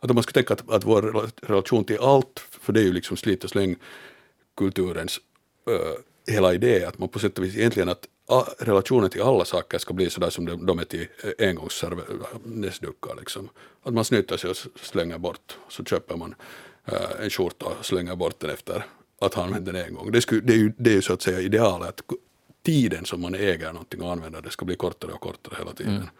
Att 0.00 0.10
om 0.10 0.14
man 0.14 0.22
skulle 0.22 0.44
tänka 0.44 0.54
att, 0.54 0.70
att 0.70 0.84
vår 0.84 1.30
relation 1.42 1.84
till 1.84 1.98
allt, 2.00 2.38
för 2.60 2.72
det 2.72 2.80
är 2.80 2.84
ju 2.84 2.92
liksom 2.92 3.16
slit 3.16 3.44
och 3.44 3.50
släng 3.50 3.76
kulturens 4.56 5.20
uh, 5.70 6.32
hela 6.34 6.54
idé, 6.54 6.84
att 6.84 6.98
man 6.98 7.08
på 7.08 7.18
sätt 7.18 7.38
och 7.38 7.44
vis 7.44 7.56
egentligen 7.56 7.88
att 7.88 8.06
relationen 8.58 9.10
till 9.10 9.22
alla 9.22 9.44
saker 9.44 9.78
ska 9.78 9.94
bli 9.94 10.10
sådär 10.10 10.30
som 10.30 10.46
de, 10.46 10.66
de 10.66 10.78
är 10.78 10.84
till 10.84 11.06
engångsnäsdukar. 11.38 13.16
Liksom. 13.18 13.48
Att 13.82 13.94
man 13.94 14.04
snyter 14.04 14.36
sig 14.36 14.50
och 14.50 14.56
slänger 14.82 15.18
bort, 15.18 15.56
så 15.68 15.84
köper 15.84 16.16
man 16.16 16.34
uh, 16.92 17.24
en 17.24 17.30
skjorta 17.30 17.66
och 17.66 17.86
slänger 17.86 18.16
bort 18.16 18.40
den 18.40 18.50
efter 18.50 18.84
att 19.20 19.34
ha 19.34 19.42
använt 19.44 19.66
den 19.66 19.76
en 19.76 19.94
gång. 19.94 20.12
Det, 20.12 20.20
skulle, 20.20 20.40
det, 20.40 20.52
är 20.52 20.56
ju, 20.56 20.72
det 20.76 20.90
är 20.90 20.94
ju 20.94 21.02
så 21.02 21.12
att 21.12 21.22
säga 21.22 21.40
idealet, 21.40 21.88
att 21.88 22.00
tiden 22.62 23.04
som 23.04 23.20
man 23.20 23.34
äger 23.34 23.72
någonting 23.72 24.02
och 24.02 24.12
använder 24.12 24.42
det 24.42 24.50
ska 24.50 24.64
bli 24.64 24.76
kortare 24.76 25.12
och 25.12 25.20
kortare 25.20 25.54
hela 25.58 25.72
tiden. 25.72 26.10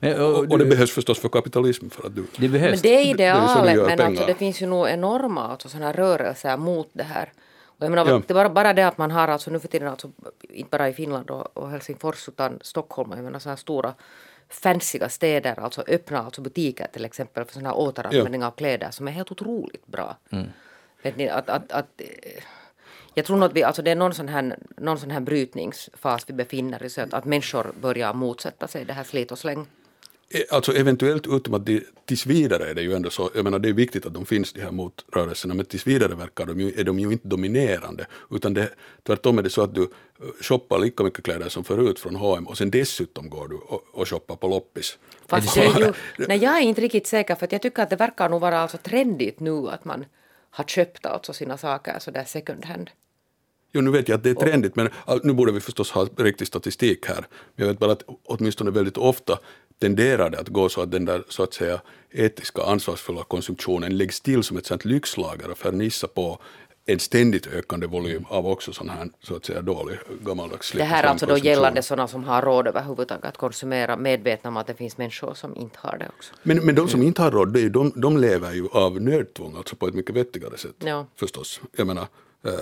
Men, 0.00 0.20
Och, 0.20 0.38
och 0.38 0.58
det 0.58 0.64
du- 0.64 0.70
behövs 0.70 0.90
förstås 0.90 1.18
för 1.18 1.28
kapitalism 1.28 1.88
för 1.88 2.06
att 2.06 2.16
du 2.16 2.24
det 2.36 2.48
behövs. 2.48 2.70
Men 2.70 2.92
det 2.92 3.10
är 3.10 3.14
det 3.14 3.24
är 3.24 3.42
ju 3.42 3.48
så 3.48 3.62
vi 3.62 3.70
idealet, 3.70 3.74
gör 3.74 3.86
men 3.86 3.96
pengar. 3.96 4.10
alltså, 4.10 4.26
det 4.26 4.34
finns 4.34 4.62
ju 4.62 4.66
nog 4.66 4.88
enorma 4.88 5.48
alltså, 5.48 5.68
såna 5.68 5.92
rörelser 5.92 6.56
mot 6.56 6.88
det 6.92 7.02
här. 7.02 7.32
Jag 7.80 7.90
menar, 7.90 8.06
Ja. 8.06 8.22
det 8.26 8.34
bara, 8.34 8.48
bara 8.50 8.72
det 8.72 8.82
att 8.82 8.98
man 8.98 9.10
har 9.10 9.28
alltså 9.28 9.50
nu 9.50 9.58
för 9.58 9.68
tiden, 9.68 9.88
alltså, 9.88 10.10
inte 10.42 10.70
bara 10.70 10.88
i 10.88 10.92
Finland 10.92 11.30
och, 11.30 11.56
och 11.56 11.70
Helsingfors 11.70 12.28
utan 12.28 12.58
Stockholm, 12.62 13.12
jag 13.14 13.24
menar 13.24 13.38
så 13.38 13.48
här 13.48 13.56
stora 13.56 13.94
fancyga 14.48 15.08
städer, 15.08 15.60
alltså 15.60 15.84
öppna 15.88 16.18
alltså 16.18 16.40
butiker 16.42 16.86
till 16.92 17.04
exempel 17.04 17.44
för 17.44 17.52
sån 17.54 17.66
här 17.66 17.76
återanvändning 17.76 18.44
av 18.44 18.50
kläder 18.50 18.90
som 18.90 19.08
är 19.08 19.12
helt 19.12 19.32
otroligt 19.32 19.86
bra. 19.86 20.16
Vet 21.02 21.16
ni, 21.16 21.28
att, 21.28 21.48
att, 21.48 21.72
att, 21.72 22.00
jag 23.14 23.24
tror 23.24 23.36
nog 23.36 23.46
att 23.46 23.56
vi, 23.56 23.62
alltså 23.62 23.82
det 23.82 23.90
är 23.90 23.96
någon 23.96 24.14
sån, 24.14 24.28
här, 24.28 24.58
någon 24.76 24.98
sån 24.98 25.10
här 25.10 25.20
brytningsfas 25.20 26.24
vi 26.26 26.32
befinner 26.32 26.84
oss 26.86 26.98
i, 26.98 27.00
att, 27.00 27.14
att 27.14 27.24
människor 27.24 27.72
börjar 27.80 28.14
motsätta 28.14 28.68
sig 28.68 28.84
det 28.84 28.92
här 28.92 29.04
slit 29.04 29.32
och 29.32 29.38
släng. 29.38 29.66
Eh, 30.34 30.40
Alltså 30.50 30.72
eventuellt 30.72 31.26
utom 31.26 31.54
att 31.54 31.66
de, 31.66 31.82
tills 32.06 32.26
vidare 32.26 32.70
är 32.70 32.74
det 32.74 32.82
ju 32.82 32.94
ändå 32.94 33.10
så, 33.10 33.30
jag 33.34 33.44
menar 33.44 33.58
det 33.58 33.68
är 33.68 33.72
viktigt 33.72 34.06
att 34.06 34.14
de 34.14 34.26
finns 34.26 34.52
de 34.52 34.60
här 34.60 34.70
motrörelserna, 34.70 35.54
men 35.54 35.66
tills 35.66 35.86
vidare 35.86 36.14
verkar 36.14 36.46
de 36.46 36.60
ju, 36.60 36.80
är 36.80 36.84
de 36.84 36.98
ju 36.98 37.12
inte 37.12 37.28
dominerande, 37.28 38.06
utan 38.30 38.54
det, 38.54 38.68
tvärtom 39.06 39.38
är 39.38 39.42
det 39.42 39.50
så 39.50 39.62
att 39.62 39.74
du 39.74 39.82
eh, 39.82 39.88
shoppar 40.40 40.78
lika 40.78 41.02
mycket 41.02 41.24
kläder 41.24 41.48
som 41.48 41.64
förut 41.64 41.98
från 41.98 42.14
H&M 42.16 42.46
och 42.46 42.58
sen 42.58 42.70
dessutom 42.70 43.30
går 43.30 43.48
du 43.48 43.54
och, 43.56 43.82
och 43.92 44.08
shoppar 44.08 44.36
på 44.36 44.48
loppis. 44.48 44.98
Fast 45.26 45.54
det 45.54 45.60
är 45.60 45.78
ju, 45.80 45.92
nej, 46.28 46.38
jag 46.44 46.56
är 46.56 46.60
inte 46.62 46.80
riktigt 46.80 47.06
säker 47.06 47.34
för 47.34 47.44
att 47.44 47.52
jag 47.52 47.62
tycker 47.62 47.82
att 47.82 47.90
det 47.90 47.96
verkar 47.96 48.28
nog 48.28 48.40
vara 48.40 48.58
alltså 48.60 48.76
trendigt 48.78 49.40
nu 49.40 49.68
att 49.68 49.84
man 49.84 50.04
har 50.50 50.64
köpt 50.64 51.06
alltså 51.06 51.32
sina 51.32 51.56
saker 51.58 51.98
så 51.98 52.10
där 52.10 52.24
second 52.24 52.64
hand. 52.64 52.90
Jo, 53.72 53.80
nu 53.80 53.90
vet 53.90 54.08
jag 54.08 54.16
att 54.16 54.22
det 54.22 54.30
är 54.30 54.34
trendigt, 54.34 54.76
men 54.76 54.88
all- 55.04 55.20
nu 55.24 55.32
borde 55.32 55.52
vi 55.52 55.60
förstås 55.60 55.90
ha 55.90 56.06
riktig 56.18 56.46
statistik 56.46 57.06
här. 57.06 57.26
Men 57.54 57.66
jag 57.66 57.66
vet 57.66 57.78
bara 57.78 57.92
att 57.92 58.02
åtminstone 58.24 58.70
väldigt 58.70 58.96
ofta 58.96 59.38
tenderar 59.80 60.30
det 60.30 60.38
att 60.40 60.48
gå 60.48 60.68
så 60.68 60.82
att 60.82 60.90
den 60.90 61.04
där 61.04 61.24
så 61.28 61.42
att 61.42 61.54
säga 61.54 61.80
etiska 62.10 62.62
ansvarsfulla 62.62 63.22
konsumtionen 63.22 63.96
läggs 63.96 64.20
till 64.20 64.42
som 64.42 64.56
ett 64.56 64.66
sånt 64.66 64.84
lyxlager 64.84 65.50
och 65.50 65.58
fernissa 65.58 66.08
på 66.08 66.38
en 66.86 66.98
ständigt 66.98 67.46
ökande 67.46 67.86
volym 67.86 68.24
av 68.28 68.46
också 68.46 68.72
sån 68.72 68.88
här 68.88 69.08
så 69.22 69.36
att 69.36 69.44
säga 69.44 69.62
dålig 69.62 69.98
gammaldags 70.24 70.72
Det 70.72 70.84
här 70.84 71.04
är 71.04 71.08
alltså 71.08 71.26
då 71.26 71.38
gällande 71.38 71.82
sådana 71.82 72.08
som 72.08 72.24
har 72.24 72.42
råd 72.42 72.66
överhuvudtaget 72.66 73.24
att 73.24 73.36
konsumera 73.36 73.96
medvetna 73.96 74.48
om 74.50 74.56
att 74.56 74.66
det 74.66 74.74
finns 74.74 74.98
människor 74.98 75.34
som 75.34 75.56
inte 75.56 75.78
har 75.82 75.98
det 75.98 76.08
också. 76.16 76.34
Men, 76.42 76.66
men 76.66 76.74
de 76.74 76.88
som 76.88 77.02
inte 77.02 77.22
har 77.22 77.30
råd, 77.30 77.52
det 77.52 77.60
är 77.60 77.62
ju, 77.62 77.68
de, 77.70 77.92
de 77.96 78.16
lever 78.16 78.52
ju 78.52 78.68
av 78.72 79.00
nödtvång, 79.00 79.56
alltså 79.56 79.76
på 79.76 79.86
ett 79.86 79.94
mycket 79.94 80.16
vettigare 80.16 80.58
sätt. 80.58 80.76
Ja. 80.78 81.06
Förstås. 81.16 81.60
Jag 81.76 81.86
menar, 81.86 82.06
eh, 82.46 82.52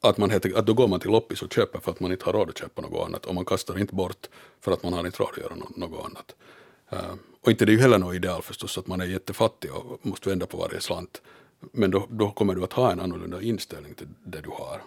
att, 0.00 0.18
man 0.18 0.30
heter, 0.30 0.58
att 0.58 0.66
då 0.66 0.74
går 0.74 0.88
man 0.88 1.00
till 1.00 1.10
loppis 1.10 1.42
och 1.42 1.52
köper 1.52 1.80
för 1.80 1.90
att 1.90 2.00
man 2.00 2.12
inte 2.12 2.24
har 2.24 2.32
råd 2.32 2.48
att 2.48 2.58
köpa 2.58 2.82
något 2.82 3.06
annat 3.06 3.26
och 3.26 3.34
man 3.34 3.44
kastar 3.44 3.78
inte 3.78 3.94
bort 3.94 4.26
för 4.60 4.72
att 4.72 4.82
man 4.82 4.92
har 4.92 5.06
inte 5.06 5.18
råd 5.18 5.28
att 5.32 5.38
göra 5.38 5.54
nå- 5.54 5.70
något 5.76 6.04
annat. 6.04 6.34
Eh, 6.90 6.98
och 7.44 7.50
inte 7.50 7.64
det 7.64 7.70
är 7.72 7.74
ju 7.74 7.80
heller 7.80 7.98
något 7.98 8.14
ideal 8.14 8.42
förstås 8.42 8.78
att 8.78 8.86
man 8.86 9.00
är 9.00 9.04
jättefattig 9.04 9.70
och 9.74 10.06
måste 10.06 10.28
vända 10.28 10.46
på 10.46 10.56
varje 10.56 10.80
slant. 10.80 11.22
Men 11.72 11.90
då, 11.90 12.06
då 12.10 12.30
kommer 12.30 12.54
du 12.54 12.64
att 12.64 12.72
ha 12.72 12.92
en 12.92 13.00
annorlunda 13.00 13.42
inställning 13.42 13.94
till 13.94 14.06
det 14.24 14.40
du 14.40 14.48
har. 14.50 14.82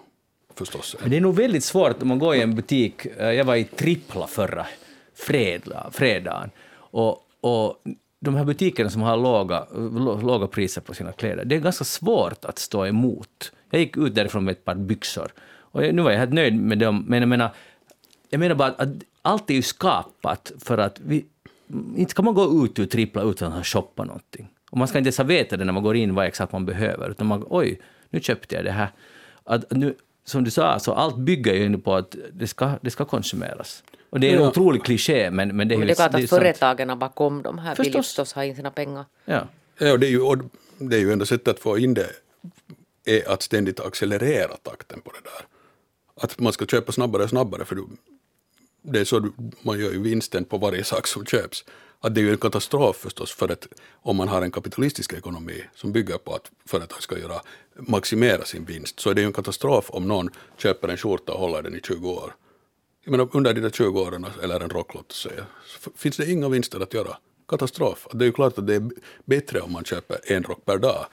Förstås. 0.56 0.96
Men 1.02 1.10
det 1.10 1.18
är 1.18 1.22
nog 1.22 1.36
väldigt 1.36 1.64
svårt 1.64 2.02
om 2.02 2.08
man 2.08 2.20
går 2.20 2.36
i 2.36 2.42
en 2.42 2.56
butik. 2.56 3.06
Eh, 3.06 3.32
jag 3.32 3.46
var 3.46 3.56
i 3.56 3.64
Trippla 3.64 4.28
förra 4.28 4.68
fredag, 5.16 5.90
fredagen. 5.94 6.50
Och, 6.72 7.28
och 7.42 7.82
de 8.20 8.36
här 8.36 8.44
butikerna 8.46 8.90
som 8.90 9.02
har 9.02 9.18
låga, 9.18 9.66
låga 10.22 10.48
priser 10.48 10.82
på 10.82 10.94
sina 10.94 11.12
kläder, 11.12 11.46
det 11.46 11.56
är 11.56 11.60
ganska 11.60 11.84
svårt 11.84 12.46
att 12.46 12.60
stå 12.60 12.86
emot. 12.86 13.52
Jag 13.70 13.82
gick 13.82 13.98
ut 13.98 14.16
därifrån 14.16 14.44
med 14.46 14.52
ett 14.52 14.66
par 14.66 14.76
byxor. 14.76 15.32
Och 15.72 15.86
jag- 15.86 15.96
nu 15.96 16.02
var 16.02 16.12
jag 16.12 16.20
helt 16.20 16.34
nöjd 16.34 16.56
med 16.56 16.78
dem, 16.80 17.06
men 17.08 17.20
jag 17.20 17.30
menar, 17.30 17.50
jag 18.30 18.40
menar 18.40 18.56
bara 18.56 18.68
att 18.78 18.90
allt 19.22 19.50
är 19.50 19.54
ju 19.54 19.62
skapat 19.62 20.52
för 20.60 20.78
att 20.78 21.00
vi... 21.00 21.26
Inte 21.96 22.12
ska 22.12 22.22
man 22.22 22.34
gå 22.34 22.66
ut 22.66 22.80
ur 22.80 22.86
Trippla 22.86 23.24
utan 23.24 23.48
att 23.48 23.58
ha 23.58 23.64
shoppat 23.64 24.08
någonting. 24.08 24.50
Och 24.72 24.78
man 24.78 24.88
ska 24.88 24.98
inte 24.98 25.08
ens 25.08 25.20
veta 25.20 25.58
det 25.58 25.66
när 25.66 25.74
man 25.74 25.84
går 25.84 25.96
in 25.96 26.16
vad 26.16 26.26
exakt 26.26 26.52
man 26.52 26.66
behöver, 26.66 27.10
utan 27.10 27.28
man 27.28 27.46
oj, 27.50 27.82
nu 28.10 28.20
köpte 28.22 28.56
jag 28.56 28.66
det 28.66 28.72
här. 28.72 28.92
Att 29.44 29.72
nu, 29.72 29.96
som 30.26 30.44
du 30.44 30.52
sa, 30.52 30.80
så 30.80 30.94
allt 30.94 31.18
bygger 31.18 31.54
ju 31.54 31.78
på 31.78 31.96
att 31.96 32.16
det 32.34 32.48
ska, 32.48 32.72
det 32.82 32.92
ska 32.92 33.06
konsumeras. 33.06 33.84
Och 34.10 34.20
det 34.20 34.30
är 34.30 34.36
en 34.36 34.42
Ja. 34.42 34.48
otrolig 34.50 34.84
kliché, 34.84 35.32
men, 35.32 35.56
men 35.58 35.68
det 35.68 35.76
är 35.76 35.80
ju 35.80 35.86
det 35.86 35.92
är 35.92 35.96
klart 35.96 36.12
det 36.12 36.18
är 36.20 36.24
att 36.24 36.30
företagen 36.30 37.00
bakom 37.00 37.42
de 37.42 37.58
här 37.58 37.76
vill 37.76 37.86
ju 37.86 37.92
Förstås. 37.92 38.08
förstås 38.08 38.34
ha 38.34 38.44
in 38.46 38.56
sina 38.56 38.72
pengar. 38.72 39.06
Ja. 39.26 39.48
Ja, 39.78 39.92
och 39.92 40.00
det, 40.00 40.08
är 40.08 40.12
ju, 40.12 40.22
och 40.22 40.38
det 40.78 40.96
är 40.96 41.00
ju 41.00 41.12
enda 41.12 41.26
sättet 41.26 41.48
att 41.48 41.60
få 41.60 41.78
in 41.80 41.94
det 41.94 42.10
är 43.06 43.30
att 43.34 43.42
ständigt 43.42 43.80
accelerera 43.80 44.58
takten 44.64 45.02
på 45.02 45.12
det 45.12 45.30
där. 45.30 45.46
Att 46.24 46.40
man 46.40 46.54
ska 46.54 46.66
köpa 46.66 46.92
snabbare 46.92 47.24
och 47.24 47.30
snabbare 47.30 47.66
för 47.66 47.76
du, 47.76 47.86
det 48.82 49.00
är 49.00 49.06
så 49.06 49.30
man 49.62 49.80
gör 49.80 49.92
ju 49.92 50.02
vinsten 50.02 50.46
på 50.46 50.58
varje 50.58 50.84
sak 50.84 51.08
som 51.08 51.26
köps. 51.26 51.66
Att 52.02 52.16
det 52.16 52.22
är 52.22 52.24
ju 52.24 52.32
en 52.32 52.38
katastrof 52.38 52.96
förstås 52.96 53.32
för 53.32 53.52
att 53.52 53.68
om 54.02 54.18
man 54.18 54.28
har 54.28 54.42
en 54.42 54.52
kapitalistisk 54.52 55.14
ekonomi 55.14 55.64
som 55.76 55.92
bygger 55.92 56.18
på 56.18 56.34
att 56.34 56.52
företag 56.66 57.04
ska 57.04 57.20
göra, 57.20 57.42
maximera 57.76 58.46
sin 58.46 58.66
vinst 58.66 59.00
så 59.00 59.10
är 59.10 59.14
det 59.14 59.22
ju 59.22 59.28
en 59.28 59.34
katastrof 59.34 59.90
om 59.90 60.08
någon 60.08 60.30
köper 60.58 60.88
en 60.88 60.98
skjorta 60.98 61.34
och 61.34 61.40
håller 61.40 61.62
den 61.62 61.76
i 61.76 61.82
20 61.82 62.10
år. 62.10 62.36
Jag 63.04 63.12
menar, 63.12 63.30
under 63.34 63.54
de 63.54 63.62
där 63.62 63.70
20 63.70 64.02
åren, 64.02 64.26
eller 64.44 64.60
en 64.60 64.70
rock 64.70 64.94
låt 64.94 65.12
säga, 65.12 65.46
så 65.66 65.92
finns 65.96 66.18
det 66.18 66.32
inga 66.32 66.50
vinster 66.50 66.80
att 66.80 66.94
göra. 66.94 67.18
Katastrof. 67.48 68.08
Det 68.14 68.24
är 68.24 68.28
ju 68.28 68.32
klart 68.32 68.58
att 68.58 68.68
det 68.68 68.76
är 68.76 68.90
bättre 69.26 69.60
om 69.60 69.72
man 69.72 69.84
köper 69.84 70.20
en 70.24 70.44
rock 70.44 70.66
per 70.66 70.78
dag, 70.78 71.06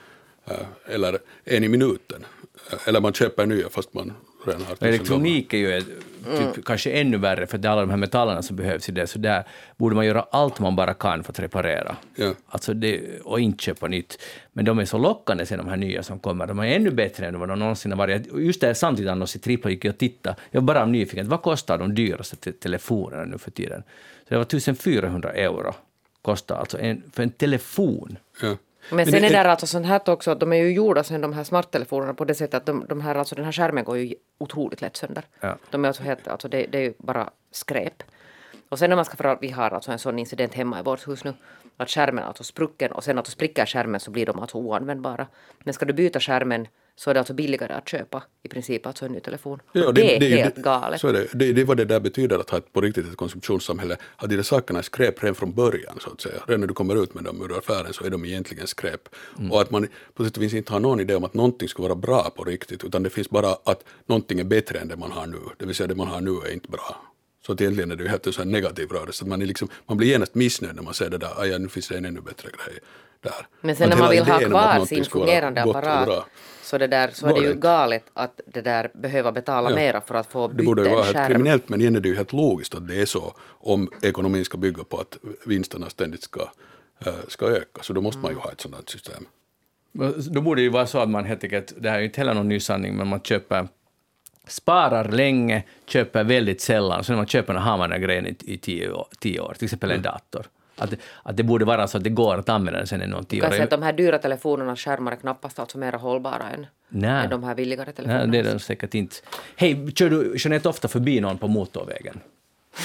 eller 0.85 1.17
en 1.45 1.63
i 1.63 1.67
minuten, 1.69 2.25
eh, 2.71 2.87
eller 2.87 3.01
man 3.01 3.13
köper 3.13 3.45
nya 3.45 3.69
fast 3.69 3.93
man 3.93 4.13
redan 4.45 4.61
har 4.61 4.73
tusen 4.75 4.87
elektronik 4.87 5.53
är 5.53 5.57
ju 5.57 5.73
ett, 5.77 5.85
typ, 6.53 6.65
kanske 6.65 6.91
ännu 6.91 7.17
värre, 7.17 7.47
för 7.47 7.57
det 7.57 7.67
är 7.67 7.71
alla 7.71 7.81
de 7.81 7.89
här 7.89 7.97
metallerna 7.97 8.41
som 8.41 8.55
behövs 8.55 8.89
i 8.89 8.91
det, 8.91 9.07
så 9.07 9.19
där 9.19 9.43
borde 9.77 9.95
man 9.95 10.05
göra 10.05 10.25
allt 10.31 10.59
man 10.59 10.75
bara 10.75 10.93
kan 10.93 11.23
för 11.23 11.31
att 11.31 11.39
reparera. 11.39 11.95
Ja. 12.15 12.33
Alltså 12.47 12.73
det, 12.73 13.21
och 13.23 13.39
inte 13.39 13.63
köpa 13.63 13.87
nytt. 13.87 14.19
Men 14.53 14.65
de 14.65 14.79
är 14.79 14.85
så 14.85 14.97
lockande 14.97 15.45
sen 15.45 15.57
de 15.57 15.67
här 15.67 15.77
nya 15.77 16.03
som 16.03 16.19
kommer. 16.19 16.47
De 16.47 16.59
är 16.59 16.65
ännu 16.65 16.91
bättre 16.91 17.27
än 17.27 17.39
vad 17.39 17.49
de 17.49 17.59
någonsin 17.59 17.91
har 17.91 17.97
varit. 17.97 18.27
Just 18.37 18.61
det 18.61 18.67
här 18.67 18.73
samtidigt 18.73 19.11
annars 19.11 19.35
i 19.35 19.39
Tripla 19.39 19.69
gick 19.69 19.85
jag 19.85 19.93
och 19.93 19.97
tittade. 19.99 20.35
Jag 20.51 20.61
var 20.61 20.65
bara 20.65 20.85
nyfiken. 20.85 21.29
Vad 21.29 21.41
kostar 21.41 21.77
de 21.77 21.95
dyraste 21.95 22.35
te- 22.35 22.51
telefonerna 22.51 23.25
nu 23.25 23.37
för 23.37 23.51
tiden? 23.51 23.83
Så 24.23 24.29
det 24.29 24.35
var 24.35 24.43
1400 24.43 25.31
euro 25.31 25.73
kostar 26.21 26.55
alltså 26.57 26.79
en, 26.79 27.03
för 27.13 27.23
en 27.23 27.29
telefon. 27.29 28.17
Ja. 28.41 28.57
Men 28.91 29.05
sen 29.05 29.21
det- 29.21 29.27
är 29.27 29.43
det 29.43 29.51
alltså 29.51 29.67
sånt 29.67 29.85
här 29.85 30.09
också 30.09 30.31
att 30.31 30.39
de 30.39 30.53
är 30.53 30.57
ju 30.57 30.71
gjorda 30.73 31.03
sen 31.03 31.21
de 31.21 31.33
här 31.33 31.43
smarttelefonerna 31.43 32.13
på 32.13 32.25
det 32.25 32.35
sättet 32.35 32.53
att 32.53 32.65
de, 32.65 32.85
de 32.89 33.01
här, 33.01 33.15
alltså 33.15 33.35
den 33.35 33.45
här 33.45 33.51
skärmen 33.51 33.83
går 33.83 33.97
ju 33.97 34.15
otroligt 34.37 34.81
lätt 34.81 34.97
sönder. 34.97 35.25
Ja. 35.39 35.57
De 35.69 35.83
är 35.83 35.87
alltså 35.87 36.03
helt, 36.03 36.27
alltså 36.27 36.47
det, 36.47 36.65
det 36.71 36.77
är 36.77 36.81
ju 36.81 36.93
bara 36.97 37.29
skräp. 37.51 38.03
Och 38.69 38.79
sen 38.79 38.89
när 38.89 38.95
man 38.95 39.05
ska, 39.05 39.15
för 39.17 39.37
vi 39.41 39.49
har 39.49 39.71
alltså 39.71 39.91
en 39.91 39.99
sån 39.99 40.19
incident 40.19 40.53
hemma 40.53 40.79
i 40.79 40.83
vårt 40.83 41.07
hus 41.07 41.23
nu, 41.23 41.33
att 41.77 41.89
skärmen 41.89 42.23
är 42.23 42.27
alltså 42.27 42.43
sprucken 42.43 42.91
och 42.91 43.03
sen 43.03 43.17
att 43.17 43.27
spricker 43.27 43.65
skärmen 43.65 43.99
så 43.99 44.11
blir 44.11 44.25
de 44.25 44.39
alltså 44.39 44.57
oanvändbara. 44.57 45.27
Men 45.59 45.73
ska 45.73 45.85
du 45.85 45.93
byta 45.93 46.19
skärmen 46.19 46.67
så 46.99 47.09
är 47.09 47.13
det 47.13 47.19
alltså 47.19 47.33
billigare 47.33 47.73
att 47.73 47.89
köpa 47.89 48.23
i 48.43 48.47
princip 48.47 48.85
alltså 48.85 49.05
en 49.05 49.11
ny 49.11 49.19
telefon. 49.19 49.59
Ja, 49.71 49.87
och 49.87 49.93
det, 49.93 50.15
är 50.15 50.21
ju 50.21 50.37
helt 50.37 50.55
det- 50.55 50.61
galet. 50.61 51.01
Så 51.01 51.07
är 51.07 51.13
det. 51.13 51.27
Det, 51.33 51.53
det 51.53 51.61
är 51.61 51.65
vad 51.65 51.77
det 51.77 51.85
där 51.85 51.99
betyder 51.99 52.39
att 52.39 52.49
ha 52.49 52.57
ett, 52.57 52.73
på 52.73 52.81
riktigt 52.81 53.07
ett 53.07 53.17
konsumtionssamhälle. 53.17 53.97
Att 54.15 54.29
de 54.29 54.35
där 54.35 54.43
sakerna 54.43 54.79
är 54.79 54.83
skräp 54.83 55.23
redan 55.23 55.35
från 55.35 55.53
början 55.53 55.97
så 55.99 56.09
att 56.09 56.21
säga. 56.21 56.35
Redan 56.47 56.59
när 56.59 56.67
du 56.67 56.73
kommer 56.73 57.03
ut 57.03 57.13
med 57.13 57.23
dem 57.23 57.41
ur 57.41 57.57
affären 57.57 57.93
så 57.93 58.05
är 58.05 58.09
de 58.09 58.25
egentligen 58.25 58.67
skräp. 58.67 59.09
Mm. 59.39 59.51
Och 59.51 59.61
att 59.61 59.71
man 59.71 59.87
på 60.13 60.25
sätt 60.25 60.37
och 60.37 60.43
vis 60.43 60.53
inte 60.53 60.73
har 60.73 60.79
någon 60.79 60.99
idé 60.99 61.15
om 61.15 61.23
att 61.23 61.33
någonting 61.33 61.69
skulle 61.69 61.87
vara 61.87 61.95
bra 61.95 62.29
på 62.35 62.43
riktigt 62.43 62.83
utan 62.83 63.03
det 63.03 63.09
finns 63.09 63.29
bara 63.29 63.49
att 63.63 63.83
någonting 64.05 64.39
är 64.39 64.43
bättre 64.43 64.79
än 64.79 64.87
det 64.87 64.97
man 64.97 65.11
har 65.11 65.27
nu. 65.27 65.39
Det 65.57 65.65
vill 65.65 65.75
säga 65.75 65.87
det 65.87 65.95
man 65.95 66.07
har 66.07 66.21
nu 66.21 66.31
är 66.31 66.53
inte 66.53 66.69
bra. 66.69 67.01
Så 67.45 67.53
att 67.53 67.61
egentligen 67.61 67.91
är 67.91 67.95
det 67.95 68.03
ju 68.03 68.09
helt 68.09 68.27
en 68.27 68.33
sån 68.33 68.43
här 68.43 68.51
negativ 68.51 68.89
rörelse. 68.89 69.25
Man, 69.25 69.41
är 69.41 69.45
liksom, 69.45 69.69
man 69.85 69.97
blir 69.97 70.07
genast 70.07 70.35
missnöjd 70.35 70.75
när 70.75 70.83
man 70.83 70.93
ser 70.93 71.09
det 71.09 71.17
där, 71.17 71.45
ja, 71.45 71.57
nu 71.57 71.69
finns 71.69 71.87
det 71.87 71.97
en 71.97 72.05
ännu 72.05 72.21
bättre 72.21 72.49
grej 72.49 72.79
där. 73.21 73.47
Men 73.61 73.75
sen 73.75 73.83
Att 73.91 73.97
när 73.97 74.03
man 74.03 74.11
vill 74.11 74.23
ha 74.23 74.39
kvar 74.39 74.85
sin 74.85 75.05
fungerande 75.05 75.63
apparat. 75.63 76.25
Så, 76.67 76.77
det 76.77 76.87
där, 76.87 77.09
så 77.13 77.27
är 77.27 77.33
det 77.33 77.47
ju 77.47 77.53
galet 77.53 78.03
att 78.13 78.41
det 78.45 78.61
där 78.61 78.91
behöva 78.93 79.31
betala 79.31 79.69
Ja. 79.69 79.75
mera 79.75 80.01
för 80.01 80.15
att 80.15 80.27
få 80.27 80.47
Det 80.47 80.63
borde 80.63 80.81
byta 80.81 80.89
ju 80.89 80.89
en 80.89 80.95
vara 80.95 81.05
helt 81.05 81.17
skärm. 81.17 81.27
kriminellt 81.31 81.69
men 81.69 81.81
igen 81.81 81.95
är 81.95 81.99
det 81.99 82.09
ju 82.09 82.15
helt 82.15 82.33
logiskt 82.33 82.75
att 82.75 82.87
det 82.87 83.01
är 83.01 83.05
så 83.05 83.33
om 83.47 83.89
ekonomin 84.01 84.45
ska 84.45 84.57
bygga 84.57 84.83
på 84.83 84.97
att 84.99 85.17
vinsterna 85.45 85.89
ständigt 85.89 86.23
ska, 86.23 86.41
eh, 87.05 87.13
ska 87.27 87.45
öka. 87.45 87.83
Så 87.83 87.93
då 87.93 88.01
måste 88.01 88.21
man 88.21 88.31
ju 88.31 88.37
ha 88.37 88.51
ett 88.51 88.61
sådant 88.61 88.89
system. 88.89 89.25
Då 90.31 90.41
borde 90.41 90.61
det 90.61 90.63
ju 90.63 90.69
vara 90.69 90.87
så 90.87 90.99
att 90.99 91.09
man 91.09 91.25
helt 91.25 91.43
enkelt, 91.43 91.73
det 91.77 91.89
här 91.89 91.95
är 91.95 91.99
ju 91.99 92.05
inte 92.05 92.21
heller 92.21 92.33
någon 92.33 92.47
ny 92.49 92.59
sanning, 92.59 92.95
men 92.97 93.07
man 93.07 93.21
köper, 93.21 93.67
sparar 94.47 95.11
länge, 95.11 95.63
köper 95.85 96.23
väldigt 96.23 96.61
sällan, 96.61 97.03
så 97.03 97.11
när 97.11 97.17
man 97.17 97.27
köper 97.27 97.53
har 97.53 97.77
man 97.77 97.89
den 97.89 98.01
grejen 98.01 98.27
i, 98.27 98.35
i 98.41 98.57
tio, 98.57 98.91
år, 98.91 99.07
tio 99.19 99.39
år, 99.39 99.53
till 99.53 99.65
exempel 99.65 99.91
en 99.91 100.01
dator. 100.01 100.45
Att, 100.77 100.93
att 101.23 101.37
det 101.37 101.43
borde 101.43 101.65
vara 101.65 101.87
så 101.87 101.97
att 101.97 102.03
det 102.03 102.09
går 102.09 102.35
att 102.37 102.49
använda 102.49 102.77
den 102.79 102.87
sen 102.87 102.99
någon 103.09 103.25
tio 103.25 103.47
år. 103.47 103.61
att 103.61 103.69
de 103.69 103.81
här 103.83 103.93
dyra 103.93 104.17
telefonernas 104.17 104.79
skärmar 104.79 105.11
är 105.11 105.15
knappast 105.15 105.59
alltså 105.59 105.77
mera 105.77 105.97
hållbara 105.97 106.49
än, 106.53 106.65
Nej. 106.89 107.23
än 107.23 107.29
de 107.29 107.43
här 107.43 107.55
billigare 107.55 107.91
telefonerna. 107.91 108.25
Nej, 108.25 108.43
det 108.43 108.49
är 108.49 108.53
det 108.53 108.59
säkert 108.59 108.93
inte. 108.93 109.15
Hej, 109.55 109.91
kör 109.95 110.09
du 110.09 110.35
Jeanette 110.37 110.69
ofta 110.69 110.87
förbi 110.87 111.19
någon 111.19 111.37
på 111.37 111.47
motorvägen? 111.47 112.19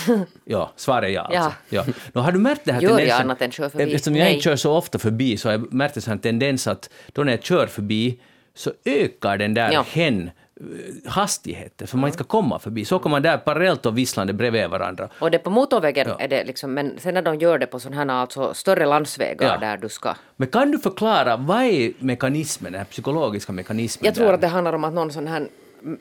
ja, 0.44 0.72
svaret 0.76 1.08
är 1.08 1.12
ja. 1.12 1.20
Alltså. 1.22 1.52
Ja. 1.68 1.84
Nå, 2.12 2.20
har 2.20 2.32
du 2.32 2.38
märkt 2.38 2.60
det 2.64 2.72
här 2.72 2.80
Gör 2.80 2.90
jag 2.90 2.98
tendensen- 2.98 3.20
annat 3.24 3.42
än 3.42 3.50
kör 3.50 3.68
förbi? 3.68 3.94
Eftersom 3.94 4.16
jag 4.16 4.24
Nej. 4.24 4.32
inte 4.34 4.44
kör 4.44 4.56
så 4.56 4.72
ofta 4.72 4.98
förbi 4.98 5.36
så 5.36 5.48
har 5.48 5.52
jag 5.52 5.72
märkt 5.72 6.08
en 6.08 6.18
tendens 6.18 6.66
att 6.66 6.90
då 7.12 7.24
när 7.24 7.32
jag 7.32 7.42
kör 7.42 7.66
förbi 7.66 8.20
så 8.54 8.72
ökar 8.84 9.36
den 9.38 9.54
där 9.54 9.72
Ja. 9.72 9.84
hen 9.92 10.30
hastigheten 11.06 11.86
för 11.86 11.96
man 11.98 12.08
inte 12.08 12.16
ska 12.16 12.24
komma 12.24 12.58
förbi. 12.58 12.84
Så 12.84 12.98
kommer 12.98 13.14
man 13.14 13.22
där 13.22 13.38
parallellt 13.38 13.86
och 13.86 13.98
visslande 13.98 14.32
bredvid 14.32 14.68
varandra. 14.70 15.08
Och 15.18 15.30
det 15.30 15.38
på 15.38 15.50
motorvägen 15.50 16.06
Ja. 16.08 16.16
är 16.18 16.28
det 16.28 16.44
liksom, 16.44 16.74
men 16.74 16.98
sen 16.98 17.14
när 17.14 17.22
de 17.22 17.38
gör 17.38 17.58
det 17.58 17.66
på 17.66 17.80
sådana 17.80 18.14
här 18.14 18.20
alltså 18.20 18.54
större 18.54 18.86
landsvägar 18.86 19.48
Ja. 19.48 19.58
där 19.66 19.76
du 19.76 19.88
ska... 19.88 20.14
Men 20.36 20.48
kan 20.48 20.70
du 20.70 20.78
förklara, 20.78 21.36
vad 21.36 21.62
är 21.62 21.92
mekanismen, 21.98 22.72
den 22.72 22.78
här 22.78 22.86
psykologiska 22.86 23.52
mekanismen 23.52 24.04
Jag 24.06 24.14
tror 24.14 24.26
där 24.26 24.34
att 24.34 24.40
det 24.40 24.46
handlar 24.46 24.72
om 24.72 24.84
att 24.84 24.94
någon 24.94 25.12
sån 25.12 25.26
här, 25.26 25.48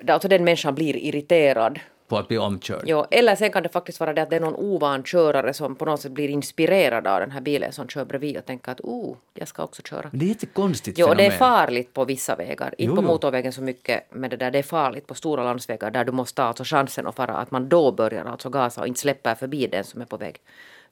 alltså 0.07 0.27
den 0.27 0.43
människan 0.43 0.75
blir 0.75 0.95
irriterad. 0.97 1.79
På 2.11 2.17
att 2.17 2.27
bli 2.27 2.37
omkörd? 2.37 2.83
Jo, 2.85 3.05
eller 3.11 3.35
sen 3.35 3.51
kan 3.51 3.63
det 3.63 3.69
faktiskt 3.69 3.99
vara 3.99 4.13
det 4.13 4.21
att 4.21 4.29
det 4.29 4.35
är 4.35 4.39
någon 4.39 4.55
ovan 4.55 5.03
körare 5.03 5.53
som 5.53 5.75
på 5.75 5.85
något 5.85 6.01
sätt 6.01 6.11
blir 6.11 6.29
inspirerad 6.29 7.07
av 7.07 7.19
den 7.19 7.31
här 7.31 7.41
bilen 7.41 7.71
som 7.71 7.87
kör 7.87 8.05
bredvid 8.05 8.37
och 8.37 8.45
tänker 8.45 8.71
att 8.71 8.81
oh, 8.81 9.15
jag 9.33 9.47
ska 9.47 9.63
också 9.63 9.81
köra. 9.81 10.09
Men 10.11 10.19
det 10.19 10.25
är 10.25 10.31
ett 10.31 10.43
jättekonstigt 10.43 10.97
Jo, 10.99 11.07
och 11.07 11.15
det 11.15 11.25
är 11.25 11.31
fenomen. 11.31 11.57
farligt 11.57 11.93
på 11.93 12.05
vissa 12.05 12.35
vägar. 12.35 12.67
Inte 12.77 12.83
Jo, 12.83 12.95
på 12.95 13.01
jo. 13.01 13.07
motorvägen 13.07 13.53
så 13.53 13.61
mycket, 13.61 14.03
men 14.09 14.29
det 14.29 14.37
där 14.37 14.51
det 14.51 14.59
är 14.59 14.63
farligt 14.63 15.07
på 15.07 15.13
stora 15.15 15.43
landsvägar 15.43 15.91
där 15.91 16.05
du 16.05 16.11
måste 16.11 16.35
ta 16.35 16.43
alltså 16.43 16.63
chansen 16.63 17.07
att 17.07 17.15
fara, 17.15 17.33
att 17.33 17.51
man 17.51 17.69
då 17.69 17.91
börjar 17.91 18.25
alltså 18.25 18.49
gasa 18.49 18.81
och 18.81 18.87
inte 18.87 18.99
släpper 18.99 19.35
förbi 19.35 19.67
den 19.67 19.83
som 19.83 20.01
är 20.01 20.05
på 20.05 20.17
väg 20.17 20.35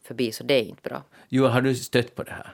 förbi, 0.04 0.32
så 0.32 0.44
det 0.44 0.54
är 0.54 0.64
inte 0.64 0.90
bra. 0.90 1.04
Jo, 1.30 1.46
har 1.46 1.62
du 1.62 1.76
stött 1.76 2.16
på 2.16 2.24
det 2.24 2.32
här? 2.32 2.54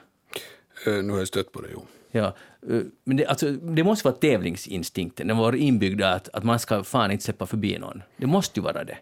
Eh, 0.86 1.02
nu 1.04 1.12
har 1.12 1.18
jag 1.18 1.28
stött 1.28 1.52
på 1.52 1.60
det, 1.60 1.68
jo. 1.72 1.82
Ja, 2.10 2.26
eh, 2.70 2.80
men 3.04 3.16
det, 3.16 3.26
alltså, 3.26 3.50
det 3.52 3.84
måste 3.84 4.08
vara 4.08 4.16
tävlingsinstinkten, 4.16 5.26
den 5.26 5.36
var 5.36 5.54
inbyggd 5.54 6.02
att, 6.02 6.28
att 6.28 6.44
man 6.44 6.58
ska 6.58 6.84
fan 6.84 7.10
inte 7.10 7.24
släppa 7.24 7.46
förbi 7.46 7.78
någon. 7.78 8.02
Det 8.16 8.26
måste 8.26 8.60
ju 8.60 8.64
vara 8.64 8.84
det. 8.84 8.98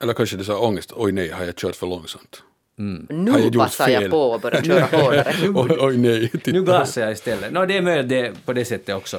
Eller 0.00 0.12
kanske 0.12 0.36
det 0.36 0.42
är 0.42 0.44
så 0.44 0.52
här 0.52 0.62
ångest, 0.62 0.92
oj 0.96 1.12
nej, 1.12 1.30
har 1.30 1.44
jag 1.44 1.56
kört 1.56 1.76
för 1.76 1.86
långsamt? 1.86 2.42
Har 2.78 3.14
Nu 3.14 3.30
jag 3.30 3.52
passar 3.54 3.88
jag 3.88 4.10
på 4.10 4.34
att 4.34 4.42
börja 4.42 4.62
köra 4.62 4.84
hårdare. 5.02 5.34
oj, 5.54 5.76
oj 5.80 5.96
nej, 5.96 6.28
titta. 6.28 6.50
Nu 6.50 6.62
gasar 6.64 7.02
jag 7.02 7.12
istället. 7.12 7.52
No, 7.52 7.66
det 7.66 7.76
är 7.76 7.82
möjligt 7.82 8.08
det, 8.08 8.32
på 8.44 8.52
det 8.52 8.64
sättet 8.64 8.96
också. 8.96 9.18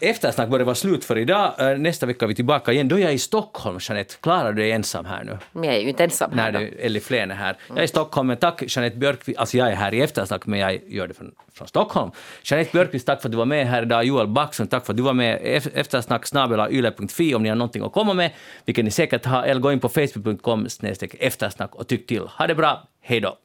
Eftersnack 0.00 0.48
börjar 0.48 0.64
vara 0.64 0.74
slut 0.74 1.04
för 1.04 1.18
idag. 1.18 1.54
Eh, 1.72 1.78
Nästa 1.78 2.06
vecka 2.06 2.24
är 2.24 2.28
vi 2.28 2.34
tillbaka 2.34 2.72
igen. 2.72 2.88
Då 2.88 2.96
är 2.98 3.00
jag 3.02 3.14
i 3.14 3.18
Stockholm, 3.18 3.78
Jeanette. 3.80 4.14
Klarar 4.20 4.52
du 4.52 4.62
dig 4.62 4.72
ensam 4.72 5.04
här 5.04 5.24
nu? 5.24 5.38
Men 5.52 5.64
jag 5.64 5.74
är 5.74 5.80
ju 5.80 5.88
inte 5.88 6.04
ensam 6.04 6.38
här 6.38 6.52
du, 6.52 6.58
Elli 6.80 7.00
Flen 7.00 7.30
är 7.30 7.34
här. 7.34 7.56
Jag 7.68 7.78
är 7.78 7.82
i 7.82 7.88
Stockholm, 7.88 8.28
men 8.28 8.36
tack 8.36 8.62
Jeanette 8.76 8.96
Björkqvist. 8.96 9.38
Alltså 9.38 9.56
jag 9.56 9.68
är 9.70 9.74
här 9.74 9.94
i 9.94 10.00
eftersnack, 10.00 10.46
men 10.46 10.58
jag 10.60 10.80
gör 10.86 11.06
det 11.08 11.14
från, 11.14 11.30
från 11.52 11.68
Stockholm. 11.68 12.10
Jeanette 12.42 12.70
Björkqvist, 12.72 13.06
tack 13.06 13.20
för 13.22 13.28
att 13.28 13.32
du 13.32 13.38
var 13.38 13.44
med 13.44 13.66
här 13.66 13.82
idag. 13.82 14.04
Joel 14.04 14.26
Backson, 14.28 14.66
tack 14.66 14.86
för 14.86 14.92
att 14.92 14.96
du 14.96 15.02
var 15.02 15.12
med. 15.12 15.40
Ef- 15.40 15.70
Eftersnack 15.74 16.26
snabel 16.26 16.72
yle.fi 16.74 17.34
om 17.34 17.42
ni 17.42 17.48
har 17.48 17.56
någonting 17.56 17.82
att 17.84 17.92
komma 17.92 18.14
med, 18.14 18.30
vilket 18.64 18.84
ni 18.84 18.90
säkert 18.90 19.24
har. 19.24 19.42
Eller 19.42 19.60
gå 19.60 19.72
in 19.72 19.80
på 19.80 19.88
facebook.com 19.88 20.66
eftersnack 21.20 21.74
och 21.74 21.86
tyck 21.88 22.06
till. 22.06 22.22
Ha 22.22 22.46
det 22.46 22.54
bra. 22.54 22.88
Hej 23.02 23.20
då. 23.20 23.36